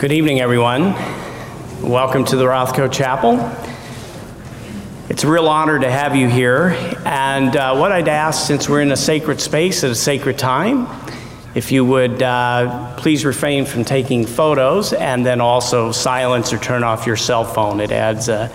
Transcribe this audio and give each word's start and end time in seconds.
Good 0.00 0.12
evening, 0.12 0.40
everyone. 0.40 0.94
Welcome 1.82 2.24
to 2.24 2.36
the 2.36 2.46
Rothko 2.46 2.90
Chapel. 2.90 3.36
It's 5.10 5.24
a 5.24 5.30
real 5.30 5.46
honor 5.46 5.78
to 5.78 5.90
have 5.90 6.16
you 6.16 6.26
here. 6.26 6.70
And 7.04 7.54
uh, 7.54 7.76
what 7.76 7.92
I'd 7.92 8.08
ask, 8.08 8.46
since 8.46 8.66
we're 8.66 8.80
in 8.80 8.92
a 8.92 8.96
sacred 8.96 9.42
space 9.42 9.84
at 9.84 9.90
a 9.90 9.94
sacred 9.94 10.38
time, 10.38 10.88
if 11.54 11.70
you 11.70 11.84
would 11.84 12.22
uh, 12.22 12.96
please 12.96 13.26
refrain 13.26 13.66
from 13.66 13.84
taking 13.84 14.24
photos 14.24 14.94
and 14.94 15.26
then 15.26 15.42
also 15.42 15.92
silence 15.92 16.50
or 16.54 16.56
turn 16.56 16.82
off 16.82 17.06
your 17.06 17.18
cell 17.18 17.44
phone. 17.44 17.78
It 17.78 17.92
adds 17.92 18.30
a, 18.30 18.50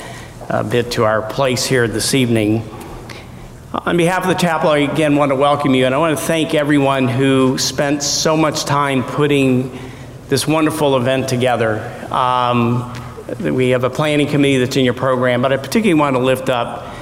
a 0.49 0.63
bit 0.63 0.93
to 0.93 1.03
our 1.03 1.21
place 1.21 1.63
here 1.63 1.87
this 1.87 2.15
evening. 2.15 2.67
On 3.71 3.95
behalf 3.97 4.23
of 4.23 4.29
the 4.29 4.33
chapel, 4.33 4.71
I 4.71 4.79
again 4.79 5.15
want 5.15 5.29
to 5.29 5.35
welcome 5.35 5.75
you, 5.75 5.85
and 5.85 5.93
I 5.93 5.99
want 5.99 6.17
to 6.17 6.25
thank 6.25 6.55
everyone 6.55 7.07
who 7.07 7.59
spent 7.59 8.01
so 8.01 8.35
much 8.35 8.65
time 8.65 9.03
putting 9.03 9.77
this 10.27 10.47
wonderful 10.47 10.97
event 10.97 11.29
together. 11.29 11.79
Um, 12.11 12.91
we 13.39 13.69
have 13.69 13.83
a 13.83 13.89
planning 13.89 14.27
committee 14.27 14.57
that's 14.57 14.75
in 14.75 14.83
your 14.83 14.95
program, 14.95 15.41
but 15.41 15.53
I 15.53 15.57
particularly 15.57 15.99
want 15.99 16.15
to 16.15 16.19
lift 16.19 16.49
up 16.49 16.95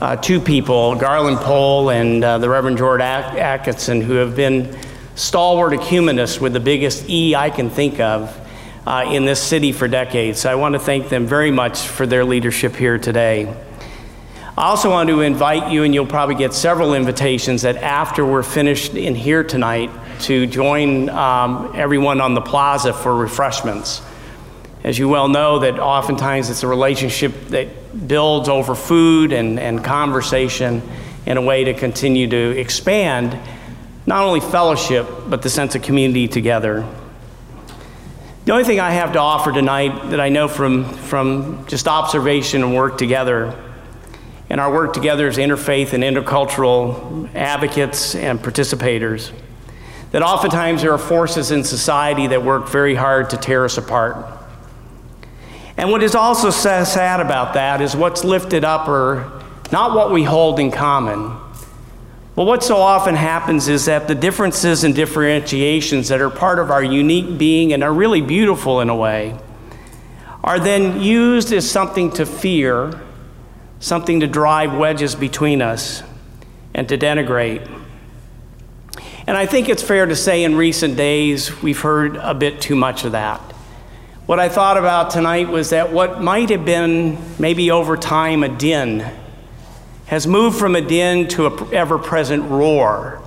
uh, 0.00 0.14
two 0.14 0.40
people, 0.40 0.94
Garland 0.94 1.38
Pohl 1.38 1.90
and 1.90 2.22
uh, 2.22 2.38
the 2.38 2.48
Reverend 2.48 2.78
George 2.78 3.00
Atkinson, 3.00 4.00
who 4.00 4.14
have 4.14 4.36
been 4.36 4.78
stalwart 5.16 5.72
ecumenists 5.72 6.40
with 6.40 6.52
the 6.52 6.60
biggest 6.60 7.08
E 7.10 7.34
I 7.34 7.50
can 7.50 7.68
think 7.68 7.98
of 7.98 8.36
uh, 8.86 9.10
in 9.10 9.24
this 9.24 9.42
city 9.42 9.72
for 9.72 9.88
decades. 9.88 10.40
So 10.40 10.50
I 10.50 10.54
want 10.54 10.74
to 10.74 10.78
thank 10.78 11.08
them 11.08 11.26
very 11.26 11.50
much 11.50 11.88
for 11.88 12.06
their 12.06 12.24
leadership 12.24 12.76
here 12.76 12.96
today. 12.96 13.52
I 14.58 14.70
also 14.70 14.90
want 14.90 15.08
to 15.08 15.20
invite 15.20 15.70
you, 15.70 15.84
and 15.84 15.94
you'll 15.94 16.04
probably 16.04 16.34
get 16.34 16.52
several 16.52 16.94
invitations, 16.94 17.62
that 17.62 17.76
after 17.76 18.26
we're 18.26 18.42
finished 18.42 18.94
in 18.94 19.14
here 19.14 19.44
tonight, 19.44 19.88
to 20.22 20.48
join 20.48 21.08
um, 21.10 21.70
everyone 21.76 22.20
on 22.20 22.34
the 22.34 22.40
plaza 22.40 22.92
for 22.92 23.14
refreshments. 23.14 24.02
As 24.82 24.98
you 24.98 25.08
well 25.08 25.28
know, 25.28 25.60
that 25.60 25.78
oftentimes 25.78 26.50
it's 26.50 26.64
a 26.64 26.66
relationship 26.66 27.32
that 27.50 28.08
builds 28.08 28.48
over 28.48 28.74
food 28.74 29.32
and, 29.32 29.60
and 29.60 29.84
conversation 29.84 30.82
in 31.24 31.36
a 31.36 31.42
way 31.42 31.62
to 31.62 31.72
continue 31.72 32.26
to 32.26 32.58
expand 32.58 33.38
not 34.06 34.24
only 34.24 34.40
fellowship, 34.40 35.06
but 35.28 35.42
the 35.42 35.50
sense 35.50 35.76
of 35.76 35.82
community 35.82 36.26
together. 36.26 36.84
The 38.44 38.50
only 38.50 38.64
thing 38.64 38.80
I 38.80 38.90
have 38.90 39.12
to 39.12 39.20
offer 39.20 39.52
tonight 39.52 40.10
that 40.10 40.18
I 40.18 40.30
know 40.30 40.48
from, 40.48 40.84
from 40.94 41.64
just 41.68 41.86
observation 41.86 42.64
and 42.64 42.74
work 42.74 42.98
together, 42.98 43.56
and 44.50 44.60
our 44.60 44.72
work 44.72 44.92
together 44.92 45.28
as 45.28 45.36
interfaith 45.36 45.92
and 45.92 46.02
intercultural 46.02 47.32
advocates 47.34 48.14
and 48.14 48.40
participators, 48.40 49.32
that 50.10 50.22
oftentimes 50.22 50.82
there 50.82 50.92
are 50.92 50.98
forces 50.98 51.50
in 51.50 51.64
society 51.64 52.26
that 52.28 52.42
work 52.42 52.68
very 52.68 52.94
hard 52.94 53.30
to 53.30 53.36
tear 53.36 53.64
us 53.64 53.76
apart. 53.76 54.16
And 55.76 55.90
what 55.90 56.02
is 56.02 56.14
also 56.14 56.50
sad 56.50 57.20
about 57.20 57.54
that 57.54 57.80
is 57.80 57.94
what's 57.94 58.24
lifted 58.24 58.64
up 58.64 58.88
are 58.88 59.42
not 59.70 59.94
what 59.94 60.10
we 60.10 60.24
hold 60.24 60.58
in 60.58 60.70
common, 60.70 61.36
but 62.34 62.44
what 62.44 62.62
so 62.62 62.76
often 62.76 63.14
happens 63.14 63.68
is 63.68 63.84
that 63.84 64.08
the 64.08 64.14
differences 64.14 64.84
and 64.84 64.94
differentiations 64.94 66.08
that 66.08 66.20
are 66.20 66.30
part 66.30 66.58
of 66.58 66.70
our 66.70 66.82
unique 66.82 67.36
being 67.36 67.72
and 67.72 67.82
are 67.82 67.92
really 67.92 68.20
beautiful 68.20 68.80
in 68.80 68.88
a 68.88 68.96
way 68.96 69.36
are 70.42 70.58
then 70.58 71.00
used 71.00 71.52
as 71.52 71.68
something 71.68 72.10
to 72.12 72.24
fear, 72.24 72.98
something 73.80 74.20
to 74.20 74.26
drive 74.26 74.74
wedges 74.74 75.14
between 75.14 75.62
us, 75.62 76.02
and 76.74 76.88
to 76.88 76.98
denigrate. 76.98 77.66
And 79.26 79.36
I 79.36 79.46
think 79.46 79.68
it's 79.68 79.82
fair 79.82 80.06
to 80.06 80.16
say 80.16 80.44
in 80.44 80.56
recent 80.56 80.96
days 80.96 81.62
we've 81.62 81.80
heard 81.80 82.16
a 82.16 82.34
bit 82.34 82.60
too 82.60 82.76
much 82.76 83.04
of 83.04 83.12
that. 83.12 83.40
What 84.26 84.38
I 84.38 84.48
thought 84.48 84.76
about 84.76 85.10
tonight 85.10 85.48
was 85.48 85.70
that 85.70 85.92
what 85.92 86.22
might 86.22 86.50
have 86.50 86.64
been 86.64 87.18
maybe 87.38 87.70
over 87.70 87.96
time 87.96 88.42
a 88.42 88.48
din 88.48 89.10
has 90.06 90.26
moved 90.26 90.58
from 90.58 90.76
a 90.76 90.80
din 90.80 91.28
to 91.28 91.46
an 91.46 91.74
ever 91.74 91.98
present 91.98 92.50
roar 92.50 93.22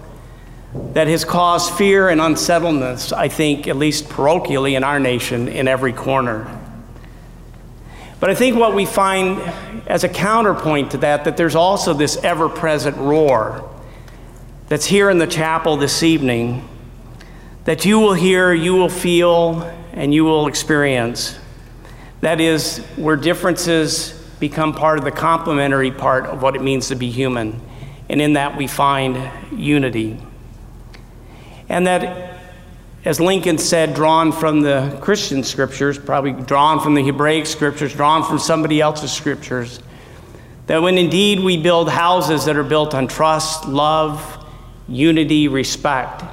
that 0.94 1.08
has 1.08 1.26
caused 1.26 1.74
fear 1.74 2.10
and 2.10 2.22
unsettledness, 2.22 3.12
I 3.12 3.28
think, 3.28 3.68
at 3.68 3.76
least 3.76 4.06
parochially 4.06 4.78
in 4.78 4.84
our 4.84 5.00
nation, 5.00 5.48
in 5.48 5.68
every 5.68 5.94
corner. 5.94 6.61
But 8.22 8.30
I 8.30 8.36
think 8.36 8.56
what 8.56 8.76
we 8.76 8.86
find 8.86 9.42
as 9.88 10.04
a 10.04 10.10
counterpoint 10.10 10.92
to 10.92 10.98
that, 11.00 11.26
that 11.26 11.38
there's 11.38 11.56
also 11.56 11.96
this 11.96 12.18
ever 12.24 12.48
present 12.48 12.96
roar 12.98 13.68
that's 14.70 14.86
here 14.86 15.10
in 15.10 15.18
the 15.18 15.26
chapel 15.26 15.76
this 15.76 16.04
evening 16.04 16.70
that 17.66 17.84
you 17.84 18.00
will 18.00 18.14
hear, 18.14 18.54
you 18.54 18.76
will 18.76 18.90
feel, 18.90 19.64
and 19.94 20.14
you 20.14 20.24
will 20.24 20.46
experience. 20.48 21.38
That 22.22 22.40
is, 22.40 22.78
where 22.96 23.16
differences 23.16 24.12
become 24.40 24.74
part 24.74 25.00
of 25.00 25.04
the 25.04 25.12
complementary 25.12 25.92
part 25.92 26.28
of 26.28 26.44
what 26.44 26.56
it 26.56 26.62
means 26.62 26.90
to 26.90 26.96
be 26.96 27.10
human. 27.10 27.60
And 28.08 28.22
in 28.22 28.34
that, 28.34 28.56
we 28.56 28.68
find 28.68 29.32
unity. 29.52 30.20
And 31.70 31.88
that, 31.88 32.31
as 33.04 33.20
Lincoln 33.20 33.58
said, 33.58 33.96
drawn 33.96 34.32
from 34.32 34.62
the 34.62 34.98
Christian 35.02 35.44
scriptures, 35.44 35.98
probably 35.98 36.34
drawn 36.34 36.80
from 36.80 36.94
the 36.94 37.04
Hebraic 37.04 37.48
scriptures, 37.48 37.94
drawn 37.94 38.24
from 38.24 38.38
somebody 38.38 38.80
else's 38.80 39.12
scriptures, 39.12 39.80
that 40.68 40.82
when 40.82 40.98
indeed 40.98 41.40
we 41.40 41.58
build 41.58 41.90
houses 41.90 42.46
that 42.46 42.56
are 42.56 42.64
built 42.64 42.94
on 42.94 43.08
trust, 43.08 43.68
love, 43.68 44.46
unity, 44.88 45.48
respect, 45.48 46.24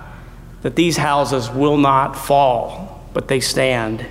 that 0.62 0.77
these 0.77 0.97
houses 0.97 1.49
will 1.51 1.78
not 1.78 2.15
fall, 2.15 3.03
but 3.15 3.28
they 3.28 3.41
stand. 3.41 4.05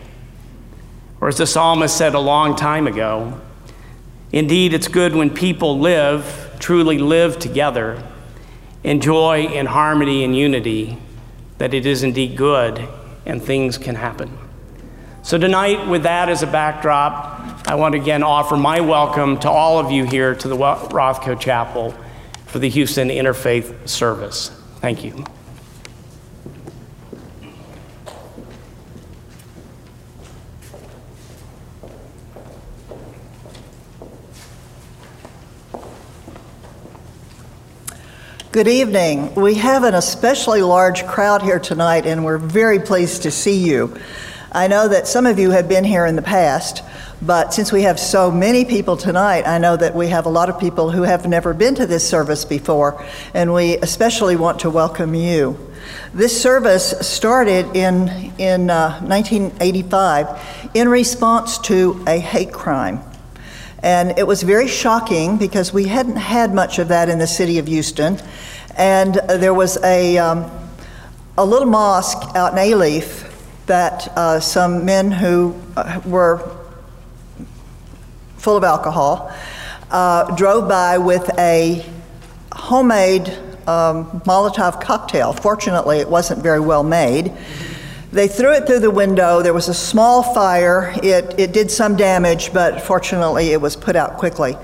Or 1.22 1.28
as 1.28 1.38
the 1.38 1.46
psalmist 1.46 1.96
said 1.96 2.16
a 2.16 2.20
long 2.20 2.56
time 2.56 2.88
ago, 2.88 3.40
Indeed, 4.32 4.74
it's 4.74 4.90
good 4.90 5.16
when 5.16 5.30
people 5.30 5.80
live, 5.80 6.56
truly 6.60 6.98
live 6.98 7.40
together, 7.40 8.04
in 8.84 9.00
harmony 9.02 10.24
and 10.24 10.36
unity, 10.36 10.98
that 11.58 11.74
it 11.74 11.86
is 11.86 12.04
indeed 12.04 12.36
good 12.38 12.88
and 13.26 13.42
things 13.42 13.78
can 13.78 13.96
happen. 13.96 14.38
So, 15.24 15.38
tonight, 15.38 15.88
with 15.88 16.04
that 16.04 16.30
as 16.30 16.42
a 16.42 16.48
backdrop, 16.48 17.68
I 17.68 17.76
want 17.76 17.96
to 17.96 18.02
again 18.02 18.24
offer 18.24 18.56
my 18.56 18.80
welcome 18.80 19.38
to 19.40 19.50
all 19.50 19.78
of 19.78 19.92
you 19.92 20.06
here 20.06 20.34
to 20.34 20.48
the 20.48 20.56
Rothko 20.56 21.38
Chapel 21.40 21.94
for 22.46 22.60
the 22.60 22.70
Houston 22.70 23.10
Interfaith 23.10 23.90
Service. 23.90 24.50
Thank 24.80 25.04
you. 25.04 25.26
Good 38.58 38.68
evening. 38.68 39.36
We 39.36 39.54
have 39.54 39.84
an 39.84 39.94
especially 39.94 40.64
large 40.64 41.06
crowd 41.06 41.44
here 41.44 41.60
tonight, 41.60 42.08
and 42.08 42.26
we're 42.26 42.40
very 42.40 42.80
pleased 42.80 43.22
to 43.22 43.30
see 43.30 43.56
you. 43.56 43.96
I 44.52 44.68
know 44.68 44.88
that 44.88 45.08
some 45.08 45.28
of 45.28 45.38
you 45.38 45.52
have 45.52 45.70
been 45.70 45.84
here 45.84 46.08
in 46.08 46.16
the 46.16 46.24
past, 46.24 46.82
but 47.22 47.54
since 47.54 47.72
we 47.72 47.84
have 47.84 48.00
so 48.00 48.32
many 48.32 48.66
people 48.66 48.98
tonight, 48.98 49.46
I 49.46 49.60
know 49.60 49.78
that 49.78 49.94
we 49.94 50.08
have 50.08 50.26
a 50.26 50.30
lot 50.30 50.50
of 50.50 50.60
people 50.60 50.90
who 50.90 51.04
have 51.04 51.28
never 51.28 51.54
been 51.54 51.76
to 51.76 51.86
this 51.86 52.10
service 52.10 52.46
before, 52.46 53.06
and 53.36 53.54
we 53.54 53.78
especially 53.78 54.36
want 54.36 54.62
to 54.62 54.72
welcome 54.72 55.14
you. 55.14 55.56
This 56.16 56.42
service 56.42 56.96
started 57.02 57.76
in, 57.76 58.10
in 58.40 58.72
uh, 58.72 59.00
1985 59.02 60.72
in 60.74 60.90
response 60.90 61.60
to 61.60 62.04
a 62.08 62.18
hate 62.18 62.54
crime. 62.54 63.07
And 63.84 64.18
it 64.18 64.26
was 64.26 64.44
very 64.44 64.68
shocking 64.68 65.38
because 65.38 65.72
we 65.72 65.88
hadn't 65.88 66.16
had 66.16 66.54
much 66.54 66.80
of 66.80 66.88
that 66.88 67.10
in 67.10 67.20
the 67.20 67.28
city 67.28 67.60
of 67.60 67.68
Houston. 67.68 68.20
And 68.76 69.16
there 69.28 69.54
was 69.54 69.82
a, 69.84 70.18
um, 70.18 70.50
a 71.38 71.46
little 71.46 71.68
mosque 71.68 72.36
out 72.36 72.54
in 72.54 72.60
Alief 72.60 73.32
that 73.68 74.08
uh, 74.18 74.40
some 74.40 74.86
men 74.86 75.12
who 75.12 75.56
uh, 75.76 76.02
were 76.06 76.56
full 78.38 78.56
of 78.58 78.64
alcohol 78.64 79.32
uh, 79.92 80.36
drove 80.36 80.68
by 80.68 80.98
with 80.98 81.30
a 81.38 81.86
homemade 82.54 83.28
um, 83.68 84.22
Molotov 84.22 84.82
cocktail. 84.82 85.34
Fortunately, 85.34 86.00
it 86.00 86.10
wasn't 86.10 86.42
very 86.42 86.60
well 86.60 86.84
made. 86.84 87.34
They 88.12 88.30
threw 88.30 88.54
it 88.54 88.66
through 88.66 88.80
the 88.80 88.92
window. 88.92 89.42
There 89.42 89.54
was 89.54 89.68
a 89.68 89.74
small 89.74 90.24
fire. 90.24 90.94
It, 91.04 91.38
it 91.38 91.52
did 91.52 91.70
some 91.70 91.98
damage, 91.98 92.54
but 92.54 92.82
fortunately, 92.82 93.50
it 93.50 93.60
was 93.60 93.76
put 93.76 93.98
out 93.98 94.18
quickly. 94.18 94.56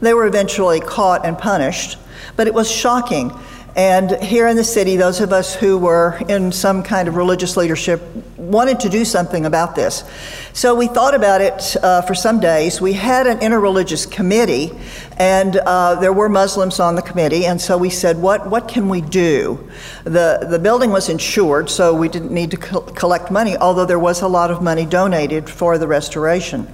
They 0.00 0.14
were 0.14 0.26
eventually 0.26 0.78
caught 0.80 1.26
and 1.26 1.36
punished, 1.36 1.98
but 2.36 2.46
it 2.46 2.54
was 2.54 2.70
shocking. 2.70 3.32
And 3.74 4.22
here 4.22 4.48
in 4.48 4.56
the 4.56 4.64
city, 4.64 4.96
those 4.96 5.22
of 5.22 5.32
us 5.32 5.54
who 5.54 5.78
were 5.78 6.20
in 6.28 6.52
some 6.52 6.82
kind 6.82 7.08
of 7.08 7.16
religious 7.16 7.56
leadership 7.56 8.02
wanted 8.36 8.80
to 8.80 8.90
do 8.90 9.02
something 9.02 9.46
about 9.46 9.74
this. 9.74 10.04
So 10.52 10.74
we 10.74 10.88
thought 10.88 11.14
about 11.14 11.40
it 11.40 11.76
uh, 11.82 12.02
for 12.02 12.14
some 12.14 12.38
days. 12.38 12.82
We 12.82 12.92
had 12.92 13.26
an 13.26 13.38
interreligious 13.38 14.10
committee, 14.10 14.72
and 15.16 15.56
uh, 15.56 15.94
there 15.94 16.12
were 16.12 16.28
Muslims 16.28 16.80
on 16.80 16.96
the 16.96 17.02
committee, 17.02 17.46
and 17.46 17.58
so 17.58 17.78
we 17.78 17.88
said, 17.88 18.18
what, 18.18 18.50
what 18.50 18.68
can 18.68 18.90
we 18.90 19.00
do? 19.00 19.70
The, 20.04 20.46
the 20.50 20.58
building 20.58 20.90
was 20.90 21.08
insured, 21.08 21.70
so 21.70 21.94
we 21.94 22.10
didn't 22.10 22.32
need 22.32 22.50
to 22.50 22.58
co- 22.58 22.82
collect 22.82 23.30
money, 23.30 23.56
although 23.56 23.86
there 23.86 23.98
was 23.98 24.20
a 24.20 24.28
lot 24.28 24.50
of 24.50 24.60
money 24.60 24.84
donated 24.84 25.48
for 25.48 25.78
the 25.78 25.86
restoration. 25.86 26.68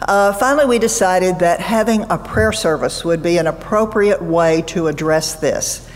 Uh, 0.00 0.32
finally, 0.32 0.66
we 0.66 0.80
decided 0.80 1.38
that 1.38 1.60
having 1.60 2.02
a 2.10 2.18
prayer 2.18 2.50
service 2.50 3.04
would 3.04 3.22
be 3.22 3.38
an 3.38 3.46
appropriate 3.46 4.20
way 4.20 4.62
to 4.62 4.88
address 4.88 5.36
this. 5.36 5.88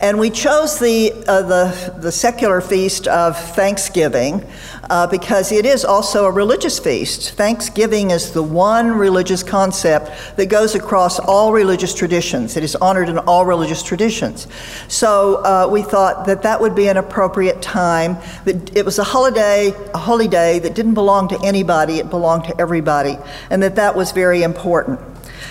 And 0.00 0.20
we 0.20 0.30
chose 0.30 0.78
the, 0.78 1.12
uh, 1.26 1.42
the, 1.42 1.94
the, 1.98 2.12
secular 2.12 2.60
feast 2.60 3.08
of 3.08 3.36
Thanksgiving 3.36 4.46
uh, 4.88 5.08
because 5.08 5.50
it 5.50 5.66
is 5.66 5.84
also 5.84 6.26
a 6.26 6.30
religious 6.30 6.78
feast. 6.78 7.32
Thanksgiving 7.32 8.12
is 8.12 8.30
the 8.30 8.42
one 8.42 8.92
religious 8.92 9.42
concept 9.42 10.36
that 10.36 10.46
goes 10.46 10.76
across 10.76 11.18
all 11.18 11.52
religious 11.52 11.94
traditions. 11.94 12.56
It 12.56 12.62
is 12.62 12.76
honored 12.76 13.08
in 13.08 13.18
all 13.18 13.44
religious 13.44 13.82
traditions. 13.82 14.46
So 14.86 15.42
uh, 15.42 15.68
we 15.68 15.82
thought 15.82 16.26
that 16.26 16.42
that 16.42 16.60
would 16.60 16.76
be 16.76 16.86
an 16.86 16.96
appropriate 16.96 17.60
time. 17.60 18.18
That 18.44 18.76
it 18.76 18.84
was 18.84 19.00
a 19.00 19.04
holiday, 19.04 19.74
a 19.94 19.98
holy 19.98 20.28
day 20.28 20.60
that 20.60 20.76
didn't 20.76 20.94
belong 20.94 21.26
to 21.30 21.40
anybody, 21.44 21.98
it 21.98 22.08
belonged 22.08 22.44
to 22.44 22.60
everybody, 22.60 23.18
and 23.50 23.60
that 23.64 23.74
that 23.74 23.96
was 23.96 24.12
very 24.12 24.44
important. 24.44 25.00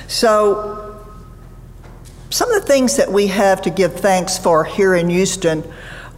So 0.07 0.86
some 2.29 2.51
of 2.51 2.61
the 2.61 2.67
things 2.67 2.97
that 2.97 3.11
we 3.11 3.27
have 3.27 3.61
to 3.61 3.69
give 3.69 3.93
thanks 3.93 4.37
for 4.37 4.65
here 4.65 4.95
in 4.95 5.09
Houston 5.09 5.63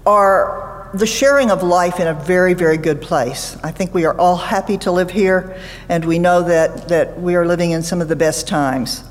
are 0.06 0.90
the 0.94 1.06
sharing 1.06 1.52
of 1.52 1.62
life 1.62 2.00
in 2.00 2.08
a 2.08 2.14
very, 2.16 2.56
very 2.56 2.78
good 2.78 3.00
place. 3.00 3.56
I 3.64 3.72
think 3.72 3.94
we 3.94 4.06
are 4.06 4.18
all 4.18 4.36
happy 4.36 4.78
to 4.80 4.92
live 4.92 5.12
here, 5.12 5.60
and 5.88 6.04
we 6.04 6.18
know 6.18 6.42
that, 6.44 6.88
that 6.88 7.20
we 7.22 7.36
are 7.36 7.46
living 7.46 7.72
in 7.72 7.84
some 7.84 8.02
of 8.02 8.08
the 8.08 8.16
best 8.16 8.48
times. 8.48 9.04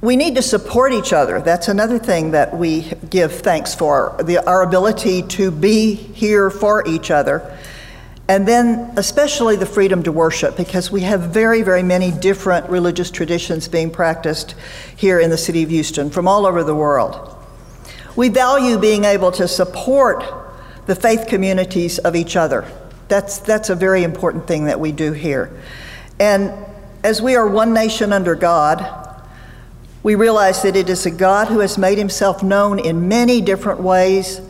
We 0.00 0.14
need 0.14 0.36
to 0.36 0.42
support 0.42 0.92
each 0.92 1.12
other. 1.12 1.40
That's 1.40 1.66
another 1.66 1.98
thing 1.98 2.30
that 2.30 2.56
we 2.56 2.82
give 3.10 3.32
thanks 3.32 3.74
for 3.74 4.16
the, 4.22 4.46
our 4.46 4.62
ability 4.62 5.22
to 5.22 5.50
be 5.50 5.94
here 5.94 6.50
for 6.50 6.86
each 6.86 7.10
other 7.10 7.58
and 8.30 8.46
then, 8.46 8.92
especially 8.96 9.56
the 9.56 9.66
freedom 9.66 10.04
to 10.04 10.12
worship, 10.12 10.56
because 10.56 10.88
we 10.88 11.00
have 11.00 11.32
very, 11.32 11.62
very 11.62 11.82
many 11.82 12.12
different 12.12 12.70
religious 12.70 13.10
traditions 13.10 13.66
being 13.66 13.90
practiced 13.90 14.54
here 14.94 15.18
in 15.18 15.30
the 15.30 15.36
city 15.36 15.64
of 15.64 15.70
Houston 15.70 16.10
from 16.10 16.28
all 16.28 16.46
over 16.46 16.62
the 16.62 16.72
world. 16.72 17.36
We 18.14 18.28
value 18.28 18.78
being 18.78 19.02
able 19.02 19.32
to 19.32 19.48
support 19.48 20.22
the 20.86 20.94
faith 20.94 21.26
communities 21.26 21.98
of 21.98 22.14
each 22.14 22.36
other. 22.36 22.70
That's, 23.08 23.38
that's 23.38 23.68
a 23.68 23.74
very 23.74 24.04
important 24.04 24.46
thing 24.46 24.66
that 24.66 24.78
we 24.78 24.92
do 24.92 25.10
here. 25.10 25.50
And 26.20 26.52
as 27.02 27.20
we 27.20 27.34
are 27.34 27.48
one 27.48 27.74
nation 27.74 28.12
under 28.12 28.36
God, 28.36 29.26
we 30.04 30.14
realize 30.14 30.62
that 30.62 30.76
it 30.76 30.88
is 30.88 31.04
a 31.04 31.10
God 31.10 31.48
who 31.48 31.58
has 31.58 31.76
made 31.76 31.98
himself 31.98 32.44
known 32.44 32.78
in 32.78 33.08
many 33.08 33.40
different 33.40 33.80
ways 33.80 34.40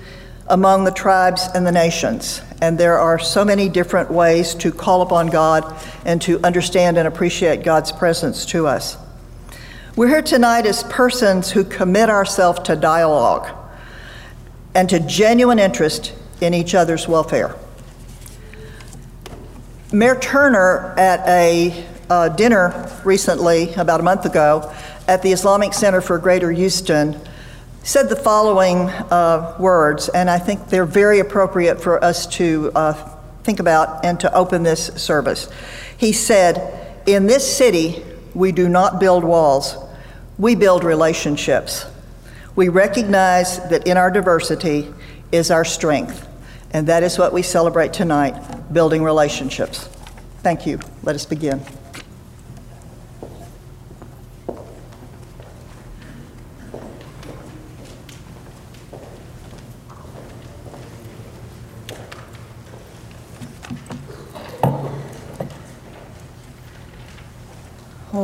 among 0.51 0.85
the 0.85 0.91
tribes 0.91 1.49
and 1.55 1.67
the 1.67 1.73
nations. 1.73 2.43
And 2.61 2.77
there 2.77 2.99
are 2.99 3.19
so 3.19 3.45
many 3.45 3.69
different 3.69 4.11
ways 4.11 4.55
to 4.57 4.73
call 4.73 5.01
upon 5.01 5.29
God 5.29 5.65
and 6.05 6.21
to 6.23 6.45
understand 6.45 6.99
and 6.99 7.09
appreciate 7.09 7.63
God's 7.63 7.93
presence 7.93 8.45
to 8.47 8.67
us. 8.67 8.99
We're 9.97 10.09
here 10.09 10.23
tonight 10.23 10.67
as 10.67 10.83
persons 10.85 11.51
who 11.51 11.65
commit 11.65 12.11
ourselves 12.11 12.61
to 12.65 12.77
dialogue 12.77 13.49
and 14.75 14.89
to 14.91 15.01
genuine 15.01 15.59
interest 15.59 16.13
in 16.41 16.53
each 16.53 16.75
other's 16.75 17.09
welfare. 17.09 17.55
Mayor 19.93 20.19
Turner, 20.19 20.95
at 20.97 21.27
a 21.29 21.85
uh, 22.09 22.29
dinner 22.29 22.91
recently, 23.05 23.73
about 23.75 24.01
a 24.01 24.03
month 24.03 24.25
ago, 24.25 24.73
at 25.07 25.23
the 25.23 25.33
Islamic 25.33 25.75
Center 25.75 26.01
for 26.01 26.19
Greater 26.19 26.51
Houston, 26.53 27.21
said 27.83 28.09
the 28.09 28.17
following 28.17 28.89
uh, 29.11 29.57
words, 29.59 30.09
and 30.11 30.29
I 30.29 30.39
think 30.39 30.69
they're 30.69 30.85
very 30.85 31.21
appropriate 31.21 31.81
for 31.81 32.03
us 32.03 32.27
to 32.37 32.71
uh, 32.75 32.93
think 33.43 33.61
about 33.61 34.05
and 34.05 34.21
to 34.21 34.33
open 34.35 34.63
this 34.63 34.87
service. 35.03 35.49
He 35.97 36.13
said, 36.13 37.03
In 37.07 37.27
this 37.27 37.57
city, 37.57 38.03
we 38.35 38.53
do 38.53 38.69
not 38.69 39.01
build 39.01 39.25
walls, 39.25 39.77
we 40.39 40.55
build 40.55 40.85
relationships. 40.85 41.87
We 42.57 42.69
recognize 42.69 43.59
that 43.71 43.87
in 43.87 43.97
our 43.97 44.11
diversity 44.11 44.93
is 45.33 45.51
our 45.51 45.65
strength, 45.65 46.27
and 46.73 46.87
that 46.89 47.03
is 47.03 47.19
what 47.19 47.33
we 47.33 47.43
celebrate 47.43 47.93
tonight 47.93 48.35
building 48.73 49.03
relationships. 49.03 49.89
Thank 50.43 50.67
you. 50.67 50.81
Let 51.03 51.15
us 51.15 51.27
begin. 51.27 51.61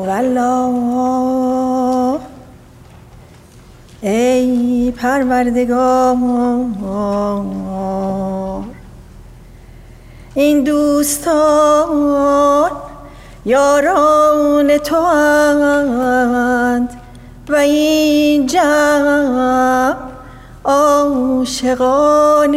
والله. 0.06 1.56
ای 4.02 4.90
پروردگار 4.90 6.16
این 10.34 10.64
دوستان 10.64 11.86
یاران 13.44 14.78
تو 14.78 14.96
اند 14.96 16.88
و 17.48 17.54
این 17.54 18.46
جمع 18.46 19.94
عاشقان 20.64 22.56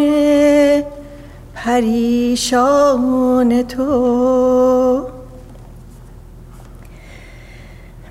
پریشان 1.56 2.84
تو. 3.64 5.19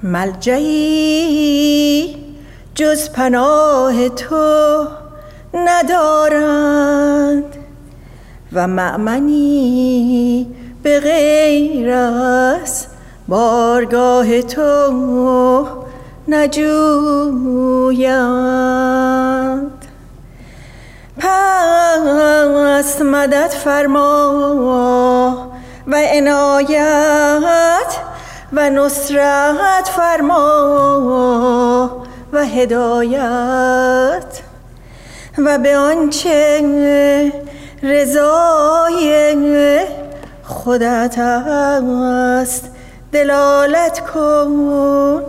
ملجعی 0.03 1.89
جز 2.75 3.11
پناه 3.11 4.09
تو 4.09 4.87
ندارند 5.55 7.45
و 8.53 8.67
معمنی 8.67 10.47
به 10.83 11.01
غیر 11.01 11.91
از 11.91 12.87
بارگاه 13.29 14.43
تو 14.43 15.67
نجویند. 16.29 17.79
پس 21.19 23.03
مدد 23.03 23.49
فرما 23.49 24.33
و 25.87 25.97
عنایت 26.13 28.08
و 28.53 28.71
نصرت 28.71 29.89
فرما 29.97 30.47
و 32.33 32.45
هدایت 32.47 34.25
و 35.39 35.59
به 35.59 35.77
آنچه 35.77 37.33
رضای 37.83 39.39
خودت 40.43 41.19
است 41.19 42.71
دلالت 43.13 44.01
کن 44.01 45.23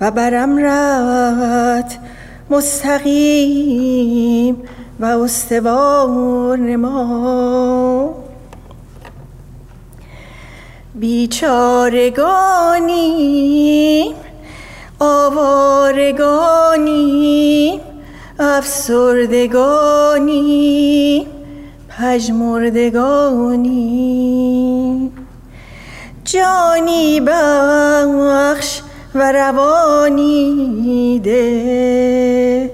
و 0.00 0.10
بر 0.10 0.34
امرت 0.34 1.98
مستقیم 2.50 3.76
و 5.00 5.04
استوار 5.04 6.58
نما. 6.58 8.25
بیچارگانی 11.00 12.14
آوارگانی 15.00 16.50
افسردگانی 18.38 19.56
پژمردگانی 21.88 22.72
جانی 26.24 27.20
بخش 27.20 28.80
و 29.14 29.32
روانی 29.32 31.20
ده 31.24 32.70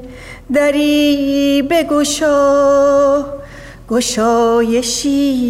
دری 0.52 1.62
بگشا 1.70 3.24
گشایشی. 3.88 5.42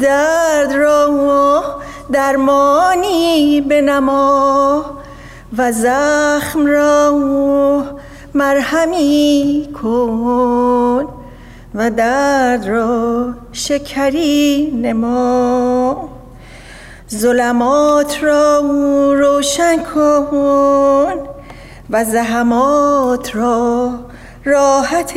درد 0.00 0.72
را 0.72 1.62
درمانی 2.12 3.60
بنما. 3.60 4.84
و 5.58 5.72
زخم 5.72 6.66
را 6.66 7.12
مرهمی 8.34 9.68
کن 9.82 11.08
و 11.74 11.90
درد 11.90 12.66
را 12.66 13.34
شکری 13.52 14.70
نما. 14.82 16.08
ظلمات 17.10 18.22
را 18.22 18.60
روشن 19.12 19.76
کن 19.94 21.35
و 21.90 22.04
زحمات 22.04 23.36
را 23.36 23.90
راحت 24.44 25.12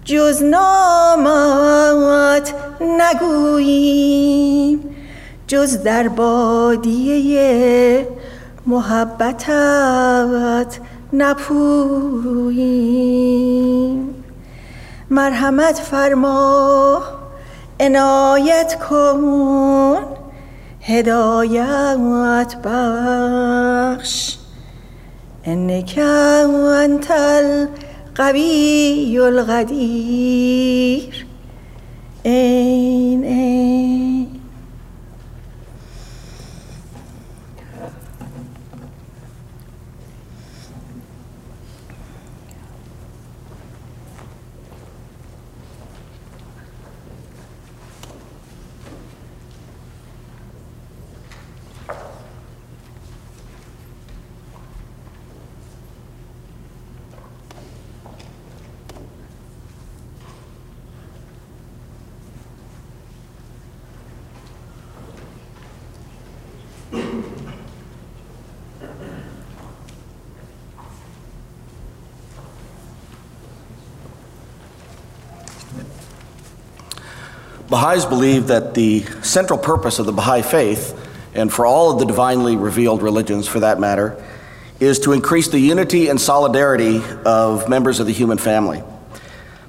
جز 0.05 0.43
نامت 0.43 2.53
نگوییم. 2.81 4.79
جز 5.48 5.83
در 5.83 6.07
بادیه 6.07 8.07
محبتت 8.65 9.50
نپوییم. 11.13 12.99
مرحمت 15.11 15.79
فرما 15.79 17.01
عنایت 17.79 18.77
کن 18.89 19.97
هدایت 20.81 22.55
بخش. 22.65 24.35
انك 25.45 25.97
انت 25.97 27.11
القوی 27.11 29.19
القدیر. 29.19 31.25
این 32.23 33.23
این. 33.23 33.58
Baha'is 77.89 78.05
believe 78.05 78.46
that 78.50 78.75
the 78.75 79.01
central 79.24 79.58
purpose 79.58 79.98
of 79.98 80.05
the 80.05 80.12
Baha'i 80.12 80.43
faith, 80.43 80.93
and 81.34 81.51
for 81.51 81.65
all 81.65 81.89
of 81.89 81.98
the 81.98 82.05
divinely 82.05 82.55
revealed 82.55 83.01
religions 83.01 83.48
for 83.48 83.62
that 83.62 83.79
matter, 83.79 84.24
is 84.79 85.00
to 85.00 85.12
increase 85.12 85.48
the 85.48 85.58
unity 85.58 86.08
and 86.08 86.22
solidarity 86.22 87.01
of 87.25 87.67
members 87.67 88.00
of 88.00 88.05
the 88.05 88.13
human 88.13 88.38
family. 88.38 88.84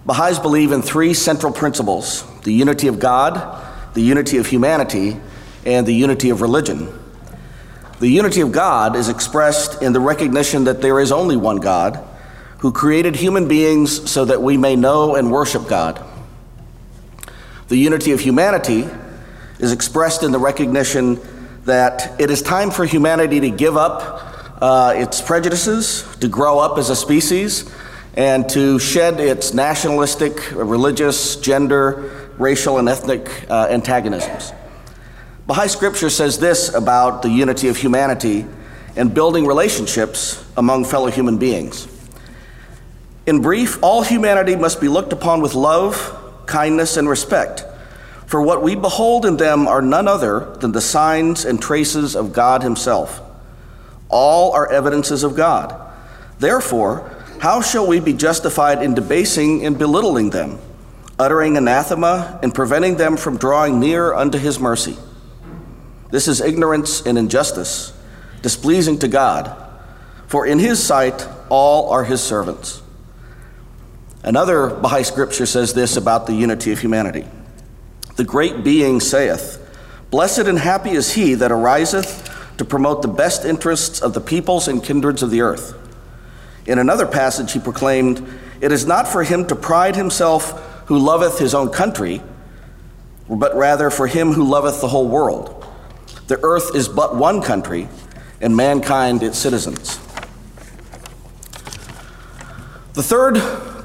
Baha'is 0.05 0.39
believe 0.39 0.71
in 0.71 0.83
three 0.83 1.15
central 1.15 1.51
principles 1.51 2.23
the 2.43 2.53
unity 2.53 2.89
of 2.89 2.99
God, 2.99 3.67
the 3.95 4.03
unity 4.03 4.37
of 4.37 4.47
humanity, 4.47 5.17
and 5.65 5.87
the 5.87 5.95
unity 5.95 6.29
of 6.29 6.43
religion. 6.43 6.93
The 8.01 8.09
unity 8.09 8.43
of 8.43 8.53
God 8.53 8.97
is 8.97 9.09
expressed 9.09 9.81
in 9.81 9.95
the 9.95 10.01
recognition 10.01 10.65
that 10.65 10.83
there 10.83 11.01
is 11.01 11.11
only 11.11 11.39
one 11.39 11.57
God 11.57 12.07
who 12.59 12.71
created 12.71 13.17
human 13.17 13.49
beings 13.49 14.11
so 14.11 14.27
that 14.27 14.43
we 14.43 14.59
may 14.59 14.77
know 14.77 15.15
and 15.15 15.33
worship 15.33 15.67
God. 15.67 16.05
The 17.71 17.79
unity 17.79 18.11
of 18.11 18.19
humanity 18.19 18.89
is 19.61 19.71
expressed 19.71 20.25
in 20.25 20.33
the 20.33 20.41
recognition 20.41 21.21
that 21.67 22.21
it 22.21 22.29
is 22.29 22.43
time 22.43 22.73
for 22.73 22.85
humanity 22.85 23.39
to 23.39 23.49
give 23.49 23.77
up 23.77 24.61
uh, 24.61 24.95
its 24.97 25.21
prejudices, 25.21 26.05
to 26.19 26.27
grow 26.27 26.59
up 26.59 26.79
as 26.79 26.91
a 26.91 26.97
species, 26.97 27.73
and 28.15 28.49
to 28.49 28.81
shed 28.81 29.21
its 29.21 29.55
nationalistic, 29.55 30.51
religious, 30.51 31.37
gender, 31.37 32.29
racial, 32.39 32.79
and 32.79 32.89
ethnic 32.89 33.49
uh, 33.49 33.69
antagonisms. 33.71 34.53
Baha'i 35.47 35.69
scripture 35.69 36.11
says 36.11 36.41
this 36.41 36.75
about 36.75 37.23
the 37.23 37.31
unity 37.31 37.69
of 37.69 37.77
humanity 37.77 38.47
and 38.97 39.15
building 39.15 39.47
relationships 39.47 40.45
among 40.57 40.87
fellow 40.87 41.09
human 41.09 41.39
beings. 41.39 41.87
In 43.27 43.41
brief, 43.41 43.81
all 43.81 44.03
humanity 44.03 44.57
must 44.57 44.81
be 44.81 44.89
looked 44.89 45.13
upon 45.13 45.41
with 45.41 45.55
love, 45.55 46.17
kindness, 46.47 46.97
and 46.97 47.09
respect, 47.09 47.65
for 48.27 48.41
what 48.41 48.63
we 48.63 48.75
behold 48.75 49.27
in 49.27 49.37
them 49.37 49.67
are 49.67 49.83
none 49.83 50.07
other 50.07 50.57
than 50.61 50.73
the 50.73 50.81
signs 50.81 51.45
and 51.45 51.61
traces 51.61 52.15
of 52.15 52.33
God 52.33 52.63
Himself. 52.63 53.21
All 54.09 54.53
are 54.53 54.71
evidences 54.71 55.25
of 55.25 55.35
God. 55.35 55.75
Therefore, 56.39 57.11
how 57.41 57.61
shall 57.61 57.87
we 57.87 58.01
be 58.01 58.13
justified 58.13 58.83
in 58.83 58.95
debasing 58.95 59.65
and 59.65 59.79
belittling 59.79 60.31
them, 60.31 60.59
uttering 61.19 61.57
anathema 61.57 62.39
and 62.43 62.55
preventing 62.55 62.97
them 62.97 63.17
from 63.17 63.37
drawing 63.37 63.81
near 63.81 64.15
unto 64.15 64.39
His 64.39 64.61
mercy? 64.61 64.97
This 66.11 66.29
is 66.29 66.41
ignorance 66.41 67.07
and 67.07 67.17
injustice, 67.17 67.93
displeasing 68.43 68.99
to 68.99 69.09
God, 69.09 69.57
for 70.27 70.47
in 70.47 70.59
His 70.59 70.83
sight 70.83 71.27
all 71.49 71.91
are 71.91 72.05
His 72.05 72.21
servants. 72.23 72.83
Another 74.23 74.69
Baha'i 74.69 75.03
scripture 75.03 75.47
says 75.47 75.73
this 75.73 75.97
about 75.97 76.27
the 76.27 76.35
unity 76.35 76.73
of 76.73 76.79
humanity. 76.79 77.27
The 78.17 78.25
great 78.25 78.63
being 78.63 79.01
saith, 79.01 79.57
Blessed 80.11 80.41
and 80.41 80.59
happy 80.59 80.91
is 80.91 81.15
he 81.15 81.35
that 81.35 81.51
ariseth 81.51 82.29
to 82.59 82.65
promote 82.65 83.01
the 83.01 83.09
best 83.09 83.45
interests 83.45 84.01
of 84.01 84.13
the 84.13 84.21
peoples 84.21 84.69
and 84.69 84.85
kindreds 84.85 85.23
of 85.23 85.31
the 85.31 85.41
earth. 85.41 85.75
In 86.67 86.79
another 86.79 87.07
passage, 87.07 87.53
he 87.53 87.59
proclaimed, 87.59 88.23
It 88.61 88.73
is 88.73 88.85
not 88.87 89.09
for 89.09 89.23
him 89.23 89.47
to 89.47 89.57
pride 89.57 89.97
himself 89.97 90.51
who 90.87 90.99
loveth 90.99 91.39
his 91.39 91.55
own 91.55 91.71
country, 91.71 92.21
but 93.29 93.57
rather 93.57 93.89
for 93.89 94.07
him 94.07 94.33
who 94.33 94.45
loveth 94.45 94.83
the 94.83 94.89
whole 94.89 95.09
world. 95.09 95.65
The 96.27 96.39
earth 96.43 96.75
is 96.75 96.89
but 96.89 97.17
one 97.17 97.41
country, 97.41 97.89
and 98.41 98.57
mankind 98.57 99.23
its 99.23 99.39
citizens. 99.39 99.99
The 102.93 103.03
third 103.03 103.37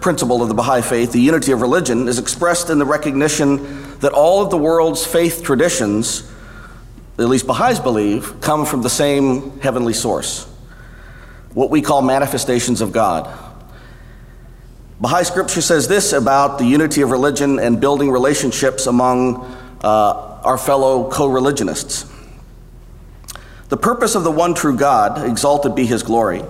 principle 0.05 0.43
of 0.43 0.49
the 0.49 0.53
Baha'i 0.53 0.83
faith, 0.83 1.13
the 1.13 1.19
unity 1.19 1.51
of 1.51 1.61
religion, 1.61 2.07
is 2.07 2.19
expressed 2.19 2.69
in 2.69 2.77
the 2.77 2.85
recognition 2.85 3.97
that 4.01 4.11
all 4.13 4.43
of 4.43 4.51
the 4.51 4.57
world's 4.57 5.03
faith 5.03 5.41
traditions, 5.41 6.31
at 7.17 7.27
least 7.27 7.47
Baha'is 7.47 7.79
believe, 7.79 8.39
come 8.39 8.67
from 8.67 8.83
the 8.83 8.89
same 8.89 9.59
heavenly 9.61 9.93
source, 9.93 10.45
what 11.55 11.71
we 11.71 11.81
call 11.81 12.03
manifestations 12.03 12.81
of 12.81 12.91
God. 12.91 13.27
Baha'i 15.01 15.23
scripture 15.23 15.59
says 15.59 15.87
this 15.87 16.13
about 16.13 16.59
the 16.59 16.65
unity 16.65 17.01
of 17.01 17.09
religion 17.09 17.57
and 17.57 17.81
building 17.81 18.11
relationships 18.11 18.85
among 18.85 19.37
uh, 19.83 20.39
our 20.43 20.59
fellow 20.59 21.09
co 21.09 21.25
religionists. 21.25 22.05
The 23.69 23.77
purpose 23.77 24.13
of 24.13 24.23
the 24.23 24.29
one 24.29 24.53
true 24.53 24.77
God, 24.77 25.27
exalted 25.27 25.73
be 25.73 25.87
his 25.87 26.03
glory, 26.03 26.43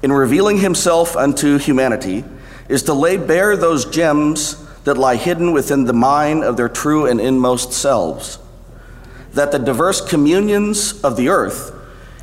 in 0.00 0.12
revealing 0.12 0.58
himself 0.58 1.16
unto 1.16 1.58
humanity, 1.58 2.22
is 2.70 2.84
to 2.84 2.94
lay 2.94 3.16
bare 3.16 3.56
those 3.56 3.84
gems 3.84 4.64
that 4.84 4.96
lie 4.96 5.16
hidden 5.16 5.52
within 5.52 5.84
the 5.84 5.92
mind 5.92 6.44
of 6.44 6.56
their 6.56 6.68
true 6.68 7.06
and 7.06 7.20
inmost 7.20 7.72
selves. 7.72 8.38
That 9.34 9.52
the 9.52 9.58
diverse 9.58 10.00
communions 10.00 11.00
of 11.02 11.16
the 11.16 11.28
earth 11.28 11.74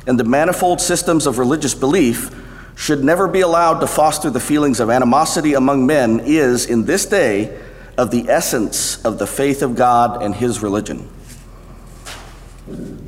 and 0.06 0.18
the 0.18 0.24
manifold 0.24 0.80
systems 0.80 1.26
of 1.26 1.38
religious 1.38 1.74
belief 1.74 2.34
should 2.74 3.04
never 3.04 3.28
be 3.28 3.42
allowed 3.42 3.80
to 3.80 3.86
foster 3.86 4.30
the 4.30 4.40
feelings 4.40 4.80
of 4.80 4.88
animosity 4.88 5.52
among 5.52 5.84
men 5.84 6.20
is, 6.24 6.64
in 6.64 6.84
this 6.86 7.04
day, 7.04 7.60
of 7.98 8.10
the 8.10 8.28
essence 8.28 9.04
of 9.04 9.18
the 9.18 9.26
faith 9.26 9.62
of 9.62 9.76
God 9.76 10.22
and 10.22 10.34
his 10.34 10.62
religion. 10.62 11.08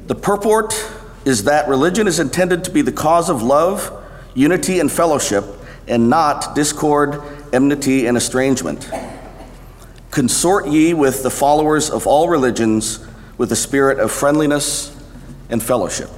The 0.09 0.15
purport 0.15 0.75
is 1.25 1.45
that 1.45 1.69
religion 1.69 2.07
is 2.07 2.19
intended 2.19 2.65
to 2.65 2.71
be 2.71 2.83
the 2.83 2.93
cause 2.93 3.31
of 3.31 3.43
love, 3.43 3.93
unity, 4.35 4.81
and 4.81 4.91
fellowship, 4.91 5.45
and 5.91 6.09
not 6.09 6.55
discord, 6.55 7.21
enmity, 7.53 8.07
and 8.07 8.17
estrangement. 8.17 8.91
Consort 10.11 10.69
ye 10.69 10.95
with 10.95 11.23
the 11.23 11.31
followers 11.31 11.91
of 11.91 12.07
all 12.07 12.29
religions 12.29 13.05
with 13.37 13.53
a 13.53 13.57
spirit 13.57 13.99
of 13.99 14.11
friendliness 14.11 14.97
and 15.51 15.63
fellowship. 15.63 16.11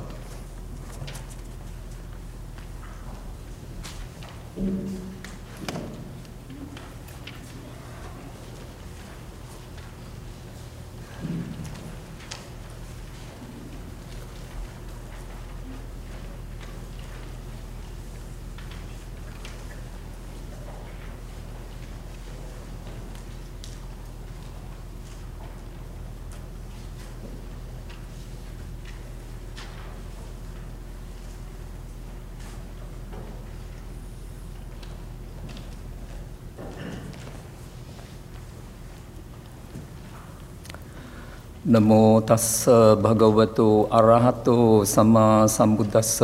නමෝ 41.72 42.20
තස්ස 42.20 42.68
භගවතු 43.02 43.68
අරහතු 43.90 44.56
සම්මා 44.84 45.38
සම්බුද්දස්ස. 45.46 46.14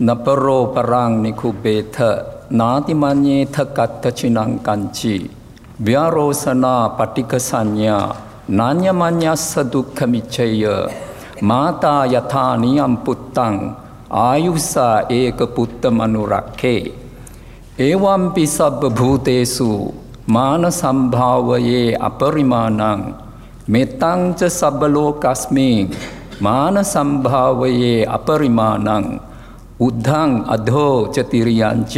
නපරෝ 0.00 0.64
පරං 0.66 1.12
නිකුබේත 1.22 1.96
නාතිමඤ්ඤේත 2.50 3.56
කත්තචිනං 3.76 4.58
කංචි 4.60 5.16
ව්‍යාරෝසනා 5.84 6.82
පටික 6.90 7.32
සංඥා 7.40 8.06
නාඤ්ඤමඤ්ඤස්ස 8.50 9.46
දුක්ඛමිච්ඡය. 9.72 10.66
මාතා 11.42 12.02
යථා 12.08 12.52
නියම් 12.56 12.94
පුත්තං 12.98 13.56
ආයුසා 14.20 14.96
ඒක 15.10 15.38
පුත්ත 15.54 15.82
මනුරක්ඛේ 15.90 16.82
එවම්පි 17.80 18.44
සබ්බ 18.48 18.82
භූතේසු 18.90 19.70
මාන 20.26 20.64
සම්භාවයේ 20.72 21.96
අපරිමාණං 22.00 23.02
මෙතංච 23.67 24.39
සබ්බලෝකස්මින් 24.49 25.89
මාන 26.39 26.75
සම්භාවයේ 26.83 28.05
අපරිමාණං 28.07 29.05
උද්ධං 29.79 30.31
අධෝ 30.47 30.97
චතිරියංච 31.09 31.93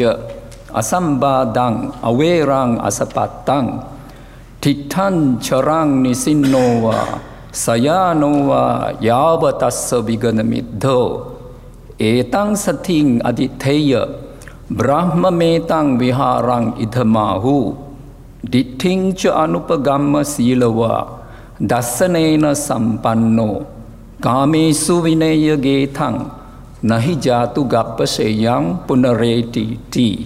අසම්බාධං 0.74 1.76
අවේරං 2.04 2.72
අසපත්තං 2.82 3.68
තිට්ඨං 4.62 5.18
චරං 5.40 5.90
නිසින්නෝවා 6.04 7.08
සයානෝවා 7.56 8.94
යාවතස්ස 9.02 9.90
විගනමිද්ධෝ 10.08 11.10
ඒතං 12.02 12.52
සතින් 12.56 13.10
අදිත්තේය 13.24 13.92
බ්‍රහ්මමේතං 14.70 15.88
විහාරං 16.00 16.66
ඉදමාහු 16.78 17.58
දිට්ඨිංච 18.52 19.22
අනුපගම්ම 19.36 20.14
සීලවා 20.26 21.02
දස්සනේන 21.63 22.47
සම්පන්නෝ. 22.57 23.57
කාමේසු 24.21 24.95
විනේය 25.05 25.57
ගේතං 25.59 26.17
නහි 26.85 27.15
ජාතු 27.25 27.61
ගප්පසෙයං 27.65 28.67
පුනරේටි 28.87 29.65
තී 29.91 30.17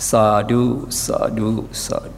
සාඩු 0.00 0.62
සාඩු 0.96 1.50
සාඩු 1.84 2.17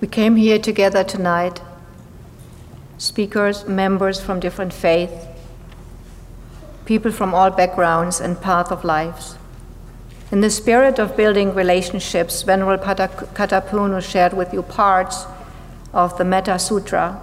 We 0.00 0.08
came 0.08 0.36
here 0.36 0.58
together 0.58 1.04
tonight, 1.04 1.60
speakers, 2.96 3.66
members 3.68 4.18
from 4.18 4.40
different 4.40 4.72
faiths, 4.72 5.26
people 6.86 7.12
from 7.12 7.34
all 7.34 7.50
backgrounds 7.50 8.18
and 8.18 8.40
paths 8.40 8.70
of 8.70 8.82
lives. 8.82 9.36
In 10.32 10.40
the 10.40 10.48
spirit 10.48 10.98
of 10.98 11.18
building 11.18 11.52
relationships, 11.52 12.40
Venerable 12.40 12.82
Katapunu 12.82 14.00
shared 14.00 14.32
with 14.32 14.54
you 14.54 14.62
parts 14.62 15.26
of 15.92 16.16
the 16.16 16.24
Metta 16.24 16.58
Sutra, 16.58 17.20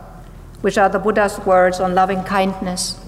which 0.61 0.77
are 0.77 0.89
the 0.89 0.99
Buddha's 0.99 1.39
words 1.39 1.79
on 1.79 1.95
loving 1.95 2.23
kindness. 2.23 2.99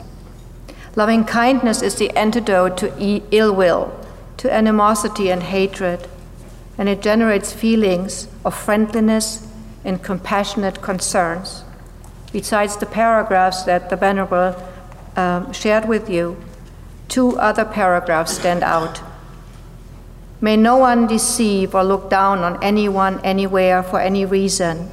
Loving 0.95 1.25
kindness 1.25 1.83
is 1.83 1.93
the 1.95 2.09
antidote 2.17 2.75
to 2.77 3.21
ill 3.29 3.53
will, 3.53 3.93
to 4.37 4.51
animosity 4.51 5.29
and 5.29 5.43
hatred, 5.43 6.07
and 6.75 6.89
it 6.89 7.03
generates 7.03 7.53
feelings 7.53 8.27
of 8.43 8.55
friendliness 8.55 9.45
and 9.89 10.03
compassionate 10.03 10.81
concerns. 10.81 11.63
Besides 12.31 12.77
the 12.77 12.85
paragraphs 12.85 13.63
that 13.63 13.89
the 13.89 13.95
Venerable 13.95 14.55
um, 15.15 15.51
shared 15.51 15.89
with 15.89 16.09
you, 16.09 16.37
two 17.07 17.37
other 17.39 17.65
paragraphs 17.65 18.37
stand 18.37 18.61
out. 18.61 19.01
May 20.39 20.55
no 20.55 20.77
one 20.77 21.07
deceive 21.07 21.73
or 21.73 21.83
look 21.83 22.09
down 22.09 22.39
on 22.39 22.63
anyone 22.63 23.19
anywhere 23.25 23.81
for 23.81 23.99
any 23.99 24.25
reason, 24.25 24.91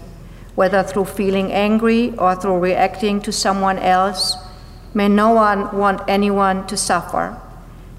whether 0.55 0.83
through 0.83 1.05
feeling 1.05 1.53
angry 1.53 2.17
or 2.17 2.35
through 2.35 2.59
reacting 2.59 3.21
to 3.21 3.31
someone 3.31 3.79
else. 3.79 4.35
May 4.95 5.09
no 5.09 5.31
one 5.31 5.77
want 5.77 6.01
anyone 6.09 6.67
to 6.69 6.77
suffer. 6.77 7.39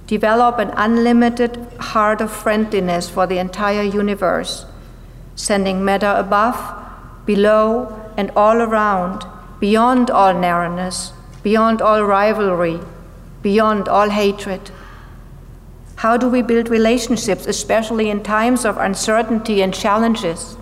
Develop 0.08 0.58
an 0.58 0.72
unlimited 0.76 1.56
heart 1.80 2.22
of 2.22 2.32
friendliness 2.32 3.08
for 3.08 3.28
the 3.28 3.38
entire 3.38 3.84
universe, 3.84 4.66
sending 5.36 5.86
metta 5.86 6.20
above, 6.20 6.58
below, 7.28 8.12
and 8.18 8.32
all 8.36 8.60
around, 8.60 9.24
beyond 9.60 10.10
all 10.10 10.34
narrowness, 10.34 11.13
beyond 11.44 11.80
all 11.80 12.04
rivalry, 12.04 12.80
beyond 13.44 13.88
all 13.88 14.10
hatred. 14.10 14.72
How 15.98 16.18
do 16.18 16.28
we 16.28 16.42
build 16.42 16.70
relationships, 16.70 17.46
especially 17.46 18.10
in 18.10 18.24
times 18.24 18.66
of 18.66 18.78
uncertainty 18.78 19.62
and 19.62 19.74
challenges? 19.74 20.58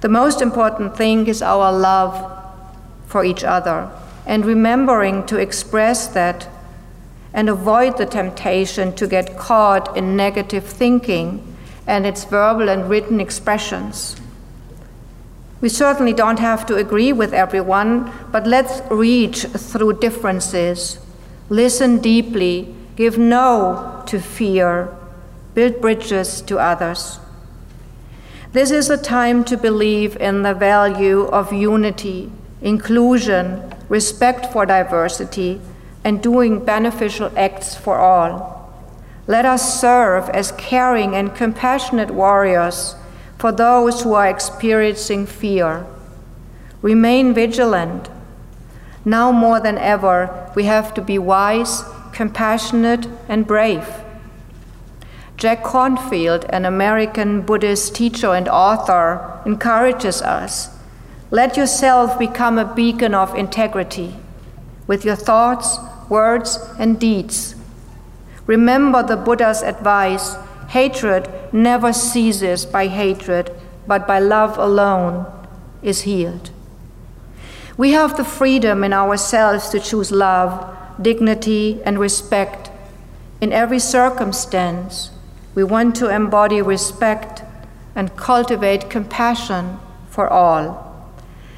The 0.00 0.08
most 0.08 0.40
important 0.40 0.96
thing 0.96 1.26
is 1.26 1.42
our 1.42 1.72
love 1.72 2.12
for 3.06 3.24
each 3.24 3.44
other 3.44 3.90
and 4.26 4.44
remembering 4.44 5.26
to 5.26 5.38
express 5.38 6.06
that 6.08 6.48
and 7.32 7.48
avoid 7.48 7.98
the 7.98 8.06
temptation 8.06 8.94
to 8.94 9.06
get 9.06 9.36
caught 9.36 9.96
in 9.96 10.16
negative 10.16 10.64
thinking 10.64 11.56
and 11.86 12.06
its 12.06 12.24
verbal 12.24 12.68
and 12.68 12.88
written 12.88 13.20
expressions. 13.20 14.16
We 15.60 15.68
certainly 15.68 16.12
don't 16.12 16.38
have 16.38 16.66
to 16.66 16.76
agree 16.76 17.12
with 17.12 17.34
everyone, 17.34 18.12
but 18.30 18.46
let's 18.46 18.80
reach 18.90 19.42
through 19.44 19.98
differences, 19.98 20.98
listen 21.48 21.98
deeply, 21.98 22.74
give 22.94 23.18
no 23.18 24.04
to 24.06 24.20
fear, 24.20 24.88
build 25.54 25.80
bridges 25.80 26.40
to 26.42 26.58
others. 26.58 27.18
This 28.52 28.70
is 28.70 28.88
a 28.88 28.96
time 28.96 29.44
to 29.44 29.56
believe 29.56 30.16
in 30.16 30.42
the 30.42 30.54
value 30.54 31.22
of 31.22 31.52
unity, 31.52 32.30
inclusion, 32.62 33.74
respect 33.88 34.52
for 34.52 34.64
diversity, 34.64 35.60
and 36.04 36.22
doing 36.22 36.64
beneficial 36.64 37.32
acts 37.36 37.74
for 37.74 37.98
all. 37.98 38.56
Let 39.26 39.44
us 39.44 39.80
serve 39.80 40.30
as 40.30 40.52
caring 40.52 41.14
and 41.14 41.34
compassionate 41.34 42.10
warriors 42.10 42.94
for 43.38 43.52
those 43.52 44.02
who 44.02 44.14
are 44.14 44.28
experiencing 44.28 45.26
fear. 45.26 45.86
Remain 46.82 47.32
vigilant. 47.32 48.08
Now 49.04 49.32
more 49.32 49.60
than 49.60 49.78
ever, 49.78 50.50
we 50.54 50.64
have 50.64 50.92
to 50.94 51.00
be 51.00 51.18
wise, 51.18 51.82
compassionate, 52.12 53.06
and 53.28 53.46
brave. 53.46 53.88
Jack 55.36 55.62
Kornfield, 55.62 56.44
an 56.48 56.64
American 56.64 57.42
Buddhist 57.42 57.94
teacher 57.94 58.34
and 58.34 58.48
author, 58.48 59.40
encourages 59.46 60.20
us 60.20 60.70
let 61.30 61.58
yourself 61.58 62.18
become 62.18 62.56
a 62.56 62.74
beacon 62.74 63.14
of 63.14 63.34
integrity 63.34 64.16
with 64.86 65.04
your 65.04 65.14
thoughts, 65.14 65.78
words, 66.08 66.58
and 66.78 66.98
deeds. 66.98 67.54
Remember 68.46 69.02
the 69.02 69.16
Buddha's 69.16 69.62
advice 69.62 70.36
hatred 70.68 71.28
never 71.52 71.92
ceases 71.92 72.64
by 72.66 72.86
hatred, 72.86 73.50
but 73.86 74.06
by 74.06 74.18
love 74.18 74.58
alone 74.58 75.26
is 75.82 76.02
healed. 76.02 76.50
We 77.76 77.92
have 77.92 78.16
the 78.16 78.24
freedom 78.24 78.84
in 78.84 78.92
ourselves 78.92 79.68
to 79.70 79.80
choose 79.80 80.10
love, 80.10 80.76
dignity, 81.00 81.80
and 81.84 81.98
respect 81.98 82.70
in 83.40 83.52
every 83.52 83.78
circumstance. 83.78 85.10
We 85.54 85.64
want 85.64 85.96
to 85.96 86.14
embody 86.14 86.60
respect 86.60 87.42
and 87.94 88.16
cultivate 88.16 88.90
compassion 88.90 89.78
for 90.10 90.28
all. 90.28 90.84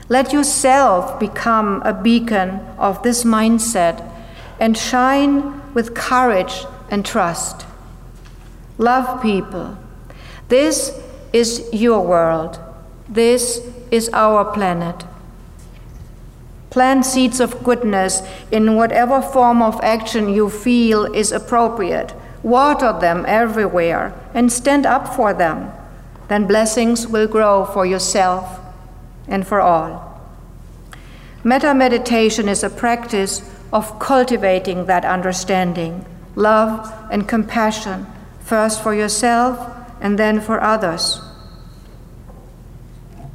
Let 0.08 0.32
yourself 0.32 1.18
become 1.18 1.82
a 1.84 1.94
beacon 1.94 2.60
of 2.78 3.02
this 3.02 3.24
mindset 3.24 4.06
and 4.58 4.76
shine 4.76 5.72
with 5.72 5.94
courage 5.94 6.64
and 6.90 7.04
trust. 7.04 7.64
Love 8.80 9.20
people. 9.20 9.76
This 10.48 10.98
is 11.34 11.68
your 11.70 12.00
world. 12.00 12.58
This 13.06 13.60
is 13.90 14.08
our 14.14 14.42
planet. 14.42 15.04
Plant 16.70 17.04
seeds 17.04 17.40
of 17.40 17.62
goodness 17.62 18.22
in 18.50 18.76
whatever 18.76 19.20
form 19.20 19.60
of 19.60 19.78
action 19.82 20.30
you 20.30 20.48
feel 20.48 21.04
is 21.12 21.30
appropriate. 21.30 22.14
Water 22.42 22.98
them 22.98 23.26
everywhere 23.28 24.14
and 24.32 24.50
stand 24.50 24.86
up 24.86 25.14
for 25.14 25.34
them. 25.34 25.70
Then 26.28 26.46
blessings 26.46 27.06
will 27.06 27.26
grow 27.26 27.66
for 27.66 27.84
yourself 27.84 28.60
and 29.28 29.46
for 29.46 29.60
all. 29.60 30.22
Metta 31.44 31.74
meditation 31.74 32.48
is 32.48 32.64
a 32.64 32.70
practice 32.70 33.42
of 33.74 33.98
cultivating 33.98 34.86
that 34.86 35.04
understanding, 35.04 36.06
love, 36.34 36.90
and 37.10 37.28
compassion, 37.28 38.06
first 38.50 38.82
for 38.82 38.92
yourself 38.92 39.54
and 40.00 40.18
then 40.18 40.40
for 40.40 40.60
others. 40.60 41.22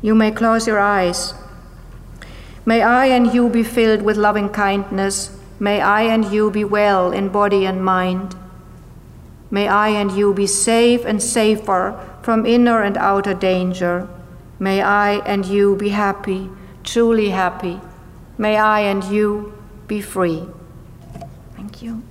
You 0.01 0.13
may 0.13 0.32
close 0.32 0.67
your 0.67 0.80
eyes. 0.80 1.34
May 2.65 2.82
I 2.82 3.06
and 3.06 3.34
you 3.34 3.47
be 3.47 3.63
filled 3.63 4.01
with 4.01 4.17
loving 4.17 4.49
kindness. 4.49 5.32
May 5.58 5.80
I 5.80 6.01
and 6.01 6.25
you 6.25 6.51
be 6.51 6.65
well 6.65 7.13
in 7.13 7.30
body 7.30 7.65
and 7.65 7.82
mind. 7.82 8.36
May 9.49 9.69
I 9.69 9.88
and 9.89 10.12
you 10.12 10.34
be 10.34 10.47
safe 10.47 11.06
and 11.06 11.23
safer 11.23 11.95
from 12.21 12.45
inner 12.45 12.82
and 12.84 12.97
outer 12.97 13.34
danger. 13.34 14.10
May 14.60 14.82
I 14.82 15.23
and 15.25 15.45
you 15.45 15.78
be 15.78 15.89
happy, 15.89 16.49
truly 16.84 17.30
happy. 17.30 17.80
May 18.38 18.58
I 18.58 18.82
and 18.82 19.01
you 19.06 19.54
be 19.88 20.01
free. 20.01 20.43
Thank 21.56 21.82
you. 21.82 22.04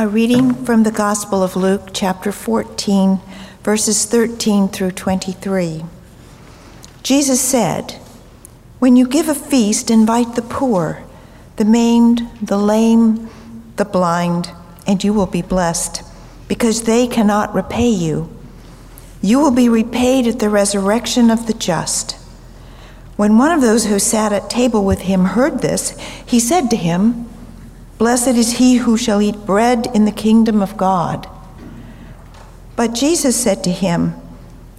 A 0.00 0.08
reading 0.08 0.54
from 0.64 0.84
the 0.84 0.90
Gospel 0.90 1.42
of 1.42 1.56
Luke, 1.56 1.90
chapter 1.92 2.32
14, 2.32 3.20
verses 3.62 4.06
13 4.06 4.68
through 4.68 4.92
23. 4.92 5.84
Jesus 7.02 7.38
said, 7.38 7.98
When 8.78 8.96
you 8.96 9.06
give 9.06 9.28
a 9.28 9.34
feast, 9.34 9.90
invite 9.90 10.36
the 10.36 10.40
poor, 10.40 11.04
the 11.56 11.66
maimed, 11.66 12.26
the 12.40 12.56
lame, 12.56 13.28
the 13.76 13.84
blind, 13.84 14.50
and 14.86 15.04
you 15.04 15.12
will 15.12 15.26
be 15.26 15.42
blessed, 15.42 16.02
because 16.48 16.84
they 16.84 17.06
cannot 17.06 17.54
repay 17.54 17.90
you. 17.90 18.34
You 19.20 19.38
will 19.38 19.50
be 19.50 19.68
repaid 19.68 20.26
at 20.26 20.38
the 20.38 20.48
resurrection 20.48 21.28
of 21.28 21.46
the 21.46 21.52
just. 21.52 22.12
When 23.16 23.36
one 23.36 23.52
of 23.52 23.60
those 23.60 23.84
who 23.84 23.98
sat 23.98 24.32
at 24.32 24.48
table 24.48 24.82
with 24.82 25.00
him 25.02 25.26
heard 25.26 25.60
this, 25.60 25.90
he 26.24 26.40
said 26.40 26.70
to 26.70 26.76
him, 26.76 27.29
Blessed 28.00 28.28
is 28.28 28.52
he 28.52 28.76
who 28.78 28.96
shall 28.96 29.20
eat 29.20 29.44
bread 29.44 29.86
in 29.94 30.06
the 30.06 30.10
kingdom 30.10 30.62
of 30.62 30.78
God. 30.78 31.28
But 32.74 32.94
Jesus 32.94 33.38
said 33.38 33.62
to 33.64 33.70
him, 33.70 34.14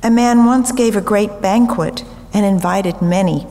A 0.02 0.10
man 0.10 0.44
once 0.46 0.72
gave 0.72 0.96
a 0.96 1.02
great 1.02 1.40
banquet 1.40 2.04
and 2.34 2.44
invited 2.44 3.00
many. 3.00 3.46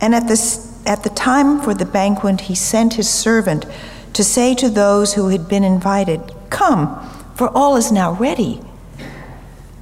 And 0.00 0.14
at 0.14 0.26
the, 0.26 0.70
at 0.86 1.02
the 1.02 1.10
time 1.10 1.60
for 1.60 1.74
the 1.74 1.84
banquet, 1.84 2.40
he 2.40 2.54
sent 2.54 2.94
his 2.94 3.10
servant 3.10 3.66
to 4.14 4.24
say 4.24 4.54
to 4.54 4.70
those 4.70 5.12
who 5.12 5.28
had 5.28 5.50
been 5.50 5.64
invited, 5.64 6.32
Come, 6.48 6.98
for 7.34 7.50
all 7.50 7.76
is 7.76 7.92
now 7.92 8.12
ready. 8.12 8.62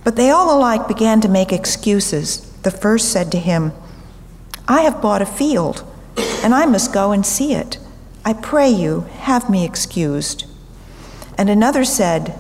But 0.02 0.16
they 0.16 0.30
all 0.30 0.58
alike 0.58 0.88
began 0.88 1.20
to 1.20 1.28
make 1.28 1.52
excuses. 1.52 2.40
The 2.62 2.72
first 2.72 3.12
said 3.12 3.30
to 3.30 3.38
him, 3.38 3.70
I 4.66 4.80
have 4.80 5.00
bought 5.00 5.22
a 5.22 5.26
field, 5.26 5.85
and 6.42 6.52
I 6.52 6.66
must 6.66 6.92
go 6.92 7.12
and 7.12 7.24
see 7.24 7.54
it. 7.54 7.78
I 8.24 8.35
pray 8.35 8.70
you, 8.70 9.00
have 9.20 9.50
me 9.50 9.64
excused. 9.64 10.44
And 11.37 11.50
another 11.50 11.85
said, 11.85 12.38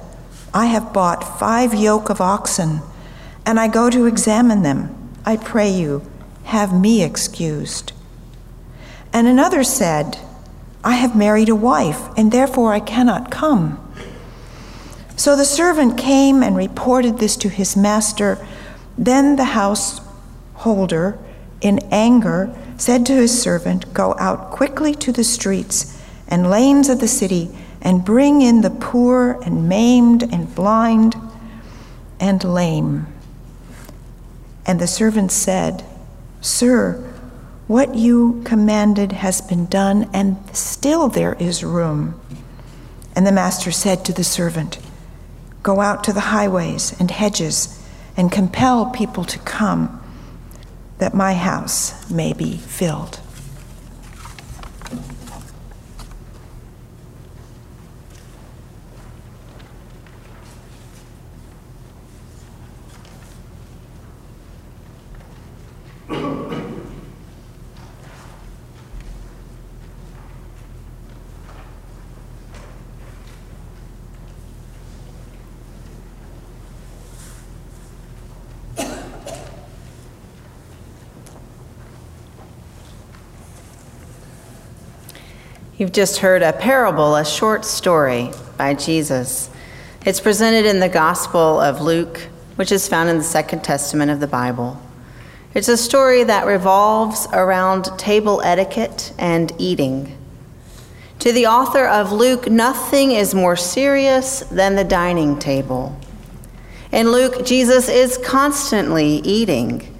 I 0.54 0.66
have 0.66 0.92
bought 0.92 1.38
five 1.40 1.74
yoke 1.74 2.08
of 2.08 2.20
oxen, 2.20 2.82
and 3.44 3.58
I 3.58 3.66
go 3.66 3.90
to 3.90 4.06
examine 4.06 4.62
them. 4.62 5.10
I 5.24 5.36
pray 5.36 5.70
you, 5.70 6.08
have 6.44 6.78
me 6.78 7.02
excused. 7.02 7.92
And 9.12 9.26
another 9.26 9.64
said, 9.64 10.18
I 10.84 10.92
have 10.92 11.16
married 11.16 11.48
a 11.48 11.56
wife, 11.56 12.00
and 12.16 12.30
therefore 12.30 12.72
I 12.72 12.80
cannot 12.80 13.30
come. 13.30 13.78
So 15.16 15.36
the 15.36 15.44
servant 15.44 15.98
came 15.98 16.42
and 16.42 16.56
reported 16.56 17.18
this 17.18 17.36
to 17.38 17.48
his 17.48 17.76
master. 17.76 18.44
Then 18.96 19.36
the 19.36 19.44
householder, 19.44 21.18
in 21.60 21.78
anger, 21.90 22.54
said 22.82 23.06
to 23.06 23.14
his 23.14 23.40
servant, 23.40 23.94
Go 23.94 24.12
out 24.18 24.50
quickly 24.50 24.92
to 24.92 25.12
the 25.12 25.22
streets 25.22 26.02
and 26.26 26.50
lanes 26.50 26.88
of 26.88 26.98
the 26.98 27.06
city 27.06 27.48
and 27.80 28.04
bring 28.04 28.42
in 28.42 28.60
the 28.60 28.70
poor 28.70 29.40
and 29.44 29.68
maimed 29.68 30.24
and 30.32 30.52
blind 30.52 31.14
and 32.18 32.42
lame. 32.42 33.06
And 34.66 34.80
the 34.80 34.88
servant 34.88 35.30
said, 35.30 35.84
Sir, 36.40 36.94
what 37.68 37.94
you 37.94 38.42
commanded 38.44 39.12
has 39.12 39.40
been 39.40 39.66
done, 39.66 40.10
and 40.12 40.36
still 40.52 41.06
there 41.06 41.34
is 41.34 41.62
room. 41.62 42.20
And 43.14 43.24
the 43.24 43.30
master 43.30 43.70
said 43.70 44.04
to 44.06 44.12
the 44.12 44.24
servant, 44.24 44.80
Go 45.62 45.80
out 45.80 46.02
to 46.02 46.12
the 46.12 46.32
highways 46.34 46.98
and 46.98 47.12
hedges 47.12 47.80
and 48.16 48.32
compel 48.32 48.86
people 48.86 49.22
to 49.26 49.38
come 49.38 50.01
that 51.02 51.14
my 51.14 51.34
house 51.34 52.08
may 52.12 52.32
be 52.32 52.56
filled. 52.58 53.18
You've 85.82 85.90
just 85.90 86.18
heard 86.18 86.42
a 86.42 86.52
parable, 86.52 87.16
a 87.16 87.24
short 87.24 87.64
story 87.64 88.30
by 88.56 88.74
Jesus. 88.74 89.50
It's 90.06 90.20
presented 90.20 90.64
in 90.64 90.78
the 90.78 90.88
Gospel 90.88 91.60
of 91.60 91.80
Luke, 91.80 92.18
which 92.54 92.70
is 92.70 92.86
found 92.86 93.10
in 93.10 93.18
the 93.18 93.24
Second 93.24 93.64
Testament 93.64 94.08
of 94.08 94.20
the 94.20 94.28
Bible. 94.28 94.80
It's 95.54 95.66
a 95.66 95.76
story 95.76 96.22
that 96.22 96.46
revolves 96.46 97.26
around 97.32 97.86
table 97.98 98.40
etiquette 98.42 99.12
and 99.18 99.52
eating. 99.58 100.16
To 101.18 101.32
the 101.32 101.48
author 101.48 101.88
of 101.88 102.12
Luke, 102.12 102.48
nothing 102.48 103.10
is 103.10 103.34
more 103.34 103.56
serious 103.56 104.38
than 104.52 104.76
the 104.76 104.84
dining 104.84 105.36
table. 105.40 105.98
In 106.92 107.10
Luke, 107.10 107.44
Jesus 107.44 107.88
is 107.88 108.18
constantly 108.18 109.16
eating. 109.24 109.91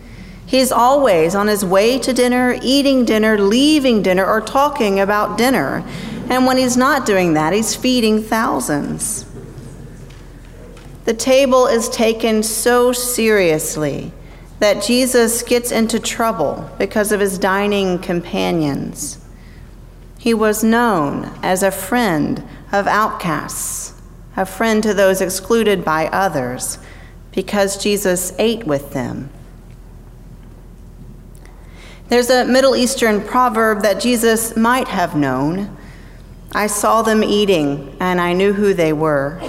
He's 0.53 0.71
always 0.71 1.35
on 1.35 1.47
his 1.47 1.65
way 1.65 1.99
to 2.01 2.13
dinner, 2.13 2.59
eating 2.61 3.07
dinner, 3.07 3.39
leaving 3.39 4.03
dinner, 4.03 4.27
or 4.27 4.43
talking 4.43 5.01
about 5.01 5.39
dinner. 5.39 5.83
And 6.29 6.45
when 6.45 6.59
he's 6.59 6.77
not 6.77 7.07
doing 7.07 7.33
that, 7.33 7.55
he's 7.55 7.75
feeding 7.75 8.23
thousands. 8.23 9.25
The 11.07 11.15
table 11.15 11.67
is 11.69 11.89
taken 11.89 12.43
so 12.43 12.93
seriously 12.93 14.13
that 14.59 14.83
Jesus 14.83 15.43
gets 15.43 15.73
into 15.73 15.99
trouble 15.99 16.71
because 16.79 17.13
of 17.13 17.21
his 17.21 17.39
dining 17.39 17.99
companions. 17.99 19.25
He 20.19 20.35
was 20.35 20.63
known 20.63 21.33
as 21.43 21.63
a 21.63 21.71
friend 21.71 22.47
of 22.73 22.87
outcasts, 22.87 23.99
a 24.37 24.45
friend 24.45 24.83
to 24.83 24.93
those 24.93 25.23
excluded 25.23 25.83
by 25.83 26.09
others, 26.09 26.77
because 27.35 27.83
Jesus 27.83 28.35
ate 28.39 28.67
with 28.67 28.93
them. 28.93 29.31
There's 32.13 32.29
a 32.29 32.45
Middle 32.45 32.77
Eastern 32.77 33.23
proverb 33.23 33.81
that 33.85 33.99
Jesus 33.99 34.55
might 34.55 34.89
have 34.89 35.17
known. 35.17 35.75
I 36.55 36.67
saw 36.67 37.01
them 37.01 37.25
eating, 37.25 37.97
and 38.01 38.21
I 38.21 38.35
knew 38.35 38.53
who 38.53 38.75
they 38.75 38.93
were. 38.93 39.41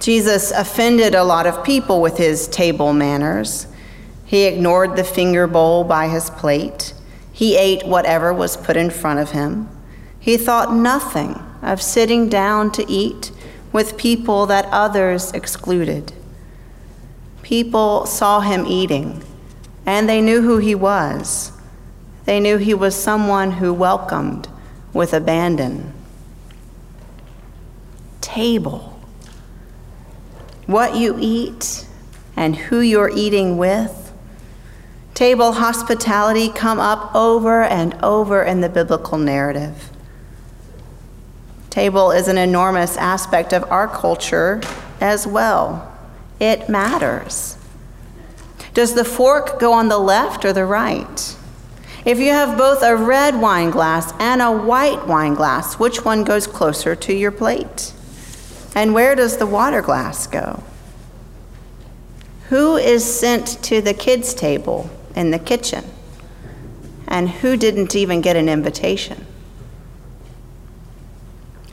Jesus 0.00 0.50
offended 0.50 1.14
a 1.14 1.24
lot 1.24 1.46
of 1.46 1.64
people 1.64 2.02
with 2.02 2.18
his 2.18 2.46
table 2.46 2.92
manners. 2.92 3.66
He 4.26 4.44
ignored 4.44 4.94
the 4.96 5.02
finger 5.02 5.46
bowl 5.46 5.82
by 5.84 6.08
his 6.08 6.28
plate. 6.28 6.92
He 7.32 7.56
ate 7.56 7.86
whatever 7.86 8.34
was 8.34 8.58
put 8.58 8.76
in 8.76 8.90
front 8.90 9.18
of 9.18 9.30
him. 9.30 9.70
He 10.20 10.36
thought 10.36 10.74
nothing 10.74 11.42
of 11.62 11.80
sitting 11.80 12.28
down 12.28 12.70
to 12.72 12.84
eat 12.86 13.32
with 13.72 13.96
people 13.96 14.44
that 14.44 14.68
others 14.70 15.32
excluded. 15.32 16.12
People 17.42 18.04
saw 18.04 18.40
him 18.40 18.66
eating, 18.66 19.24
and 19.86 20.08
they 20.08 20.20
knew 20.20 20.42
who 20.42 20.58
he 20.58 20.74
was. 20.74 21.52
They 22.24 22.40
knew 22.40 22.56
he 22.56 22.74
was 22.74 22.94
someone 22.94 23.52
who 23.52 23.72
welcomed 23.72 24.48
with 24.92 25.12
abandon. 25.12 25.92
Table 28.20 28.92
what 30.66 30.96
you 30.96 31.16
eat, 31.20 31.86
and 32.36 32.56
who 32.56 32.80
you're 32.80 33.10
eating 33.14 33.58
with. 33.58 34.12
Table 35.14 35.52
hospitality 35.52 36.48
come 36.48 36.80
up 36.80 37.14
over 37.14 37.62
and 37.62 37.94
over 38.02 38.42
in 38.42 38.60
the 38.60 38.68
biblical 38.68 39.18
narrative. 39.18 39.90
Table 41.68 42.10
is 42.10 42.28
an 42.28 42.38
enormous 42.38 42.96
aspect 42.96 43.52
of 43.52 43.70
our 43.70 43.86
culture 43.88 44.60
as 45.00 45.26
well. 45.26 45.92
It 46.40 46.68
matters. 46.68 47.56
Does 48.74 48.94
the 48.94 49.04
fork 49.04 49.60
go 49.60 49.72
on 49.72 49.88
the 49.88 49.98
left 49.98 50.44
or 50.44 50.52
the 50.52 50.64
right? 50.64 51.36
If 52.04 52.18
you 52.18 52.30
have 52.30 52.58
both 52.58 52.82
a 52.82 52.96
red 52.96 53.40
wine 53.40 53.70
glass 53.70 54.12
and 54.18 54.42
a 54.42 54.50
white 54.50 55.06
wine 55.06 55.34
glass, 55.34 55.78
which 55.78 56.04
one 56.04 56.24
goes 56.24 56.46
closer 56.46 56.96
to 56.96 57.14
your 57.14 57.30
plate? 57.30 57.92
And 58.74 58.94
where 58.94 59.14
does 59.14 59.36
the 59.36 59.46
water 59.46 59.82
glass 59.82 60.26
go? 60.26 60.62
Who 62.48 62.76
is 62.76 63.04
sent 63.04 63.62
to 63.64 63.80
the 63.80 63.94
kids' 63.94 64.34
table 64.34 64.90
in 65.14 65.30
the 65.30 65.38
kitchen? 65.38 65.84
And 67.06 67.28
who 67.28 67.56
didn't 67.56 67.94
even 67.94 68.20
get 68.20 68.36
an 68.36 68.48
invitation? 68.48 69.26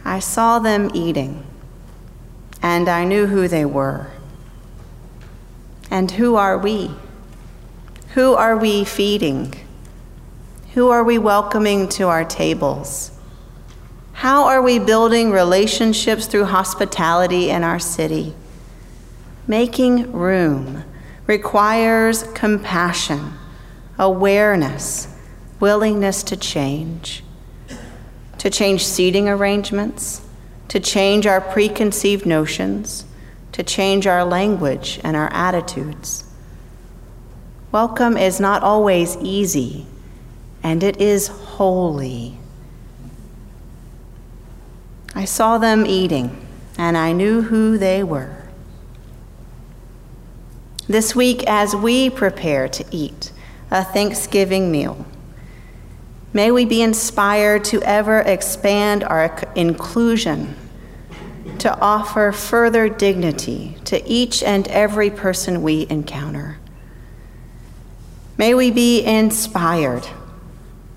I 0.05 0.19
saw 0.19 0.59
them 0.59 0.91
eating, 0.93 1.45
and 2.62 2.89
I 2.89 3.03
knew 3.05 3.27
who 3.27 3.47
they 3.47 3.65
were. 3.65 4.12
And 5.91 6.12
who 6.12 6.36
are 6.36 6.58
we? 6.58 6.91
Who 8.13 8.34
are 8.34 8.58
we 8.58 8.84
feeding? 8.84 9.54
Who 10.73 10.89
are 10.89 11.04
we 11.04 11.17
welcoming 11.17 11.89
to 11.89 12.08
our 12.08 12.23
tables? 12.23 13.12
How 14.13 14.45
are 14.45 14.62
we 14.62 14.80
building 14.80 15.32
relationships 15.32 16.25
through 16.25 16.45
hospitality 16.45 17.49
in 17.49 17.63
our 17.63 17.80
city? 17.80 18.36
Making 19.47 20.12
room 20.12 20.84
requires 21.25 22.23
compassion, 22.34 23.34
awareness, 23.97 25.08
willingness 25.60 26.23
to 26.23 26.36
change, 26.36 27.23
to 28.38 28.49
change 28.49 28.86
seating 28.86 29.30
arrangements, 29.30 30.21
to 30.67 30.80
change 30.80 31.25
our 31.25 31.41
preconceived 31.41 32.25
notions, 32.25 33.06
to 33.60 33.63
change 33.63 34.08
our 34.08 34.24
language 34.24 35.02
and 35.04 35.17
our 35.17 35.30
attitudes. 35.34 36.24
Welcome 37.74 38.15
is 38.15 38.39
not 38.39 38.63
always 38.63 39.17
easy, 39.17 39.86
and 40.63 40.82
it 40.82 41.02
is 41.02 41.28
holy. 41.28 42.38
I 45.13 45.26
saw 45.26 45.58
them 45.58 45.86
eating, 45.86 46.48
and 46.78 46.98
I 46.98 47.12
knew 47.12 47.41
who 47.41 47.78
they 47.78 48.02
were. 48.02 48.43
This 50.88 51.13
week, 51.13 51.43
as 51.45 51.76
we 51.76 52.10
prepare 52.10 52.69
to 52.69 52.86
eat 52.91 53.34
a 53.72 53.84
Thanksgiving 53.84 54.72
meal, 54.72 55.06
may 56.32 56.50
we 56.50 56.63
be 56.63 56.82
inspired 56.82 57.65
to 57.65 57.84
ever 57.84 58.19
expand 58.22 59.04
our 59.04 59.38
inclusion, 59.54 60.56
to 61.60 61.80
offer 61.80 62.32
further 62.32 62.89
dignity 62.89 63.78
to 63.86 64.06
each 64.08 64.41
and 64.43 64.67
every 64.69 65.10
person 65.10 65.62
we 65.62 65.86
encounter. 65.89 66.58
May 68.38 68.54
we 68.54 68.72
be 68.72 69.04
inspired 69.04 70.08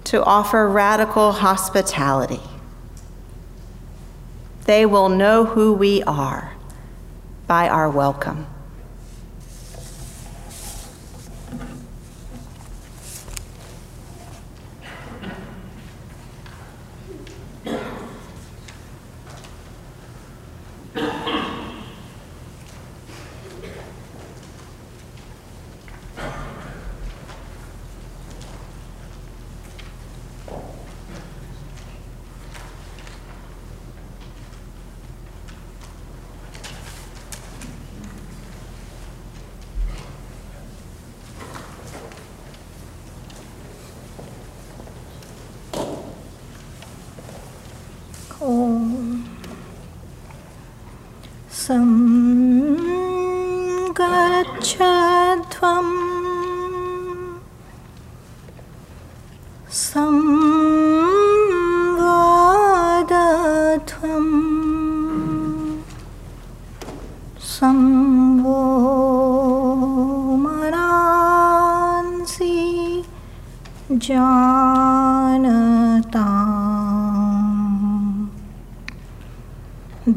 to 0.05 0.23
offer 0.23 0.69
radical 0.69 1.33
hospitality 1.33 2.41
they 4.65 4.87
will 4.87 5.09
know 5.09 5.45
who 5.45 5.73
we 5.73 6.03
are 6.05 6.55
by 7.47 7.69
our 7.69 7.91
welcome. 7.91 8.47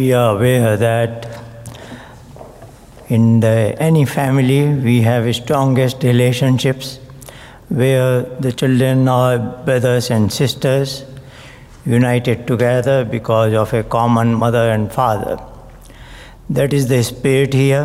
we 0.00 0.14
are 0.14 0.34
aware 0.34 0.78
that 0.78 1.26
in 3.08 3.40
the, 3.40 3.76
any 3.88 4.04
family 4.06 4.62
we 4.86 5.02
have 5.02 5.24
strongest 5.34 6.02
relationships 6.02 6.98
where 7.68 8.22
the 8.44 8.50
children 8.50 9.08
are 9.08 9.38
brothers 9.66 10.10
and 10.10 10.32
sisters 10.32 11.04
united 11.84 12.46
together 12.46 13.04
because 13.04 13.52
of 13.62 13.74
a 13.74 13.82
common 13.82 14.32
mother 14.34 14.70
and 14.70 14.90
father. 14.90 15.36
That 16.48 16.72
is 16.72 16.88
the 16.88 17.02
spirit 17.02 17.52
here, 17.52 17.84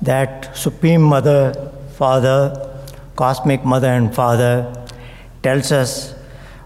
that 0.00 0.56
Supreme 0.56 1.02
Mother, 1.02 1.42
Father, 1.98 2.40
Cosmic 3.16 3.66
Mother 3.66 3.92
and 4.00 4.14
Father 4.14 4.54
tells 5.42 5.72
us, 5.72 6.14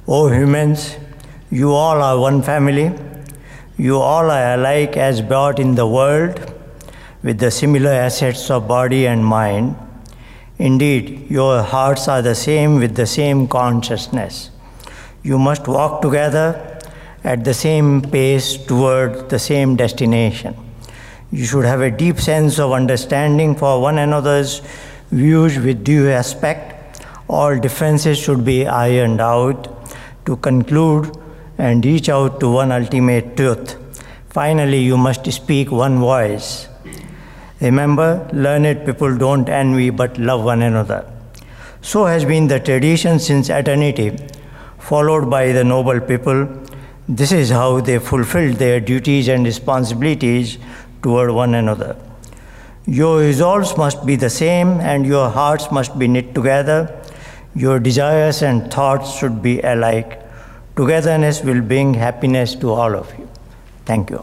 O 0.07 0.29
humans, 0.29 0.95
you 1.51 1.73
all 1.73 2.01
are 2.01 2.17
one 2.21 2.43
family 2.43 2.93
you 3.79 3.99
all 3.99 4.31
are 4.31 4.55
alike 4.55 4.97
as 4.97 5.21
brought 5.21 5.59
in 5.59 5.75
the 5.75 5.87
world 5.87 6.53
with 7.23 7.39
the 7.39 7.51
similar 7.51 7.91
assets 7.91 8.51
of 8.51 8.67
body 8.67 9.07
and 9.07 9.25
mind. 9.25 9.77
Indeed, 10.59 11.31
your 11.31 11.63
hearts 11.63 12.09
are 12.09 12.23
the 12.23 12.35
same 12.35 12.77
with 12.77 12.95
the 12.97 13.07
same 13.07 13.47
consciousness. 13.47 14.51
You 15.23 15.39
must 15.39 15.69
walk 15.69 16.01
together 16.01 16.79
at 17.23 17.45
the 17.45 17.53
same 17.53 18.01
pace 18.01 18.57
toward 18.57 19.29
the 19.29 19.39
same 19.39 19.77
destination. 19.77 20.57
You 21.31 21.45
should 21.45 21.67
have 21.67 21.83
a 21.83 21.91
deep 21.91 22.19
sense 22.19 22.59
of 22.59 22.73
understanding 22.73 23.57
for 23.57 23.83
one 23.83 23.99
another's 23.99 24.63
views 25.11 25.59
with 25.59 25.85
due 25.85 26.07
respect. 26.07 27.05
All 27.29 27.59
differences 27.59 28.17
should 28.17 28.45
be 28.45 28.67
ironed 28.67 29.21
out 29.21 29.69
to 30.25 30.37
conclude 30.37 31.15
and 31.59 31.85
reach 31.85 32.09
out 32.09 32.41
to 32.41 32.51
one 32.51 32.73
ultimate 32.73 33.37
truth. 33.37 33.77
Finally, 34.29 34.81
you 34.81 34.97
must 34.97 35.31
speak 35.33 35.71
one 35.71 35.99
voice. 35.99 36.69
Remember, 37.61 38.29
learned 38.33 38.85
people 38.85 39.17
don't 39.17 39.49
envy 39.49 39.91
but 39.91 40.19
love 40.19 40.45
one 40.45 40.63
another. 40.63 41.11
So 41.81 42.05
has 42.05 42.25
been 42.25 42.49
the 42.49 42.61
tradition 42.61 43.19
since 43.19 43.49
eternity, 43.49 44.19
followed 44.79 45.31
by 45.31 45.53
the 45.53 45.65
noble 45.65 46.01
people. 46.01 46.49
This 47.09 47.33
is 47.33 47.51
how 47.51 47.81
they 47.81 47.99
fulfilled 47.99 48.57
their 48.57 48.81
duties 48.81 49.29
and 49.29 49.45
responsibilities 49.45 50.59
toward 51.03 51.31
one 51.31 51.55
another. 51.55 51.97
Your 52.87 53.21
resolves 53.21 53.77
must 53.77 54.05
be 54.05 54.17
the 54.17 54.31
same, 54.31 54.81
and 54.81 55.07
your 55.07 55.31
hearts 55.31 55.71
must 55.73 55.99
be 55.99 56.09
knit 56.09 56.35
together. 56.35 57.03
Your 57.55 57.81
desires 57.81 58.43
and 58.43 58.71
thoughts 58.73 59.17
should 59.17 59.41
be 59.41 59.61
alike. 59.61 60.21
Togetherness 60.77 61.43
will 61.43 61.63
bring 61.63 61.95
happiness 61.95 62.55
to 62.57 62.71
all 62.71 62.95
of 62.95 63.13
you. 63.19 63.27
Thank 63.87 64.11
you. 64.11 64.23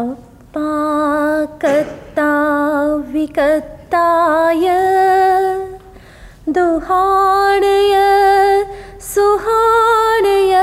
अपाकत्ता 0.00 2.28
विकत्ताय 3.12 4.66
दुहाणय 6.56 7.94
सुहाणय 9.08 10.54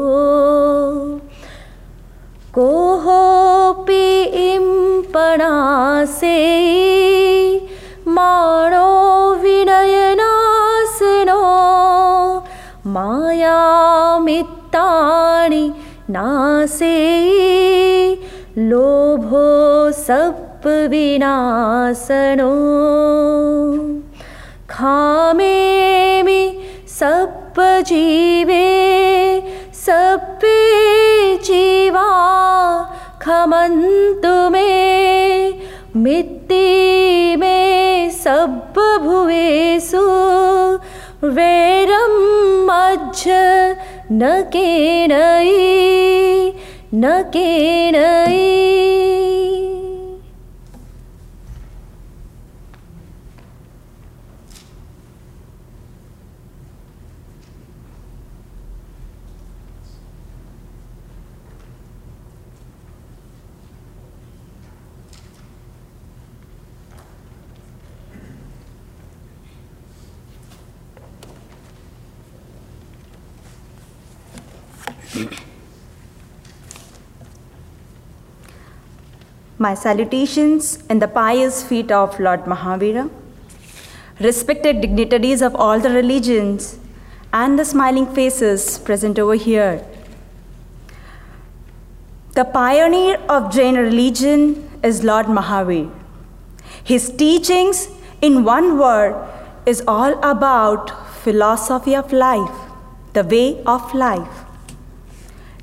कोहोपि 2.54 4.06
इम्पणासे 4.54 6.38
माणो 8.06 8.86
विनयनासनो 9.42 11.40
मायामित्ताणि 12.94 14.40
नासे 16.14 16.96
लोभो 18.56 19.44
सप्पविनाशनो 19.98 20.42
खामेमि 24.70 26.42
सप्पजीवे 26.98 28.68
सप्पे 29.84 30.58
जीवा 31.46 32.08
खमन्तु 33.22 34.34
मे 34.52 34.70
मित्ति 36.04 36.54
मे 36.54 37.21
सब्बभुवेषु 38.24 40.04
वैरं 41.37 42.14
मज्ज 42.68 43.22
न 44.22 44.42
केनयि 44.54 45.82
My 79.63 79.75
salutations 79.75 80.83
in 80.90 80.98
the 80.98 81.06
pious 81.06 81.63
feet 81.63 81.92
of 81.92 82.19
Lord 82.19 82.46
Mahavira, 82.52 83.08
respected 84.19 84.81
dignitaries 84.81 85.40
of 85.40 85.54
all 85.54 85.79
the 85.79 85.90
religions, 85.90 86.81
and 87.33 87.56
the 87.56 87.65
smiling 87.65 88.06
faces 88.13 88.81
present 88.81 89.21
over 89.21 89.35
here. 89.35 89.85
The 92.35 92.44
pioneer 92.44 93.21
of 93.29 93.52
Jain 93.52 93.77
religion 93.77 94.69
is 94.83 95.04
Lord 95.04 95.27
Mahavir. 95.27 95.92
His 96.83 97.08
teachings, 97.10 97.87
in 98.21 98.42
one 98.42 98.79
word, 98.81 99.15
is 99.65 99.85
all 99.87 100.19
about 100.31 100.90
philosophy 101.19 101.94
of 101.94 102.13
life, 102.13 102.58
the 103.13 103.23
way 103.23 103.63
of 103.65 103.94
life. 103.94 104.42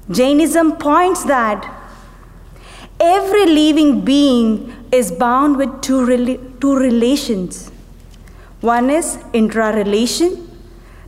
Jainism 0.09 0.77
points 0.77 1.25
that 1.25 1.75
every 2.99 3.45
living 3.45 4.01
being 4.01 4.75
is 4.91 5.11
bound 5.11 5.57
with 5.57 5.81
two, 5.81 6.05
rela- 6.05 6.59
two 6.59 6.75
relations. 6.75 7.71
One 8.61 8.89
is 8.89 9.17
intra 9.33 9.73
relation, 9.73 10.49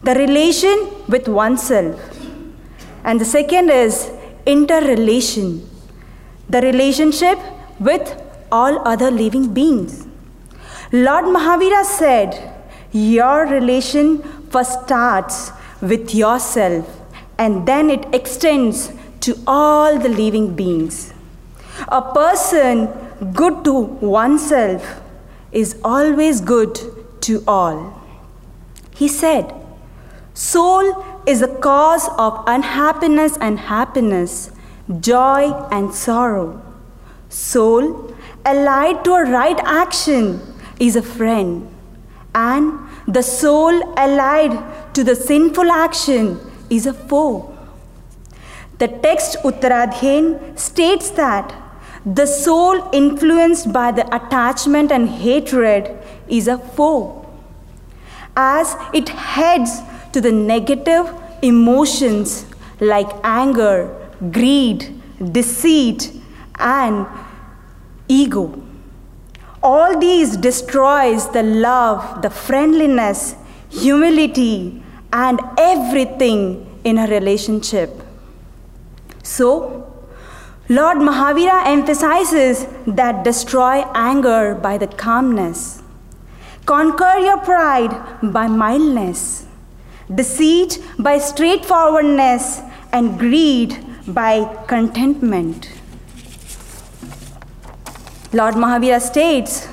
the 0.03 0.15
relation 0.15 0.87
with 1.07 1.27
oneself, 1.27 1.99
and 3.03 3.19
the 3.19 3.25
second 3.25 3.69
is 3.69 4.09
interrelation, 4.45 5.67
the 6.49 6.61
relationship 6.61 7.37
with 7.79 8.21
all 8.51 8.87
other 8.87 9.11
living 9.11 9.53
beings. 9.53 10.07
Lord 10.91 11.25
Mahavira 11.25 11.83
said, 11.83 12.53
Your 12.91 13.47
relation 13.47 14.21
first 14.49 14.83
starts 14.83 15.51
with 15.81 16.13
yourself 16.13 16.85
and 17.37 17.65
then 17.65 17.89
it 17.89 18.05
extends 18.13 18.91
to 19.21 19.37
all 19.47 19.97
the 19.97 20.09
living 20.09 20.53
beings. 20.53 21.13
A 21.87 22.01
person 22.13 22.87
good 23.33 23.63
to 23.65 23.73
oneself 23.73 25.01
is 25.51 25.79
always 25.83 26.41
good 26.41 26.79
to 27.21 27.43
all. 27.47 28.01
He 28.95 29.07
said, 29.07 29.53
Soul 30.33 31.05
is 31.25 31.41
a 31.41 31.47
cause 31.47 32.09
of 32.17 32.43
unhappiness 32.47 33.37
and 33.37 33.59
happiness, 33.59 34.51
joy 34.99 35.51
and 35.71 35.93
sorrow. 35.93 36.61
Soul, 37.29 38.15
allied 38.45 39.03
to 39.03 39.13
a 39.13 39.29
right 39.29 39.59
action, 39.65 40.41
is 40.79 40.95
a 40.95 41.01
friend, 41.01 41.67
and 42.33 42.79
the 43.07 43.21
soul 43.21 43.97
allied 43.97 44.93
to 44.95 45.03
the 45.03 45.15
sinful 45.15 45.71
action 45.71 46.39
is 46.69 46.85
a 46.85 46.93
foe. 46.93 47.55
The 48.79 48.87
text 48.87 49.37
Uttaradhyain 49.43 50.57
states 50.57 51.11
that 51.11 51.53
the 52.05 52.25
soul 52.25 52.89
influenced 52.91 53.71
by 53.71 53.91
the 53.91 54.05
attachment 54.15 54.91
and 54.91 55.07
hatred 55.07 55.97
is 56.27 56.47
a 56.47 56.57
foe. 56.57 57.17
As 58.35 58.75
it 58.93 59.09
heads 59.09 59.81
to 60.13 60.21
the 60.21 60.31
negative 60.31 61.13
emotions 61.41 62.45
like 62.79 63.09
anger, 63.23 63.95
greed, 64.31 65.01
deceit, 65.31 66.11
and 66.59 67.05
ego. 68.07 68.61
All 69.61 69.99
these 69.99 70.37
destroys 70.37 71.29
the 71.29 71.43
love, 71.43 72.23
the 72.23 72.29
friendliness, 72.31 73.35
humility, 73.69 74.81
and 75.13 75.39
everything 75.57 76.79
in 76.83 76.97
a 76.97 77.07
relationship. 77.07 78.01
So, 79.21 79.90
Lord 80.71 80.99
Mahavira 80.99 81.65
emphasizes 81.65 82.65
that 82.87 83.25
destroy 83.25 83.83
anger 83.93 84.55
by 84.55 84.77
the 84.77 84.87
calmness, 84.87 85.83
conquer 86.65 87.17
your 87.19 87.39
pride 87.39 87.91
by 88.23 88.47
mildness, 88.47 89.45
deceit 90.15 90.81
by 90.97 91.17
straightforwardness, 91.17 92.61
and 92.93 93.19
greed 93.19 93.85
by 94.07 94.45
contentment. 94.69 95.69
Lord 98.31 98.55
Mahavira 98.55 99.01
states, 99.01 99.65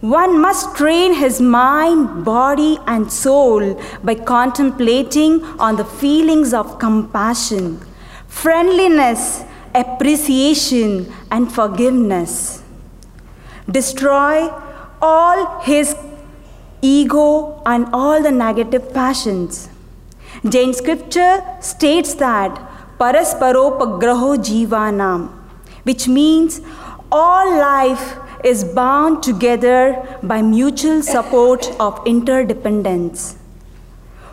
one 0.00 0.40
must 0.40 0.74
train 0.74 1.12
his 1.12 1.38
mind, 1.38 2.24
body, 2.24 2.78
and 2.86 3.12
soul 3.12 3.78
by 4.02 4.14
contemplating 4.14 5.44
on 5.58 5.76
the 5.76 5.84
feelings 5.84 6.54
of 6.54 6.78
compassion, 6.78 7.78
friendliness, 8.26 9.44
appreciation, 9.76 11.12
and 11.30 11.52
forgiveness. 11.52 12.62
Destroy 13.70 14.50
all 15.02 15.60
his 15.60 15.94
ego 16.82 17.62
and 17.66 17.86
all 17.92 18.22
the 18.22 18.30
negative 18.30 18.92
passions. 18.92 19.68
Jain 20.48 20.72
scripture 20.72 21.42
states 21.60 22.14
that 22.14 22.60
parasparopagraho 22.98 24.36
jivanam, 24.48 25.28
which 25.84 26.06
means 26.08 26.60
all 27.10 27.58
life 27.58 28.16
is 28.44 28.62
bound 28.64 29.22
together 29.22 30.18
by 30.22 30.40
mutual 30.42 31.02
support 31.02 31.68
of 31.80 32.00
interdependence. 32.06 33.36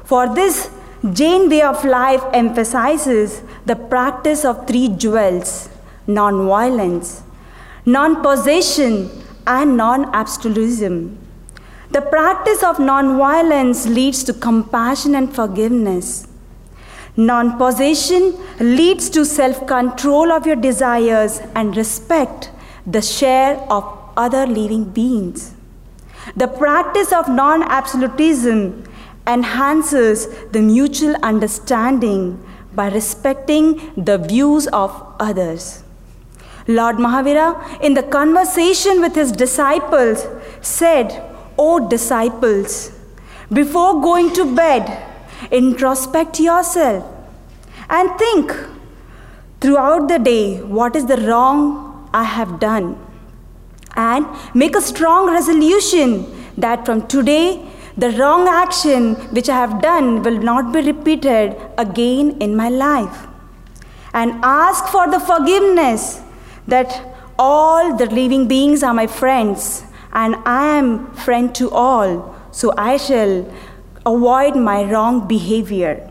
For 0.03 0.33
this, 0.33 0.69
Jain 1.11 1.49
way 1.49 1.61
of 1.61 1.83
life 1.83 2.23
emphasizes 2.31 3.41
the 3.65 3.75
practice 3.75 4.45
of 4.45 4.65
three 4.65 4.87
jewels 4.87 5.67
non 6.07 6.47
violence, 6.47 7.23
non 7.85 8.21
possession, 8.21 9.09
and 9.45 9.75
non 9.75 10.05
absolutism. 10.15 11.17
The 11.91 11.99
practice 11.99 12.63
of 12.63 12.79
non 12.79 13.17
violence 13.17 13.85
leads 13.85 14.23
to 14.23 14.33
compassion 14.33 15.13
and 15.13 15.35
forgiveness. 15.35 16.25
Non 17.17 17.57
possession 17.57 18.37
leads 18.61 19.09
to 19.09 19.25
self 19.25 19.67
control 19.67 20.31
of 20.31 20.47
your 20.47 20.55
desires 20.55 21.41
and 21.53 21.75
respect 21.75 22.49
the 22.87 23.01
share 23.01 23.57
of 23.69 23.83
other 24.15 24.47
living 24.47 24.85
beings. 24.85 25.53
The 26.37 26.47
practice 26.47 27.11
of 27.11 27.27
non 27.27 27.61
absolutism 27.63 28.85
enhances 29.27 30.27
the 30.51 30.61
mutual 30.61 31.15
understanding 31.23 32.43
by 32.73 32.89
respecting 32.89 33.93
the 33.95 34.17
views 34.17 34.67
of 34.67 34.91
others. 35.19 35.83
Lord 36.67 36.95
Mahavira, 36.95 37.81
in 37.81 37.93
the 37.93 38.03
conversation 38.03 39.01
with 39.01 39.15
his 39.15 39.31
disciples, 39.31 40.25
said, 40.61 41.21
O 41.57 41.87
disciples, 41.87 42.91
before 43.51 44.01
going 44.01 44.33
to 44.33 44.55
bed, 44.55 44.85
introspect 45.51 46.39
yourself 46.39 47.05
and 47.89 48.17
think 48.17 48.53
throughout 49.59 50.07
the 50.07 50.19
day 50.19 50.61
what 50.61 50.95
is 50.95 51.05
the 51.05 51.17
wrong 51.17 52.09
I 52.13 52.23
have 52.23 52.59
done. 52.59 52.97
And 53.95 54.25
make 54.53 54.75
a 54.75 54.81
strong 54.81 55.31
resolution 55.31 56.25
that 56.57 56.85
from 56.85 57.07
today, 57.07 57.69
the 57.97 58.11
wrong 58.11 58.47
action 58.47 59.15
which 59.35 59.49
I 59.49 59.55
have 59.55 59.81
done 59.81 60.23
will 60.23 60.39
not 60.39 60.71
be 60.73 60.81
repeated 60.81 61.55
again 61.77 62.41
in 62.41 62.55
my 62.55 62.69
life. 62.69 63.27
And 64.13 64.33
ask 64.43 64.87
for 64.87 65.09
the 65.09 65.19
forgiveness 65.19 66.21
that 66.67 67.15
all 67.37 67.95
the 67.95 68.05
living 68.05 68.47
beings 68.47 68.83
are 68.83 68.93
my 68.93 69.07
friends 69.07 69.83
and 70.13 70.35
I 70.45 70.77
am 70.77 71.13
friend 71.13 71.53
to 71.55 71.69
all, 71.71 72.35
so 72.51 72.73
I 72.77 72.97
shall 72.97 73.51
avoid 74.05 74.55
my 74.55 74.83
wrong 74.83 75.27
behavior. 75.27 76.09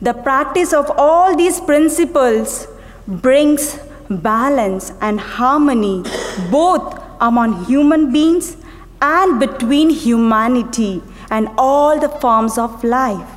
The 0.00 0.12
practice 0.12 0.72
of 0.72 0.90
all 0.96 1.36
these 1.36 1.60
principles 1.60 2.66
brings 3.06 3.78
balance, 4.10 4.92
and 5.00 5.20
harmony 5.20 6.02
both 6.50 7.02
among 7.20 7.66
human 7.66 8.12
beings 8.12 8.56
and 9.00 9.38
between 9.38 9.90
humanity 9.90 11.02
and 11.30 11.48
all 11.58 11.98
the 11.98 12.08
forms 12.08 12.58
of 12.58 12.82
life, 12.84 13.30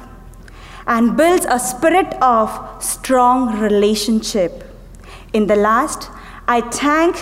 and 0.87 1.15
builds 1.15 1.45
a 1.45 1.59
spirit 1.59 2.13
of 2.21 2.49
strong 2.83 3.59
relationship. 3.59 4.63
In 5.33 5.47
the 5.47 5.55
last, 5.55 6.09
I 6.47 6.61
thank 6.61 7.15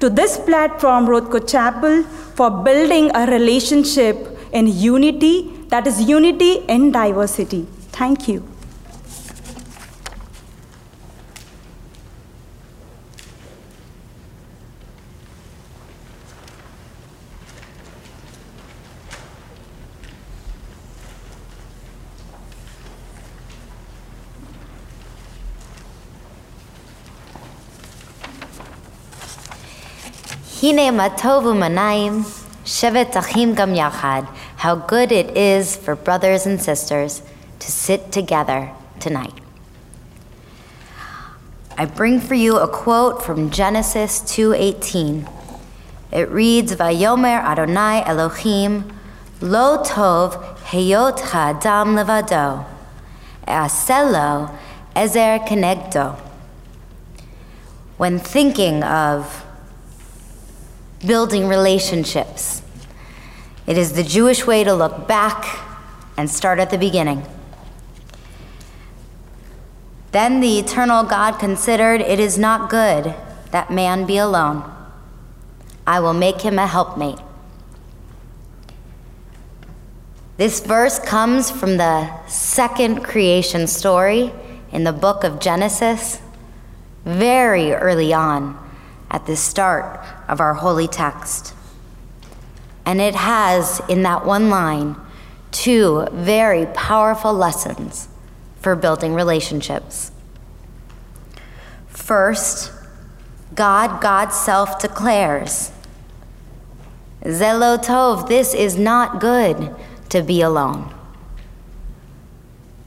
to 0.00 0.10
this 0.10 0.36
platform, 0.38 1.06
Rothko 1.06 1.48
Chapel, 1.48 2.02
for 2.34 2.50
building 2.50 3.10
a 3.14 3.26
relationship 3.26 4.16
in 4.52 4.66
unity, 4.66 5.50
that 5.68 5.86
is 5.86 6.02
unity 6.02 6.64
in 6.68 6.92
diversity. 6.92 7.66
Thank 7.92 8.28
you. 8.28 8.42
Hine 30.64 30.96
matovu 30.96 31.52
shevet 32.64 33.14
achim 33.16 33.54
gam 33.54 33.74
yachad. 33.74 34.26
How 34.56 34.76
good 34.76 35.12
it 35.12 35.36
is 35.36 35.76
for 35.76 35.94
brothers 35.94 36.46
and 36.46 36.58
sisters 36.58 37.20
to 37.58 37.70
sit 37.70 38.10
together 38.10 38.70
tonight. 38.98 39.34
I 41.76 41.84
bring 41.84 42.18
for 42.18 42.34
you 42.34 42.56
a 42.56 42.66
quote 42.66 43.22
from 43.22 43.50
Genesis 43.50 44.20
2:18. 44.20 45.28
It 46.10 46.30
reads, 46.30 46.74
"Vayomer 46.76 47.44
Adonai 47.44 48.02
Elohim, 48.06 48.90
lo 49.42 49.82
tov 49.84 50.42
heyot 50.70 51.20
ha'adam 51.20 51.94
levado, 51.94 52.64
aselo 53.46 54.50
ezer 54.96 55.40
kenegdo." 55.40 56.16
When 57.98 58.18
thinking 58.18 58.82
of 58.82 59.43
building 61.06 61.48
relationships. 61.48 62.62
It 63.66 63.78
is 63.78 63.92
the 63.92 64.02
Jewish 64.02 64.46
way 64.46 64.64
to 64.64 64.74
look 64.74 65.08
back 65.08 65.60
and 66.16 66.30
start 66.30 66.58
at 66.58 66.70
the 66.70 66.78
beginning. 66.78 67.24
Then 70.12 70.40
the 70.40 70.58
eternal 70.58 71.02
God 71.02 71.38
considered 71.38 72.00
it 72.00 72.20
is 72.20 72.38
not 72.38 72.70
good 72.70 73.14
that 73.50 73.70
man 73.70 74.06
be 74.06 74.16
alone. 74.16 74.70
I 75.86 76.00
will 76.00 76.14
make 76.14 76.42
him 76.42 76.58
a 76.58 76.66
helpmate. 76.66 77.18
This 80.36 80.60
verse 80.60 80.98
comes 80.98 81.50
from 81.50 81.76
the 81.76 82.26
second 82.26 83.04
creation 83.04 83.66
story 83.66 84.32
in 84.72 84.84
the 84.84 84.92
book 84.92 85.22
of 85.22 85.40
Genesis, 85.40 86.20
very 87.04 87.72
early 87.72 88.12
on 88.12 88.58
at 89.10 89.26
the 89.26 89.36
start 89.36 90.04
of 90.28 90.40
our 90.40 90.54
holy 90.54 90.88
text. 90.88 91.54
And 92.86 93.00
it 93.00 93.14
has, 93.14 93.80
in 93.88 94.02
that 94.02 94.24
one 94.24 94.50
line, 94.50 94.96
two 95.50 96.06
very 96.12 96.66
powerful 96.66 97.32
lessons 97.32 98.08
for 98.60 98.74
building 98.76 99.14
relationships. 99.14 100.10
First, 101.86 102.72
God, 103.54 104.00
God's 104.00 104.34
self 104.36 104.80
declares, 104.80 105.70
Zelotov, 107.22 108.28
this 108.28 108.52
is 108.52 108.76
not 108.76 109.20
good 109.20 109.74
to 110.10 110.22
be 110.22 110.42
alone. 110.42 110.92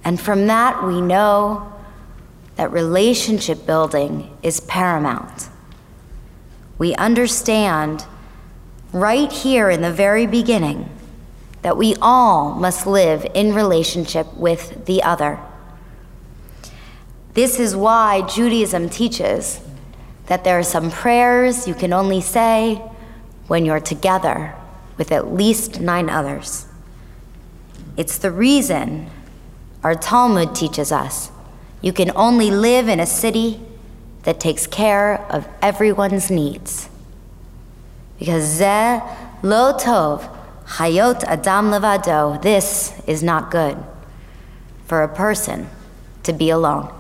And 0.03 0.19
from 0.19 0.47
that, 0.47 0.85
we 0.85 1.01
know 1.01 1.73
that 2.55 2.71
relationship 2.71 3.65
building 3.65 4.35
is 4.43 4.59
paramount. 4.59 5.49
We 6.78 6.93
understand 6.95 8.05
right 8.93 9.32
here 9.32 9.69
in 9.69 9.82
the 9.82 9.91
very 9.91 10.28
beginning 10.28 10.89
that 11.61 11.78
we 11.78 11.95
all 12.01 12.53
must 12.55 12.86
live 12.86 13.25
in 13.34 13.53
relationship 13.53 14.34
with 14.36 14.86
the 14.86 15.03
other. 15.03 15.39
This 17.34 17.59
is 17.59 17.75
why 17.75 18.21
Judaism 18.28 18.89
teaches 18.89 19.59
that 20.28 20.43
there 20.43 20.59
are 20.59 20.63
some 20.63 20.91
prayers 20.91 21.67
you 21.67 21.73
can 21.73 21.93
only 21.93 22.21
say 22.21 22.75
when 23.47 23.65
you're 23.65 23.80
together 23.80 24.53
with 24.97 25.11
at 25.11 25.34
least 25.34 25.80
nine 25.80 26.09
others. 26.09 26.67
It's 27.95 28.17
the 28.17 28.32
reason 28.32 29.09
our 29.84 29.95
Talmud 29.95 30.53
teaches 30.53 30.91
us 30.91 31.32
you 31.82 31.93
can 31.93 32.11
only 32.15 32.49
live 32.49 32.88
in 32.88 32.99
a 32.99 33.05
city 33.05 33.61
that 34.24 34.39
takes 34.39 34.68
care 34.68 35.22
of 35.32 35.47
everyone's 35.61 36.30
needs. 36.30 36.89
Because 38.20 38.43
ze 38.43 39.01
lo 39.41 39.74
tov 39.74 40.30
hayot 40.65 41.24
adam 41.24 41.72
levado, 41.72 42.41
this 42.41 42.99
is 43.07 43.24
not 43.24 43.51
good 43.51 43.78
for 44.86 45.03
a 45.03 45.07
person 45.07 45.70
to 46.24 46.34
be 46.34 46.49
alone. 46.49 46.93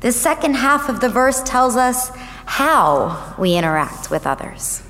The 0.00 0.12
second 0.12 0.54
half 0.54 0.88
of 0.88 1.00
the 1.00 1.08
verse 1.08 1.42
tells 1.42 1.76
us 1.76 2.10
how 2.44 3.34
we 3.38 3.54
interact 3.54 4.10
with 4.10 4.26
others. 4.26 4.82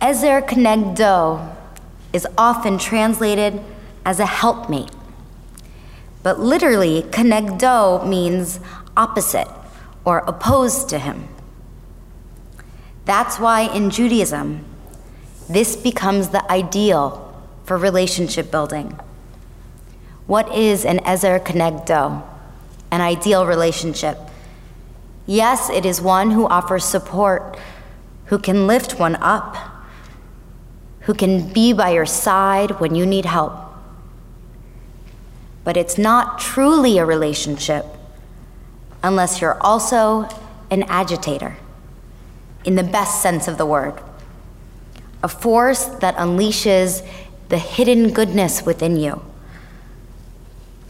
Ezer 0.00 0.40
kenegdo 0.42 1.54
is 2.12 2.26
often 2.38 2.78
translated 2.78 3.60
as 4.04 4.20
a 4.20 4.26
helpmate. 4.26 4.92
But 6.22 6.38
literally, 6.38 7.02
kenegdo 7.02 8.06
means 8.06 8.60
opposite 8.96 9.48
or 10.04 10.18
opposed 10.26 10.88
to 10.90 10.98
him. 10.98 11.28
That's 13.04 13.38
why 13.38 13.62
in 13.62 13.90
Judaism, 13.90 14.64
this 15.48 15.76
becomes 15.76 16.30
the 16.30 16.50
ideal 16.50 17.22
for 17.64 17.76
relationship 17.76 18.50
building. 18.50 18.98
What 20.26 20.52
is 20.52 20.84
an 20.84 21.00
Ezer 21.06 21.38
Kenegdo, 21.38 22.22
an 22.90 23.00
ideal 23.00 23.46
relationship? 23.46 24.18
Yes, 25.26 25.70
it 25.70 25.84
is 25.84 26.00
one 26.00 26.32
who 26.32 26.46
offers 26.46 26.84
support, 26.84 27.58
who 28.26 28.38
can 28.38 28.66
lift 28.66 28.98
one 28.98 29.16
up, 29.16 29.56
who 31.00 31.14
can 31.14 31.52
be 31.52 31.72
by 31.72 31.90
your 31.90 32.06
side 32.06 32.80
when 32.80 32.94
you 32.94 33.06
need 33.06 33.24
help. 33.24 33.54
But 35.62 35.76
it's 35.76 35.98
not 35.98 36.40
truly 36.40 36.98
a 36.98 37.04
relationship 37.04 37.86
unless 39.06 39.40
you're 39.40 39.56
also 39.62 40.28
an 40.68 40.82
agitator, 40.88 41.56
in 42.64 42.74
the 42.74 42.82
best 42.82 43.22
sense 43.22 43.46
of 43.46 43.56
the 43.56 43.64
word. 43.64 43.94
A 45.22 45.28
force 45.28 45.84
that 45.86 46.16
unleashes 46.16 47.06
the 47.48 47.58
hidden 47.58 48.10
goodness 48.10 48.66
within 48.66 48.96
you. 48.96 49.22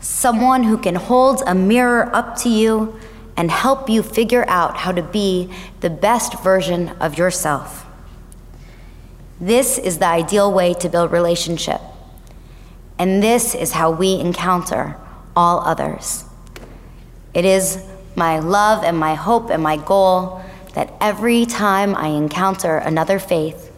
Someone 0.00 0.64
who 0.64 0.78
can 0.78 0.94
hold 0.94 1.42
a 1.46 1.54
mirror 1.54 2.08
up 2.14 2.38
to 2.38 2.48
you 2.48 2.98
and 3.36 3.50
help 3.50 3.90
you 3.90 4.02
figure 4.02 4.46
out 4.48 4.78
how 4.78 4.92
to 4.92 5.02
be 5.02 5.52
the 5.80 5.90
best 5.90 6.42
version 6.42 6.88
of 7.00 7.18
yourself. 7.18 7.84
This 9.38 9.76
is 9.76 9.98
the 9.98 10.06
ideal 10.06 10.50
way 10.50 10.72
to 10.72 10.88
build 10.88 11.12
relationship. 11.12 11.82
And 12.98 13.22
this 13.22 13.54
is 13.54 13.72
how 13.72 13.90
we 13.90 14.18
encounter 14.18 14.96
all 15.36 15.60
others. 15.60 16.24
It 17.34 17.44
is 17.44 17.84
my 18.16 18.38
love 18.38 18.82
and 18.82 18.98
my 18.98 19.14
hope 19.14 19.50
and 19.50 19.62
my 19.62 19.76
goal 19.76 20.42
that 20.74 20.92
every 21.00 21.46
time 21.46 21.94
I 21.94 22.08
encounter 22.08 22.78
another 22.78 23.18
faith, 23.18 23.72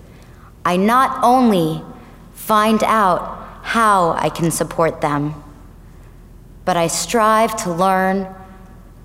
I 0.64 0.76
not 0.76 1.22
only 1.22 1.82
find 2.34 2.82
out 2.84 3.60
how 3.62 4.12
I 4.12 4.30
can 4.30 4.50
support 4.50 5.00
them, 5.00 5.34
but 6.64 6.76
I 6.76 6.86
strive 6.86 7.56
to 7.64 7.72
learn 7.72 8.32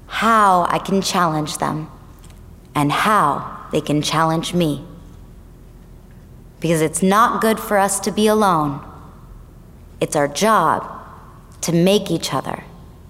how 0.07 0.65
I 0.69 0.79
can 0.79 1.01
challenge 1.01 1.57
them 1.57 1.89
and 2.75 2.91
how 2.91 3.67
they 3.71 3.81
can 3.81 4.01
challenge 4.01 4.53
me 4.53 4.85
because 6.59 6.81
it's 6.81 7.03
not 7.03 7.41
good 7.41 7.59
for 7.59 7.77
us 7.77 7.99
to 7.99 8.11
be 8.11 8.27
alone. 8.27 8.81
It's 9.99 10.15
our 10.15 10.29
job 10.29 10.89
to 11.61 11.73
make 11.73 12.09
each 12.09 12.33
other 12.33 12.63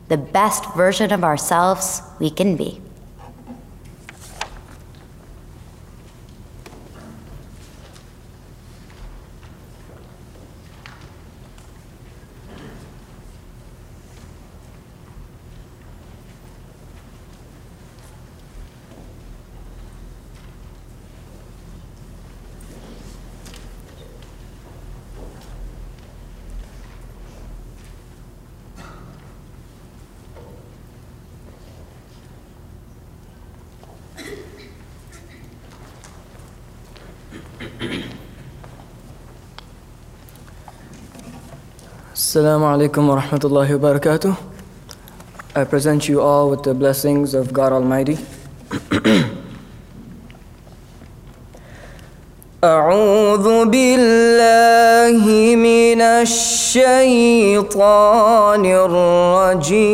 the 0.08 0.18
best 0.18 0.66
version 0.76 1.12
of 1.12 1.24
ourselves 1.24 2.02
we 2.20 2.30
can 2.30 2.56
be. 2.56 2.83
Assalamu 42.34 42.66
alaikum 42.66 43.06
wa 43.10 43.22
rahmatullahi 43.22 43.78
wa 43.78 43.94
barakatuh. 43.94 44.34
I 45.54 45.64
present 45.66 46.10
you 46.10 46.20
all 46.20 46.50
with 46.50 46.64
the 46.64 46.74
blessings 46.74 47.36
of 47.36 47.54
God 47.54 47.72
Almighty. 47.72 48.18
أعوذ 52.64 53.66
بالله 53.70 55.26
من 55.62 56.02
الشيطان 56.02 57.54
الرجيم 59.46 59.94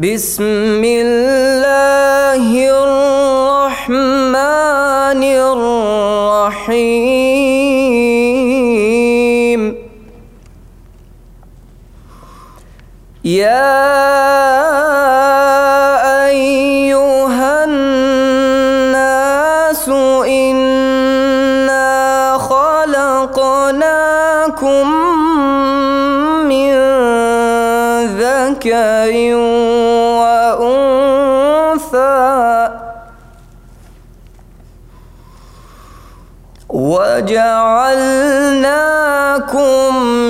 بسم 0.00 0.82
الله 0.84 2.46
الرحمن 2.72 3.23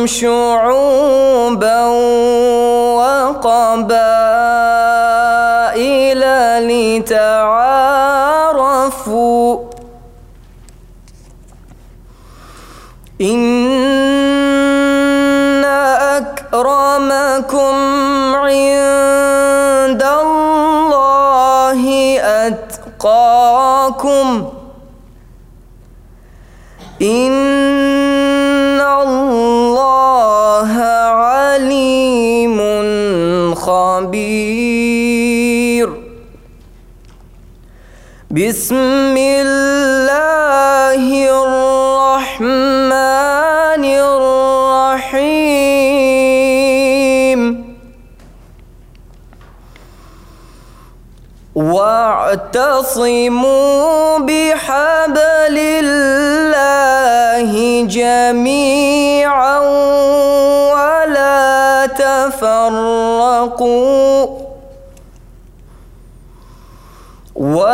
شعوبا 0.06 1.88
خبير 34.04 35.88
بسم 38.30 39.16
الله 39.16 41.04
الرحمن 42.28 42.84
الرحيم. 43.84 45.40
واعتصموا 51.54 52.98
بحبل 54.18 55.56
الله 55.84 57.50
جميعا. 57.88 59.63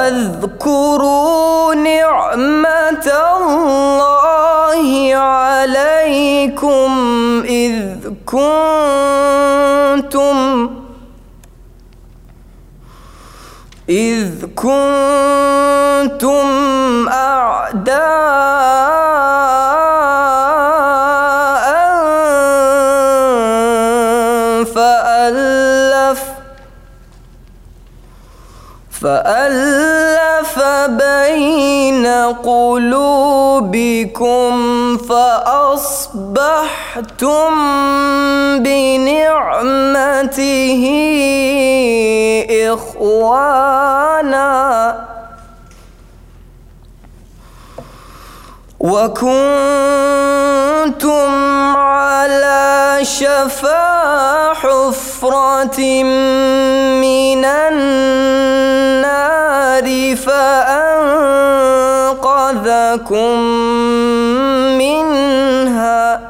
واذكروا 0.01 1.75
نعمة 1.75 3.07
الله 3.37 5.15
عليكم 5.17 6.91
إذ 7.45 8.09
كنتم 8.27 9.51
إذ 13.89 14.47
كنتم 14.57 16.47
أعداء 17.09 19.00
قلوبكم 32.33 34.17
فأصبحتم 34.97 36.41
بنعمته 38.59 40.41
إخوانا 42.73 44.51
وكنتم 49.81 51.10
شفا 53.03 54.55
حفرة 54.55 55.81
من 57.01 57.45
النار 57.45 58.17
فأنقذكم 60.17 61.01
منها. 64.79 66.21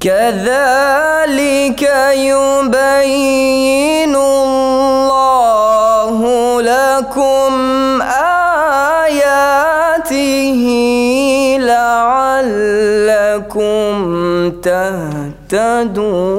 كذلك 0.00 1.82
يبين 2.16 4.16
الله 4.16 6.18
لكم 6.62 7.29
تهتدون. 14.62 16.30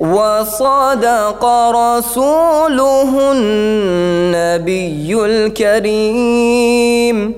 وصدق 0.00 1.44
رسوله 1.70 3.32
النبي 3.32 5.24
الكريم. 5.24 7.34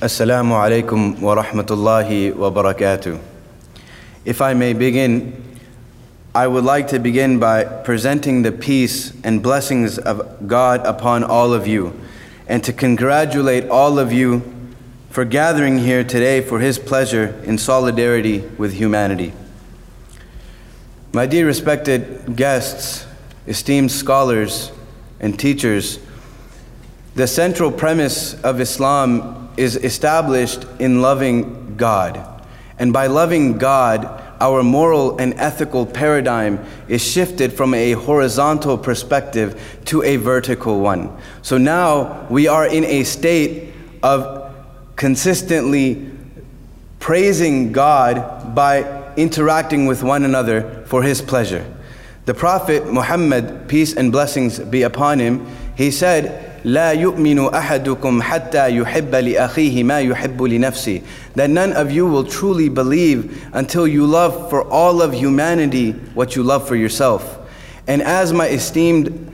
Assalamu 0.00 0.54
alaikum 0.54 1.20
wa 1.20 1.36
rahmatullahi 1.36 2.34
wa 2.34 2.50
barakatuh. 2.50 3.20
If 4.24 4.40
I 4.40 4.54
may 4.54 4.72
begin, 4.72 5.60
I 6.34 6.46
would 6.46 6.64
like 6.64 6.88
to 6.88 6.98
begin 6.98 7.38
by 7.38 7.64
presenting 7.64 8.40
the 8.40 8.50
peace 8.50 9.12
and 9.22 9.42
blessings 9.42 9.98
of 9.98 10.48
God 10.48 10.86
upon 10.86 11.22
all 11.22 11.52
of 11.52 11.66
you 11.66 11.92
and 12.48 12.64
to 12.64 12.72
congratulate 12.72 13.68
all 13.68 13.98
of 13.98 14.10
you 14.10 14.42
for 15.10 15.26
gathering 15.26 15.80
here 15.80 16.02
today 16.02 16.40
for 16.40 16.60
His 16.60 16.78
pleasure 16.78 17.38
in 17.44 17.58
solidarity 17.58 18.38
with 18.56 18.72
humanity. 18.72 19.34
My 21.12 21.26
dear 21.26 21.44
respected 21.44 22.36
guests, 22.36 23.06
esteemed 23.46 23.92
scholars, 23.92 24.72
and 25.20 25.38
teachers, 25.38 25.98
the 27.16 27.26
central 27.26 27.70
premise 27.70 28.32
of 28.42 28.62
Islam 28.62 29.39
is 29.56 29.76
established 29.76 30.64
in 30.78 31.02
loving 31.02 31.76
God. 31.76 32.20
And 32.78 32.92
by 32.92 33.06
loving 33.08 33.58
God, 33.58 34.22
our 34.40 34.62
moral 34.62 35.18
and 35.18 35.34
ethical 35.34 35.84
paradigm 35.84 36.64
is 36.88 37.02
shifted 37.04 37.52
from 37.52 37.74
a 37.74 37.92
horizontal 37.92 38.78
perspective 38.78 39.80
to 39.86 40.02
a 40.02 40.16
vertical 40.16 40.80
one. 40.80 41.14
So 41.42 41.58
now 41.58 42.26
we 42.30 42.48
are 42.48 42.66
in 42.66 42.84
a 42.84 43.04
state 43.04 43.74
of 44.02 44.54
consistently 44.96 46.10
praising 46.98 47.72
God 47.72 48.54
by 48.54 49.12
interacting 49.16 49.86
with 49.86 50.02
one 50.02 50.24
another 50.24 50.84
for 50.86 51.02
His 51.02 51.20
pleasure. 51.20 51.66
The 52.26 52.34
Prophet 52.34 52.86
Muhammad, 52.86 53.68
peace 53.68 53.94
and 53.94 54.12
blessings 54.12 54.58
be 54.58 54.82
upon 54.82 55.18
him, 55.18 55.46
he 55.74 55.90
said, 55.90 56.49
لا 56.63 56.91
يؤمن 56.91 57.53
أحدكم 57.53 58.21
حتى 58.21 58.77
يحب 58.77 59.15
لأخيه 59.15 59.83
ما 59.83 59.99
يحب 59.99 60.43
لنفسه 60.43 61.01
that 61.35 61.49
none 61.49 61.73
of 61.73 61.91
you 61.91 62.07
will 62.07 62.23
truly 62.23 62.69
believe 62.69 63.47
until 63.53 63.87
you 63.87 64.05
love 64.05 64.49
for 64.49 64.63
all 64.69 65.01
of 65.01 65.13
humanity 65.13 65.91
what 66.13 66.35
you 66.35 66.43
love 66.43 66.67
for 66.67 66.75
yourself. 66.75 67.37
And 67.87 68.01
as 68.01 68.33
my 68.33 68.47
esteemed 68.47 69.31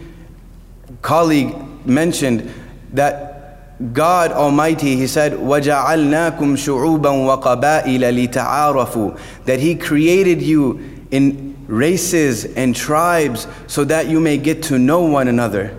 colleague 1.02 1.56
mentioned, 1.86 2.54
that 2.94 3.94
God 3.94 4.32
Almighty, 4.32 4.96
He 4.96 5.08
said, 5.08 5.34
وَجَعَلْنَاكُمْ 5.34 6.58
شُعُوبًا 6.58 7.02
وَقَبَائِلَ 7.02 8.28
لِتَعَارَفُوا 8.28 9.20
That 9.46 9.60
He 9.60 9.76
created 9.76 10.42
you 10.42 11.06
in 11.12 11.66
races 11.68 12.46
and 12.46 12.76
tribes 12.76 13.48
so 13.68 13.84
that 13.86 14.08
you 14.08 14.20
may 14.20 14.38
get 14.38 14.64
to 14.64 14.78
know 14.78 15.02
one 15.02 15.28
another. 15.28 15.76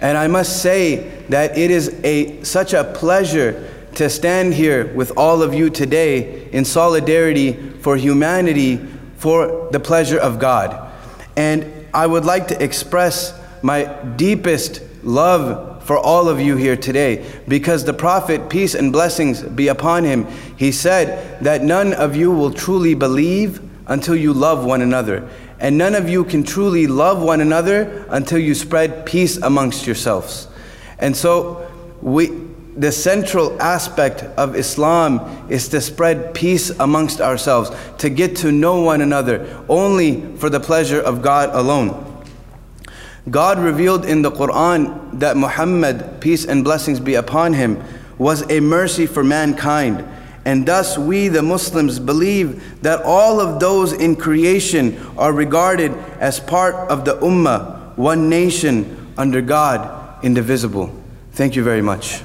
And 0.00 0.16
I 0.16 0.26
must 0.28 0.62
say 0.62 1.08
that 1.28 1.56
it 1.58 1.70
is 1.70 2.00
a, 2.04 2.42
such 2.42 2.72
a 2.72 2.84
pleasure 2.84 3.68
to 3.94 4.08
stand 4.08 4.54
here 4.54 4.92
with 4.94 5.12
all 5.16 5.42
of 5.42 5.52
you 5.52 5.68
today 5.68 6.48
in 6.50 6.64
solidarity 6.64 7.52
for 7.80 7.96
humanity 7.96 8.78
for 9.16 9.68
the 9.72 9.80
pleasure 9.80 10.18
of 10.18 10.38
God. 10.38 10.90
And 11.36 11.86
I 11.92 12.06
would 12.06 12.24
like 12.24 12.48
to 12.48 12.62
express 12.62 13.38
my 13.62 13.84
deepest 14.16 14.82
love 15.02 15.84
for 15.84 15.98
all 15.98 16.28
of 16.28 16.40
you 16.40 16.56
here 16.56 16.76
today 16.76 17.26
because 17.48 17.84
the 17.84 17.92
Prophet, 17.92 18.48
peace 18.48 18.74
and 18.74 18.92
blessings 18.92 19.42
be 19.42 19.68
upon 19.68 20.04
him, 20.04 20.26
he 20.56 20.72
said 20.72 21.42
that 21.42 21.62
none 21.62 21.92
of 21.92 22.14
you 22.14 22.30
will 22.30 22.52
truly 22.52 22.94
believe 22.94 23.60
until 23.88 24.14
you 24.14 24.32
love 24.32 24.64
one 24.64 24.82
another. 24.82 25.28
And 25.60 25.76
none 25.76 25.94
of 25.94 26.08
you 26.08 26.24
can 26.24 26.42
truly 26.42 26.86
love 26.86 27.22
one 27.22 27.40
another 27.40 28.06
until 28.08 28.38
you 28.38 28.54
spread 28.54 29.04
peace 29.04 29.36
amongst 29.36 29.86
yourselves. 29.86 30.48
And 30.98 31.14
so, 31.14 31.70
we, 32.00 32.30
the 32.76 32.90
central 32.90 33.60
aspect 33.60 34.22
of 34.22 34.56
Islam 34.56 35.46
is 35.50 35.68
to 35.68 35.80
spread 35.82 36.32
peace 36.32 36.70
amongst 36.70 37.20
ourselves, 37.20 37.70
to 37.98 38.08
get 38.08 38.36
to 38.36 38.50
know 38.50 38.80
one 38.80 39.02
another 39.02 39.62
only 39.68 40.34
for 40.36 40.48
the 40.48 40.60
pleasure 40.60 41.00
of 41.00 41.20
God 41.20 41.50
alone. 41.52 42.06
God 43.28 43.58
revealed 43.58 44.06
in 44.06 44.22
the 44.22 44.30
Quran 44.30 45.20
that 45.20 45.36
Muhammad, 45.36 46.20
peace 46.20 46.46
and 46.46 46.64
blessings 46.64 47.00
be 47.00 47.16
upon 47.16 47.52
him, 47.52 47.82
was 48.16 48.50
a 48.50 48.60
mercy 48.60 49.06
for 49.06 49.22
mankind. 49.22 50.06
And 50.50 50.66
thus, 50.66 50.98
we, 50.98 51.28
the 51.28 51.42
Muslims, 51.42 52.00
believe 52.00 52.82
that 52.82 53.02
all 53.02 53.38
of 53.38 53.60
those 53.60 53.92
in 53.92 54.16
creation 54.16 54.98
are 55.16 55.32
regarded 55.32 55.92
as 56.18 56.40
part 56.40 56.74
of 56.90 57.04
the 57.04 57.12
Ummah, 57.18 57.96
one 57.96 58.28
nation 58.28 59.12
under 59.16 59.42
God, 59.42 60.24
indivisible. 60.24 60.92
Thank 61.34 61.54
you 61.54 61.62
very 61.62 61.82
much. 61.82 62.24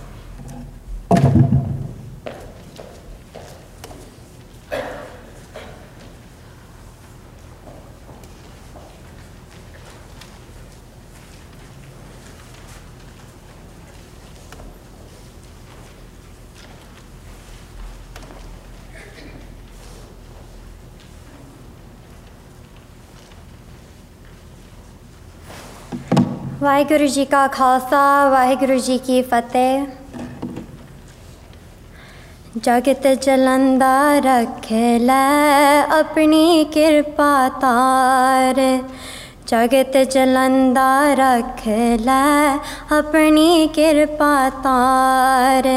واحگرو 26.65 27.05
جی 27.13 27.23
کا 27.25 27.45
خالصہ 27.51 27.95
واحگرو 28.31 28.77
جی 28.85 28.97
کی 29.05 29.21
فتح 29.29 29.83
جگت 32.63 33.05
جلندہ 33.21 33.97
رکھ 34.25 34.71
لے 35.01 35.81
اپنی 35.97 36.63
کرپا 36.73 37.27
تار 37.61 38.59
جگت 39.45 39.97
جلندہ 40.11 40.87
رکھ 41.17 41.67
لے 42.05 42.55
اپنی 42.97 43.67
کرپا 43.75 44.33
تار 44.63 45.67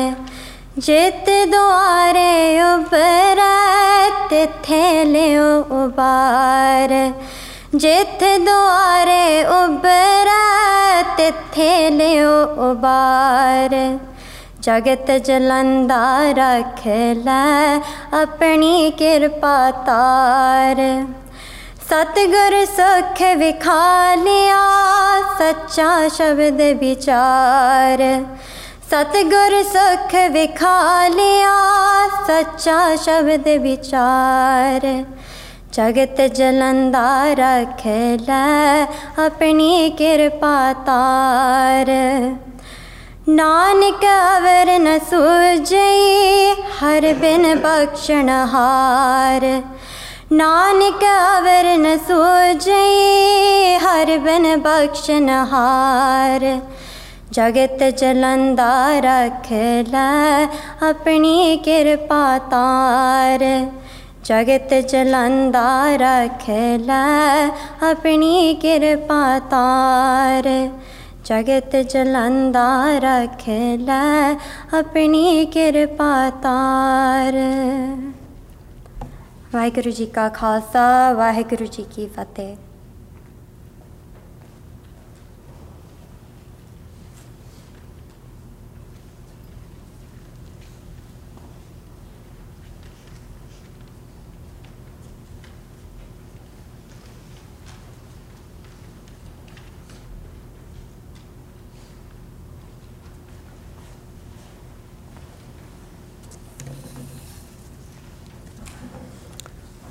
جت 0.76 1.28
دوارے 1.52 2.32
ابرت 2.62 4.34
تھیلے 4.62 5.26
ابار 5.36 6.92
ਜਿੱਥੇ 7.74 8.38
ਦੁਆਰੇ 8.38 9.44
ਉਬਰੈ 9.44 11.02
ਤਿੱਥੇ 11.16 11.90
ਲਿਓ 11.90 12.44
ਉਬਾਰ 12.70 13.98
ਜਗਤ 14.60 15.10
ਜਲੰਦਾ 15.10 16.32
ਰੱਖ 16.32 16.86
ਲੈ 17.16 17.80
ਆਪਣੀ 18.20 18.90
ਕਿਰਪਾ 18.90 19.70
ਤਾਰ। 19.70 21.04
ਸਤਿਗੁਰ 21.90 22.64
ਸੁਖ 22.64 23.22
ਵਿਖਾ 23.36 24.14
ਲਿਆ 24.14 24.64
ਸੱਚਾ 25.38 26.08
ਸ਼ਬਦ 26.08 26.60
ਵਿਚਾਰ। 26.80 28.24
ਸਤਿਗੁਰ 28.90 29.62
ਸੁਖ 29.62 30.14
ਵਿਖਾ 30.30 31.08
ਸੱਚਾ 32.26 32.96
ਸ਼ਬਦ 32.96 33.48
ਵਿਚਾਰ। 33.48 35.04
جگت 35.72 36.20
جلندار 36.34 37.38
کھیل 37.78 38.30
اپنی 39.16 39.90
کرپا 39.98 40.56
تار 40.86 41.88
نانک 43.28 44.04
اور 44.04 44.78
نہ 44.80 44.96
سوجئی 45.10 46.52
ہر 46.80 47.04
بن 47.20 47.44
بخشن 47.62 48.28
ہار 48.52 49.44
نانک 50.30 51.04
اور 51.04 51.76
نہ 51.78 51.94
سوجئی 52.06 53.76
ہر 53.82 54.16
بن 54.24 54.46
بخشن 54.62 55.28
ہار 55.50 56.44
جگت 57.32 57.82
جلندار 57.98 59.04
کھیل 59.42 59.94
اپنی 60.82 61.56
کرپا 61.64 62.36
تار 62.50 63.42
ਜਗਤ 64.28 64.74
ਜਲੰਦਾ 64.74 65.96
ਰੱਖ 65.96 66.50
ਲੈ 66.78 67.46
ਆਪਣੀ 67.90 68.54
ਕਿਰਪਾ 68.54 69.38
ਤਾਰ। 69.38 70.68
ਜਗਤ 71.24 71.76
ਜਲੰਦਾ 71.76 72.98
ਰੱਖ 72.98 73.48
ਲੈ 73.78 74.36
ਆਪਣੀ 74.78 75.46
ਕਿਰਪਾ 75.46 76.30
ਤਾਰ। 76.30 77.32
ਵਾਹਿਗੁਰੂ 79.54 79.90
ਜੀ 79.90 80.06
ਕਾ 80.06 80.28
ਖਾਲਸਾ, 80.28 81.12
ਵਾਹਿਗੁਰੂ 81.12 81.66
ਜੀ 81.66 81.86
ਕੀ 81.94 82.06
ਫਤਿਹ। 82.06 82.56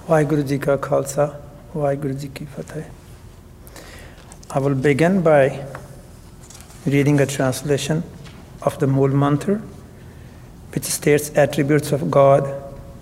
Ka 0.07 0.77
Khalsa, 0.77 1.35
Vaheguru 1.75 2.17
Ji 2.17 2.29
Ki 2.29 2.45
Fateh. 2.45 2.85
I 4.49 4.59
will 4.59 4.73
begin 4.73 5.21
by 5.21 5.65
reading 6.85 7.19
a 7.19 7.25
translation 7.25 8.03
of 8.61 8.79
the 8.79 8.87
Mool 8.87 9.09
Mantra, 9.09 9.61
which 10.73 10.85
states 10.85 11.29
attributes 11.35 11.91
of 11.91 12.09
God 12.09 12.47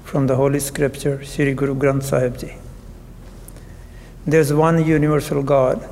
from 0.03 0.25
the 0.25 0.35
Holy 0.35 0.59
Scripture, 0.59 1.23
Sri 1.23 1.53
Guru 1.53 1.75
Granth 1.75 2.05
Sahib 2.05 2.39
Ji. 2.39 2.55
There 4.25 4.41
is 4.41 4.51
one 4.51 4.83
universal 4.83 5.43
God. 5.43 5.87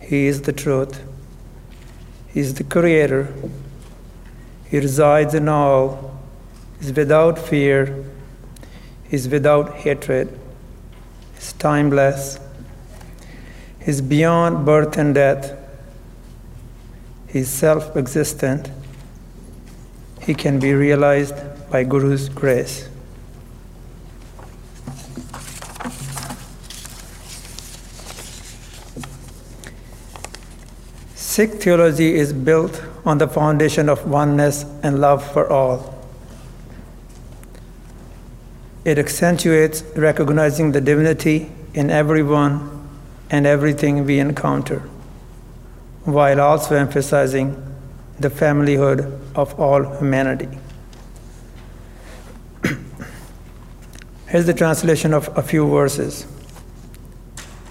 He 0.00 0.26
is 0.26 0.42
the 0.42 0.52
truth. 0.52 1.04
He 2.26 2.40
is 2.40 2.54
the 2.54 2.64
Creator. 2.64 3.32
He 4.68 4.80
resides 4.80 5.34
in 5.34 5.48
all. 5.48 6.20
He 6.80 6.86
is 6.86 6.92
without 6.96 7.38
fear 7.38 8.11
is 9.12 9.28
without 9.28 9.74
hatred, 9.74 10.36
is 11.36 11.52
timeless, 11.52 12.40
is 13.86 14.00
beyond 14.00 14.64
birth 14.64 14.96
and 14.96 15.14
death, 15.14 15.52
is 17.28 17.48
self 17.48 17.94
existent, 17.94 18.70
he 20.22 20.34
can 20.34 20.58
be 20.58 20.72
realized 20.72 21.34
by 21.70 21.84
Guru's 21.84 22.30
grace. 22.30 22.88
Sikh 31.14 31.62
theology 31.62 32.14
is 32.14 32.32
built 32.32 32.82
on 33.04 33.18
the 33.18 33.28
foundation 33.28 33.88
of 33.88 34.06
oneness 34.06 34.64
and 34.82 35.00
love 35.00 35.22
for 35.32 35.50
all. 35.50 35.91
It 38.84 38.98
accentuates 38.98 39.82
recognizing 39.94 40.72
the 40.72 40.80
divinity 40.80 41.52
in 41.72 41.90
everyone 41.90 42.88
and 43.30 43.46
everything 43.46 44.04
we 44.04 44.18
encounter, 44.18 44.80
while 46.04 46.40
also 46.40 46.74
emphasizing 46.74 47.56
the 48.18 48.28
familyhood 48.28 49.20
of 49.34 49.58
all 49.58 49.84
humanity. 49.98 50.48
Here's 54.26 54.46
the 54.46 54.54
translation 54.54 55.14
of 55.14 55.36
a 55.38 55.42
few 55.42 55.68
verses. 55.68 56.26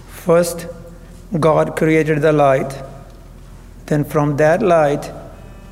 First, 0.07 0.66
God 1.39 1.76
created 1.76 2.22
the 2.22 2.32
light, 2.32 2.82
then 3.88 4.05
from 4.05 4.38
that 4.38 4.62
light, 4.62 5.12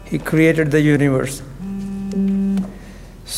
He 0.03 0.19
created 0.19 0.71
the 0.71 0.81
universe. 0.81 1.41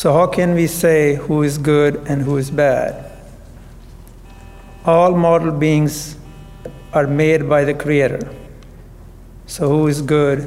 So, 0.02 0.12
how 0.12 0.26
can 0.26 0.54
we 0.54 0.66
say 0.66 1.14
who 1.14 1.44
is 1.44 1.58
good 1.58 1.94
and 2.08 2.22
who 2.22 2.36
is 2.36 2.50
bad? 2.50 3.08
All 4.84 5.14
mortal 5.14 5.52
beings 5.52 6.16
are 6.92 7.06
made 7.06 7.48
by 7.48 7.62
the 7.62 7.72
Creator. 7.72 8.28
So, 9.46 9.68
who 9.68 9.86
is 9.86 10.02
good 10.02 10.40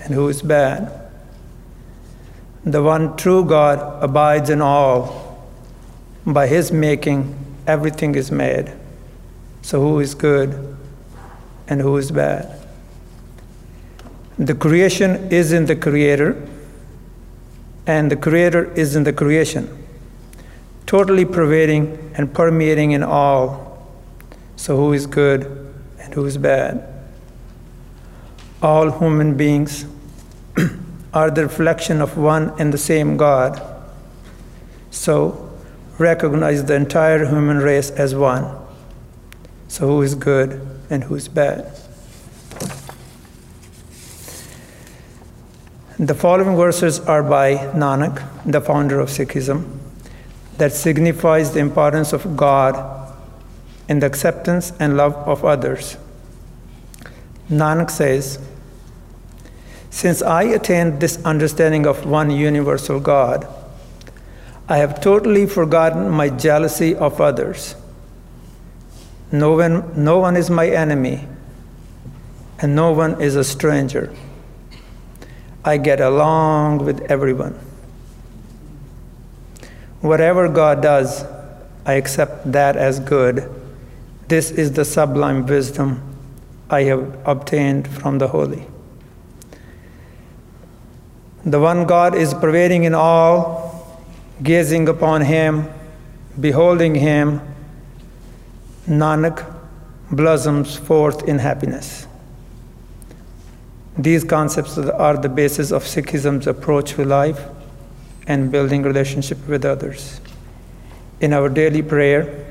and 0.00 0.14
who 0.14 0.30
is 0.30 0.40
bad? 0.40 1.10
The 2.64 2.82
one 2.82 3.14
true 3.18 3.44
God 3.44 4.02
abides 4.02 4.48
in 4.48 4.62
all. 4.62 5.46
By 6.24 6.46
His 6.46 6.72
making, 6.72 7.36
everything 7.66 8.14
is 8.14 8.30
made. 8.32 8.72
So, 9.60 9.78
who 9.82 10.00
is 10.00 10.14
good 10.14 10.74
and 11.68 11.82
who 11.82 11.98
is 11.98 12.10
bad? 12.10 12.48
The 14.38 14.54
creation 14.54 15.30
is 15.30 15.52
in 15.52 15.66
the 15.66 15.76
Creator, 15.76 16.48
and 17.86 18.10
the 18.10 18.16
Creator 18.16 18.72
is 18.74 18.94
in 18.94 19.04
the 19.04 19.12
creation, 19.12 19.84
totally 20.86 21.24
pervading 21.24 22.12
and 22.14 22.32
permeating 22.32 22.92
in 22.92 23.02
all. 23.02 23.86
So, 24.56 24.76
who 24.76 24.92
is 24.92 25.06
good 25.06 25.74
and 25.98 26.14
who 26.14 26.24
is 26.26 26.38
bad? 26.38 26.88
All 28.62 28.98
human 28.98 29.36
beings 29.36 29.86
are 31.12 31.30
the 31.30 31.42
reflection 31.42 32.00
of 32.00 32.16
one 32.16 32.52
and 32.60 32.72
the 32.72 32.78
same 32.78 33.16
God. 33.16 33.60
So, 34.90 35.50
recognize 35.98 36.64
the 36.64 36.74
entire 36.74 37.26
human 37.26 37.58
race 37.58 37.90
as 37.90 38.14
one. 38.14 38.56
So, 39.66 39.88
who 39.88 40.02
is 40.02 40.14
good 40.14 40.64
and 40.88 41.04
who 41.04 41.16
is 41.16 41.26
bad? 41.26 41.81
The 46.02 46.16
following 46.16 46.56
verses 46.56 46.98
are 46.98 47.22
by 47.22 47.54
Nanak, 47.76 48.28
the 48.44 48.60
founder 48.60 48.98
of 48.98 49.08
Sikhism, 49.08 49.78
that 50.58 50.72
signifies 50.72 51.52
the 51.52 51.60
importance 51.60 52.12
of 52.12 52.36
God 52.36 53.14
in 53.88 54.00
the 54.00 54.06
acceptance 54.06 54.72
and 54.80 54.96
love 54.96 55.14
of 55.14 55.44
others. 55.44 55.96
Nanak 57.48 57.88
says, 57.88 58.40
Since 59.90 60.22
I 60.22 60.42
attained 60.42 60.98
this 60.98 61.24
understanding 61.24 61.86
of 61.86 62.04
one 62.04 62.32
universal 62.32 62.98
God, 62.98 63.46
I 64.68 64.78
have 64.78 65.00
totally 65.00 65.46
forgotten 65.46 66.10
my 66.10 66.30
jealousy 66.30 66.96
of 66.96 67.20
others. 67.20 67.76
No 69.30 69.52
one, 69.52 69.92
no 69.94 70.18
one 70.18 70.36
is 70.36 70.50
my 70.50 70.68
enemy, 70.68 71.28
and 72.58 72.74
no 72.74 72.90
one 72.90 73.22
is 73.22 73.36
a 73.36 73.44
stranger. 73.44 74.12
I 75.64 75.76
get 75.76 76.00
along 76.00 76.78
with 76.84 77.00
everyone. 77.02 77.58
Whatever 80.00 80.48
God 80.48 80.82
does, 80.82 81.24
I 81.86 81.94
accept 81.94 82.50
that 82.52 82.76
as 82.76 82.98
good. 82.98 83.48
This 84.28 84.50
is 84.50 84.72
the 84.72 84.84
sublime 84.84 85.46
wisdom 85.46 86.02
I 86.68 86.82
have 86.84 87.16
obtained 87.26 87.86
from 87.86 88.18
the 88.18 88.28
Holy. 88.28 88.66
The 91.44 91.60
one 91.60 91.86
God 91.86 92.14
is 92.14 92.34
pervading 92.34 92.84
in 92.84 92.94
all, 92.94 94.00
gazing 94.42 94.88
upon 94.88 95.22
Him, 95.22 95.68
beholding 96.40 96.94
Him. 96.94 97.40
Nanak 98.88 99.44
blossoms 100.10 100.76
forth 100.76 101.28
in 101.28 101.38
happiness. 101.38 102.06
These 103.96 104.24
concepts 104.24 104.78
are 104.78 105.16
the 105.16 105.28
basis 105.28 105.70
of 105.70 105.84
Sikhism's 105.84 106.46
approach 106.46 106.92
to 106.92 107.04
life 107.04 107.40
and 108.26 108.50
building 108.50 108.82
relationship 108.82 109.46
with 109.46 109.64
others. 109.64 110.20
In 111.20 111.32
our 111.32 111.48
daily 111.48 111.82
prayer, 111.82 112.46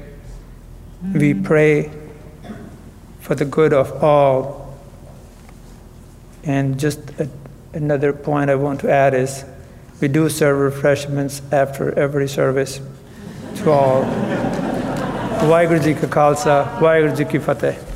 we 1.13 1.33
mm-hmm. 1.33 1.43
pray 1.43 1.91
for 3.21 3.33
the 3.35 3.45
good 3.45 3.73
of 3.73 4.03
all. 4.03 4.77
And 6.43 6.79
just 6.79 6.99
a, 7.19 7.29
another 7.73 8.13
point 8.13 8.49
I 8.49 8.55
want 8.55 8.79
to 8.81 8.91
add 8.91 9.13
is 9.13 9.43
we 9.99 10.07
do 10.07 10.29
serve 10.29 10.59
refreshments 10.59 11.41
after 11.51 11.97
every 11.97 12.27
service 12.27 12.81
to 13.57 13.71
all. 13.71 14.03
Vaiguru 15.41 15.79
Khalsa, 15.95 16.79
Ka 16.79 16.79
Khalsa, 16.79 17.29
Ki 17.29 17.39
Fateh. 17.39 17.90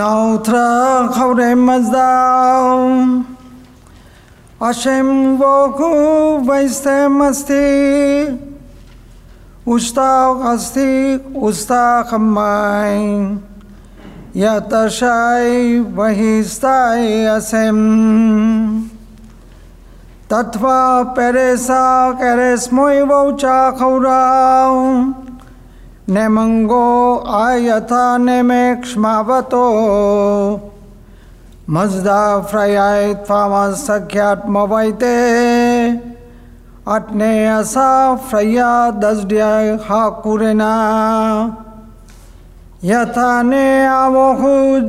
اترا 0.00 1.06
خور 1.14 1.54
مزدام 1.54 3.22
اشم 4.60 5.10
و 5.40 5.66
خوب 5.76 6.50
ویستے 6.50 7.06
مستی 7.08 8.26
اشتاق 9.74 10.46
استی 10.46 11.16
اشتاق 11.42 12.14
مائیں 12.14 13.34
یا 14.34 14.58
تشائی 14.70 15.78
وحیستائی 15.96 17.26
اسم 17.26 17.78
تتوا 20.28 21.02
پیرسا 21.16 22.10
کیرس 22.18 22.72
موئی 22.72 23.00
ووچا 23.00 23.70
خوراؤں 23.78 25.27
نیمنگ 26.10 26.70
آ 27.26 27.54
یان 27.54 28.28
کم 28.82 29.04
مزدہ 31.68 32.40
فریات 32.50 33.26
فاما 33.28 33.70
سکھات 33.76 34.46
موبائل 34.46 34.92
اٹھنے 36.86 37.48
آسا 37.48 38.14
فریا 38.30 38.90
دسڈیا 39.02 39.50
ہاکنا 39.90 40.72
یھانے 42.82 43.86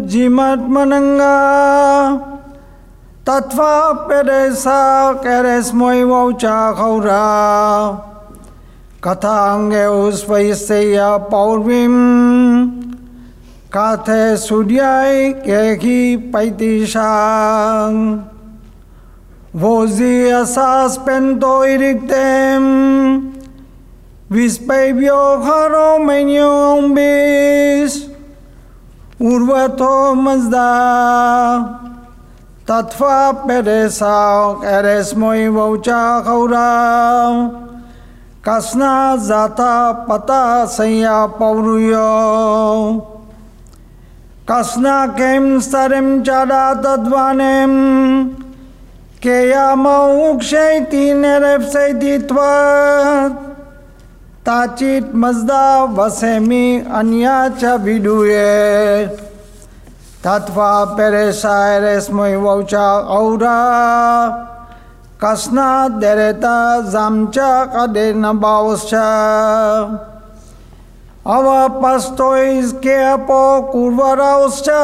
جی 0.08 0.28
مت 0.28 0.70
منگا 0.70 1.36
تیر 3.26 4.30
موچا 6.06 6.72
گورا 6.80 8.09
کتا 9.02 9.58
پور 9.70 10.52
سی 10.56 10.98
پائیتی 16.32 16.86
ساس 20.46 21.00
پینت 21.06 21.46
مزدہ 30.18 30.68
تتوا 32.66 33.32
پیرے 33.48 33.82
ساؤس 33.90 35.16
موچا 35.16 36.04
خو 36.26 36.48
کسنا 38.50 39.16
جاتا 39.28 39.92
پتا 40.08 40.66
سیا 40.76 41.26
پوریو 41.38 43.00
کسنا 44.48 44.96
کیم 45.18 45.60
سترم 45.64 46.08
چادا 46.26 46.72
تدوانیم 46.84 47.76
کیا 49.22 49.74
موکشیتی 49.76 51.12
نرف 51.14 51.70
سیدیتوات 51.74 53.38
تاچیت 54.46 55.16
مزدا 55.24 55.86
وسمی 55.98 56.82
انیا 57.00 57.40
چا 57.62 57.76
ویڈوئے 57.84 59.06
تتوا 60.22 60.84
پیرے 60.98 61.32
سائرس 61.42 62.10
موی 62.10 62.36
ووچا 62.36 62.90
اورا 63.18 63.58
کسنا 65.22 65.88
دیرتا 66.02 66.80
زمچا 66.92 67.64
قدر 67.72 68.14
نباوسچا 68.16 69.08
اوا 71.34 71.66
پستویز 71.82 72.74
کے 72.82 72.96
اپو 73.04 73.42
کوروراسچا 73.72 74.80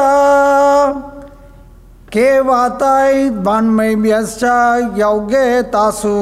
کے 2.12 2.28
واتای 2.46 3.28
بانمئی 3.44 3.96
بیسچا 3.96 4.58
یوگے 4.96 5.62
تاسو. 5.70 6.14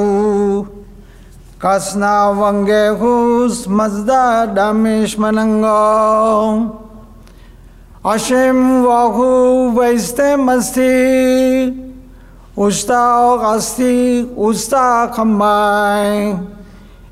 کسنا 1.62 2.16
ونگے 2.38 2.88
خوس 2.98 3.66
مزدہ 3.68 4.44
دمیش 4.56 5.18
مننگو 5.18 5.78
اشم 8.12 8.86
واغو 8.86 9.70
ویستے 9.78 10.34
مستی. 10.36 11.84
ustau 12.57 13.38
gasti 13.38 14.26
usta 14.36 15.11
kamai. 15.14 16.38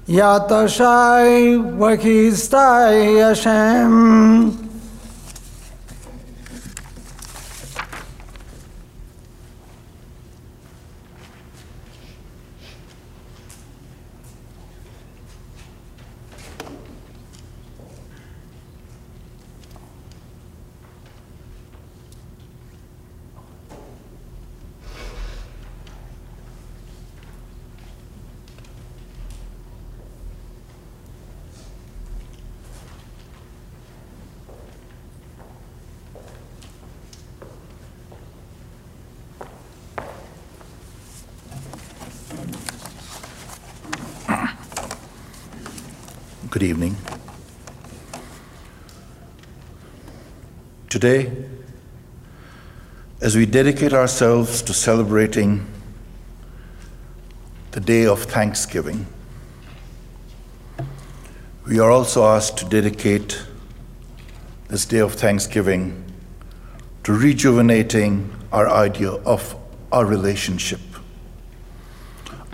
Yatashai 0.08 1.78
vakistai 1.78 3.22
ashem 3.30 4.52
yatashai 4.52 4.61
Good 46.52 46.64
evening. 46.64 46.98
Today, 50.90 51.32
as 53.22 53.34
we 53.34 53.46
dedicate 53.46 53.94
ourselves 53.94 54.60
to 54.60 54.74
celebrating 54.74 55.66
the 57.70 57.80
day 57.80 58.04
of 58.04 58.24
Thanksgiving, 58.24 59.06
we 61.66 61.78
are 61.78 61.90
also 61.90 62.26
asked 62.26 62.58
to 62.58 62.66
dedicate 62.66 63.42
this 64.68 64.84
day 64.84 64.98
of 64.98 65.14
Thanksgiving 65.14 66.04
to 67.04 67.14
rejuvenating 67.14 68.30
our 68.52 68.68
idea 68.68 69.12
of 69.12 69.56
our 69.90 70.04
relationship. 70.04 70.80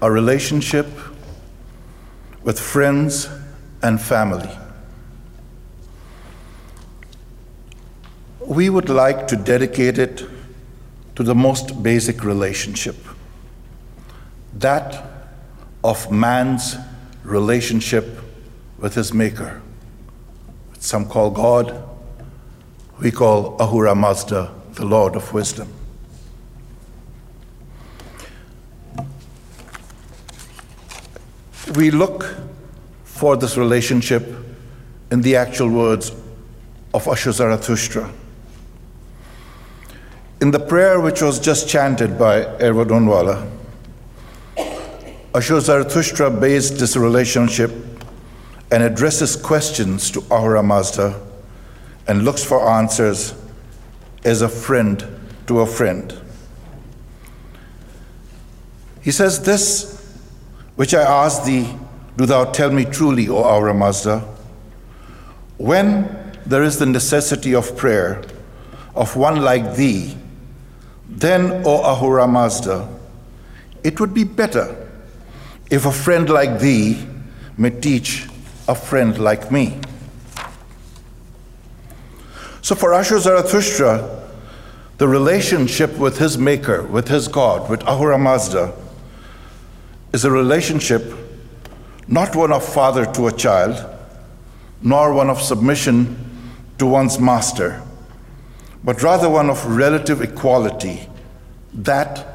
Our 0.01 0.13
relationship 0.13 0.87
with 2.45 2.61
friends 2.61 3.29
and 3.83 4.01
family. 4.01 4.51
We 8.41 8.71
would 8.71 8.89
like 8.89 9.29
to 9.29 9.37
dedicate 9.37 9.99
it 9.99 10.25
to 11.17 11.23
the 11.23 11.35
most 11.35 11.83
basic 11.83 12.25
relationship 12.25 12.97
that 14.55 15.05
of 15.85 16.11
man's 16.11 16.77
relationship 17.23 18.21
with 18.79 18.95
his 18.95 19.13
Maker. 19.13 19.61
Some 20.79 21.07
call 21.09 21.31
God, 21.31 21.83
we 23.01 23.11
call 23.11 23.57
Ahura 23.61 23.95
Mazda 23.95 24.53
the 24.73 24.85
Lord 24.85 25.17
of 25.17 25.33
Wisdom. 25.33 25.69
We 31.75 31.91
look 31.91 32.35
for 33.19 33.37
this 33.37 33.57
relationship 33.57 34.33
in 35.11 35.21
the 35.23 35.35
actual 35.35 35.69
words 35.69 36.11
of 36.95 37.05
Asho 37.05 37.33
Zarathustra. 37.33 38.09
In 40.41 40.53
the 40.53 40.61
prayer 40.61 41.01
which 41.01 41.21
was 41.21 41.41
just 41.41 41.69
chanted 41.69 42.17
by 42.17 42.45
Ervad 42.61 42.91
Unwala, 42.91 43.51
Asho 45.33 45.61
Zarathustra 45.61 46.31
based 46.31 46.79
this 46.79 46.97
relationship 46.97 47.73
and 48.71 48.85
addresses 48.85 49.35
questions 49.35 50.13
to 50.13 50.21
Ahura 50.31 50.63
Mazda 50.63 51.21
and 52.07 52.25
looks 52.25 52.45
for 52.45 52.69
answers 52.69 53.35
as 54.25 54.43
a 54.43 54.49
friend 54.49 55.05
to 55.49 55.61
a 55.61 55.67
friend. 55.67 56.15
He 59.03 59.11
says, 59.11 59.43
This 59.43 59.97
which 60.77 60.95
I 60.95 61.03
ask 61.03 61.43
thee 61.45 61.75
do 62.19 62.27
thou 62.27 62.45
tell 62.47 62.73
me 62.73 62.85
truly, 62.85 63.29
O 63.29 63.45
Ahura 63.45 63.73
Mazda, 63.73 64.19
when 65.57 66.35
there 66.45 66.65
is 66.65 66.77
the 66.77 66.85
necessity 66.85 67.55
of 67.55 67.77
prayer 67.77 68.25
of 68.97 69.15
one 69.15 69.41
like 69.41 69.77
thee, 69.77 70.17
then, 71.09 71.63
O 71.65 71.81
Ahura 71.85 72.27
Mazda, 72.27 72.89
it 73.85 74.01
would 74.01 74.13
be 74.13 74.25
better 74.25 74.89
if 75.71 75.87
a 75.87 75.93
friend 75.93 76.29
like 76.29 76.59
thee 76.59 77.07
may 77.57 77.71
teach 77.71 78.27
a 78.67 78.75
friend 78.75 79.17
like 79.19 79.53
me. 79.53 79.81
So 82.63 82.75
for 82.75 82.91
Asho 82.91 83.21
Zarathustra, 83.21 84.27
the 84.97 85.07
relationship 85.07 85.97
with 85.97 86.19
his 86.19 86.37
maker, 86.37 86.83
with 86.83 87.07
his 87.07 87.29
God, 87.29 87.71
with 87.71 87.87
Ahura 87.87 88.19
Mazda, 88.19 88.75
is 90.13 90.25
a 90.25 90.33
relationship 90.33 91.28
not 92.09 92.35
one 92.35 92.53
of 92.53 92.65
father 92.65 93.05
to 93.13 93.29
a 93.29 93.33
child, 93.33 93.85
nor 94.83 95.13
one 95.13 95.29
of 95.29 95.41
submission 95.41 96.17
to 96.79 96.87
one's 96.87 97.19
master, 97.19 97.83
but 98.83 99.03
rather 99.03 99.29
one 99.29 99.51
of 99.51 99.65
relative 99.67 100.23
equality, 100.23 101.07
that 101.75 102.27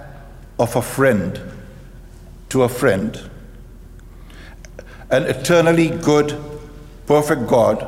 of 0.59 0.76
a 0.76 0.82
friend 0.82 1.41
to 2.49 2.63
a 2.63 2.69
friend. 2.69 3.30
An 5.09 5.24
eternally 5.24 5.89
good, 5.89 6.39
perfect 7.07 7.47
God 7.47 7.88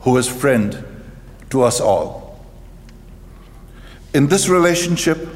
who 0.00 0.16
is 0.16 0.28
friend 0.28 0.82
to 1.50 1.62
us 1.62 1.80
all. 1.80 2.40
In 4.14 4.28
this 4.28 4.48
relationship, 4.48 5.28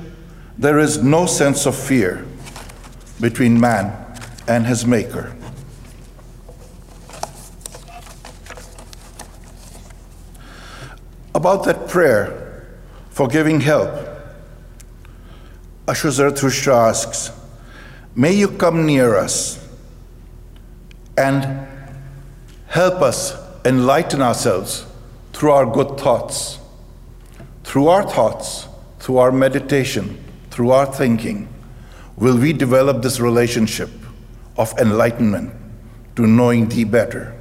there 0.56 0.78
is 0.78 1.02
no 1.02 1.26
sense 1.26 1.66
of 1.66 1.76
fear 1.76 2.24
between 3.20 3.60
man 3.60 3.92
and 4.46 4.66
his 4.66 4.86
maker. 4.86 5.34
About 11.38 11.66
that 11.66 11.86
prayer 11.86 12.66
for 13.10 13.28
giving 13.28 13.60
help, 13.60 13.94
Asho 15.86 16.10
Zarathustra 16.10 16.74
asks, 16.74 17.30
May 18.16 18.32
you 18.32 18.48
come 18.48 18.84
near 18.84 19.14
us 19.14 19.64
and 21.16 21.64
help 22.66 23.02
us 23.02 23.36
enlighten 23.64 24.20
ourselves 24.20 24.84
through 25.32 25.52
our 25.52 25.64
good 25.64 25.96
thoughts. 25.96 26.58
Through 27.62 27.86
our 27.86 28.02
thoughts, 28.02 28.66
through 28.98 29.18
our 29.18 29.30
meditation, 29.30 30.18
through 30.50 30.72
our 30.72 30.86
thinking, 30.86 31.48
will 32.16 32.36
we 32.36 32.52
develop 32.52 33.00
this 33.00 33.20
relationship 33.20 33.90
of 34.56 34.76
enlightenment 34.76 35.54
to 36.16 36.26
knowing 36.26 36.68
Thee 36.68 36.82
better. 36.82 37.37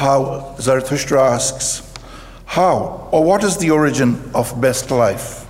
How 0.00 0.56
Zarathustra 0.58 1.22
asks, 1.22 1.92
how 2.46 3.06
or 3.12 3.22
what 3.22 3.44
is 3.44 3.58
the 3.58 3.70
origin 3.70 4.18
of 4.34 4.58
best 4.58 4.90
life? 4.90 5.46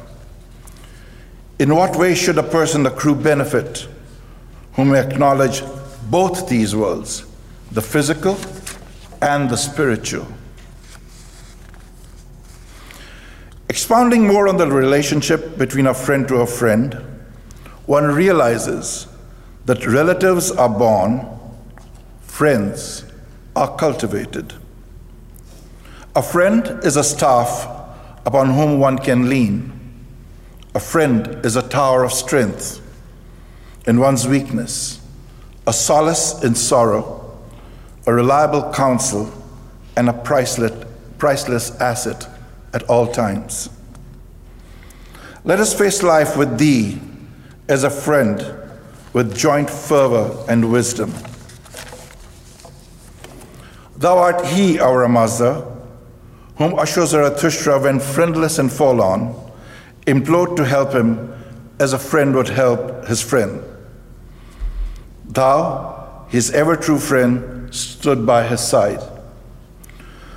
In 1.60 1.72
what 1.76 1.94
way 1.94 2.16
should 2.16 2.36
a 2.36 2.42
person 2.42 2.84
accrue 2.84 3.14
benefit 3.14 3.86
who 4.72 4.84
may 4.84 4.98
acknowledge 4.98 5.62
both 6.10 6.48
these 6.48 6.74
worlds, 6.74 7.24
the 7.70 7.80
physical 7.80 8.36
and 9.22 9.48
the 9.48 9.56
spiritual? 9.56 10.26
Expounding 13.68 14.26
more 14.26 14.48
on 14.48 14.56
the 14.56 14.66
relationship 14.66 15.58
between 15.58 15.86
a 15.86 15.94
friend 15.94 16.26
to 16.26 16.38
a 16.38 16.46
friend, 16.46 16.94
one 17.86 18.06
realizes 18.06 19.06
that 19.66 19.86
relatives 19.86 20.50
are 20.50 20.68
born, 20.68 21.24
friends 22.22 23.04
are 23.56 23.76
cultivated. 23.76 24.54
A 26.14 26.22
friend 26.22 26.84
is 26.84 26.96
a 26.96 27.04
staff 27.04 27.66
upon 28.26 28.50
whom 28.50 28.78
one 28.78 28.98
can 28.98 29.28
lean. 29.28 29.72
A 30.74 30.80
friend 30.80 31.44
is 31.44 31.56
a 31.56 31.68
tower 31.68 32.04
of 32.04 32.12
strength 32.12 32.80
in 33.86 33.98
one's 33.98 34.26
weakness, 34.26 35.00
a 35.66 35.72
solace 35.72 36.42
in 36.42 36.54
sorrow, 36.54 37.38
a 38.06 38.12
reliable 38.12 38.72
counsel, 38.72 39.32
and 39.96 40.08
a 40.08 40.12
priceless, 40.12 40.84
priceless 41.18 41.70
asset 41.80 42.28
at 42.72 42.82
all 42.84 43.06
times. 43.06 43.68
Let 45.44 45.58
us 45.60 45.72
face 45.72 46.02
life 46.02 46.36
with 46.36 46.58
Thee 46.58 47.00
as 47.68 47.84
a 47.84 47.90
friend 47.90 48.44
with 49.12 49.36
joint 49.36 49.70
fervor 49.70 50.44
and 50.48 50.70
wisdom. 50.70 51.12
Thou 54.00 54.16
art 54.16 54.46
He, 54.46 54.80
our 54.80 55.06
Mazda, 55.08 55.60
whom 56.56 56.72
Asho 56.72 57.06
Zarathustra, 57.06 57.78
when 57.78 58.00
friendless 58.00 58.58
and 58.58 58.72
forlorn, 58.72 59.34
implored 60.06 60.56
to 60.56 60.64
help 60.64 60.94
him 60.94 61.30
as 61.78 61.92
a 61.92 61.98
friend 61.98 62.34
would 62.34 62.48
help 62.48 63.04
his 63.08 63.20
friend. 63.20 63.62
Thou, 65.26 66.24
his 66.30 66.50
ever 66.52 66.76
true 66.76 66.98
friend, 66.98 67.74
stood 67.74 68.24
by 68.24 68.46
his 68.46 68.62
side. 68.62 69.02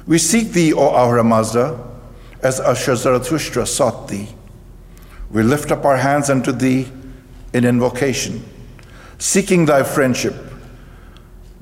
We 0.05 0.18
seek 0.18 0.51
thee, 0.51 0.74
O 0.74 0.89
Ahura 0.89 1.24
Mazda, 1.24 1.80
as 2.41 2.59
Asho 2.59 2.97
Zarathustra 2.97 3.66
sought 3.66 4.09
thee. 4.09 4.28
We 5.32 5.41
lift 5.41 5.72
up 5.72 5.86
our 5.86 5.97
hands 5.97 6.30
unto 6.30 6.51
thee 6.51 6.89
in 7.53 7.64
invocation, 7.64 8.43
seeking 9.20 9.68
thy 9.68 9.84
friendship. 9.84 10.36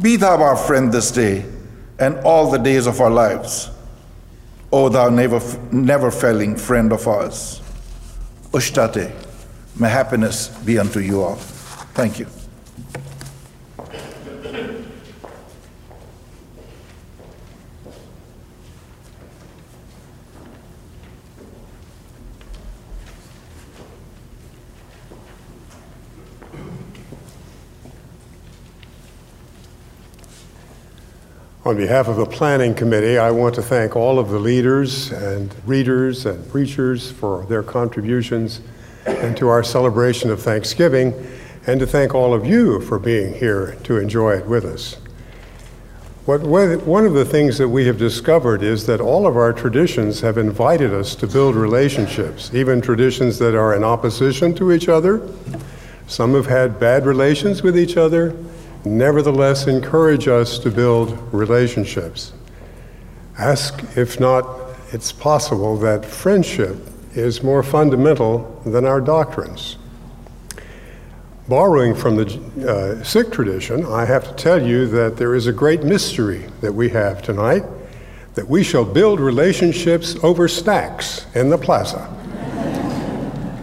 Be 0.01 0.15
thou 0.15 0.41
our 0.41 0.57
friend 0.57 0.91
this 0.91 1.11
day 1.11 1.45
and 2.01 2.17
all 2.25 2.49
the 2.49 2.57
days 2.57 2.87
of 2.87 2.99
our 2.99 3.11
lives. 3.11 3.69
O 4.71 4.89
thou 4.89 5.09
never, 5.09 5.39
never 5.71 6.09
failing 6.11 6.55
friend 6.55 6.91
of 6.91 7.07
ours. 7.07 7.61
Ushtate, 8.51 9.13
may 9.79 9.89
happiness 9.89 10.47
be 10.65 10.79
unto 10.79 10.99
you 10.99 11.21
all. 11.21 11.35
Thank 11.93 12.19
you. 12.19 12.27
On 31.63 31.77
behalf 31.77 32.07
of 32.07 32.15
the 32.15 32.25
Planning 32.25 32.73
Committee, 32.73 33.19
I 33.19 33.29
want 33.29 33.53
to 33.53 33.61
thank 33.61 33.95
all 33.95 34.17
of 34.17 34.29
the 34.29 34.39
leaders 34.39 35.11
and 35.11 35.53
readers 35.67 36.25
and 36.25 36.49
preachers 36.49 37.11
for 37.11 37.45
their 37.45 37.61
contributions 37.61 38.61
and 39.05 39.37
to 39.37 39.47
our 39.47 39.61
celebration 39.61 40.31
of 40.31 40.41
Thanksgiving, 40.41 41.13
and 41.67 41.79
to 41.79 41.85
thank 41.85 42.15
all 42.15 42.33
of 42.33 42.47
you 42.47 42.81
for 42.81 42.97
being 42.97 43.35
here 43.35 43.77
to 43.83 43.99
enjoy 43.99 44.37
it 44.37 44.47
with 44.47 44.65
us. 44.65 44.97
What, 46.25 46.41
one 46.41 47.05
of 47.05 47.13
the 47.13 47.25
things 47.25 47.59
that 47.59 47.69
we 47.69 47.85
have 47.85 47.99
discovered 47.99 48.63
is 48.63 48.87
that 48.87 48.99
all 48.99 49.27
of 49.27 49.37
our 49.37 49.53
traditions 49.53 50.19
have 50.21 50.39
invited 50.39 50.91
us 50.91 51.13
to 51.17 51.27
build 51.27 51.53
relationships, 51.53 52.51
even 52.55 52.81
traditions 52.81 53.37
that 53.37 53.53
are 53.53 53.75
in 53.75 53.83
opposition 53.83 54.55
to 54.55 54.71
each 54.71 54.89
other. 54.89 55.29
Some 56.07 56.33
have 56.33 56.47
had 56.47 56.79
bad 56.79 57.05
relations 57.05 57.61
with 57.61 57.77
each 57.77 57.97
other, 57.97 58.35
nevertheless 58.85 59.67
encourage 59.67 60.27
us 60.27 60.57
to 60.59 60.71
build 60.71 61.17
relationships. 61.33 62.33
Ask 63.37 63.83
if 63.95 64.19
not 64.19 64.45
it's 64.91 65.11
possible 65.11 65.77
that 65.77 66.05
friendship 66.05 66.77
is 67.13 67.43
more 67.43 67.63
fundamental 67.63 68.61
than 68.65 68.85
our 68.85 69.01
doctrines. 69.01 69.77
Borrowing 71.47 71.95
from 71.95 72.15
the 72.15 72.99
uh, 72.99 73.03
Sikh 73.03 73.31
tradition, 73.31 73.85
I 73.85 74.05
have 74.05 74.27
to 74.27 74.33
tell 74.33 74.61
you 74.61 74.87
that 74.87 75.17
there 75.17 75.35
is 75.35 75.47
a 75.47 75.53
great 75.53 75.83
mystery 75.83 76.45
that 76.61 76.73
we 76.73 76.89
have 76.89 77.21
tonight 77.21 77.63
that 78.35 78.47
we 78.47 78.63
shall 78.63 78.85
build 78.85 79.19
relationships 79.19 80.15
over 80.23 80.47
snacks 80.47 81.25
in 81.35 81.49
the 81.49 81.57
plaza. 81.57 82.07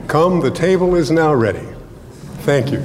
Come, 0.09 0.41
the 0.41 0.51
table 0.51 0.95
is 0.95 1.11
now 1.11 1.35
ready. 1.35 1.67
Thank 2.41 2.71
you. 2.73 2.85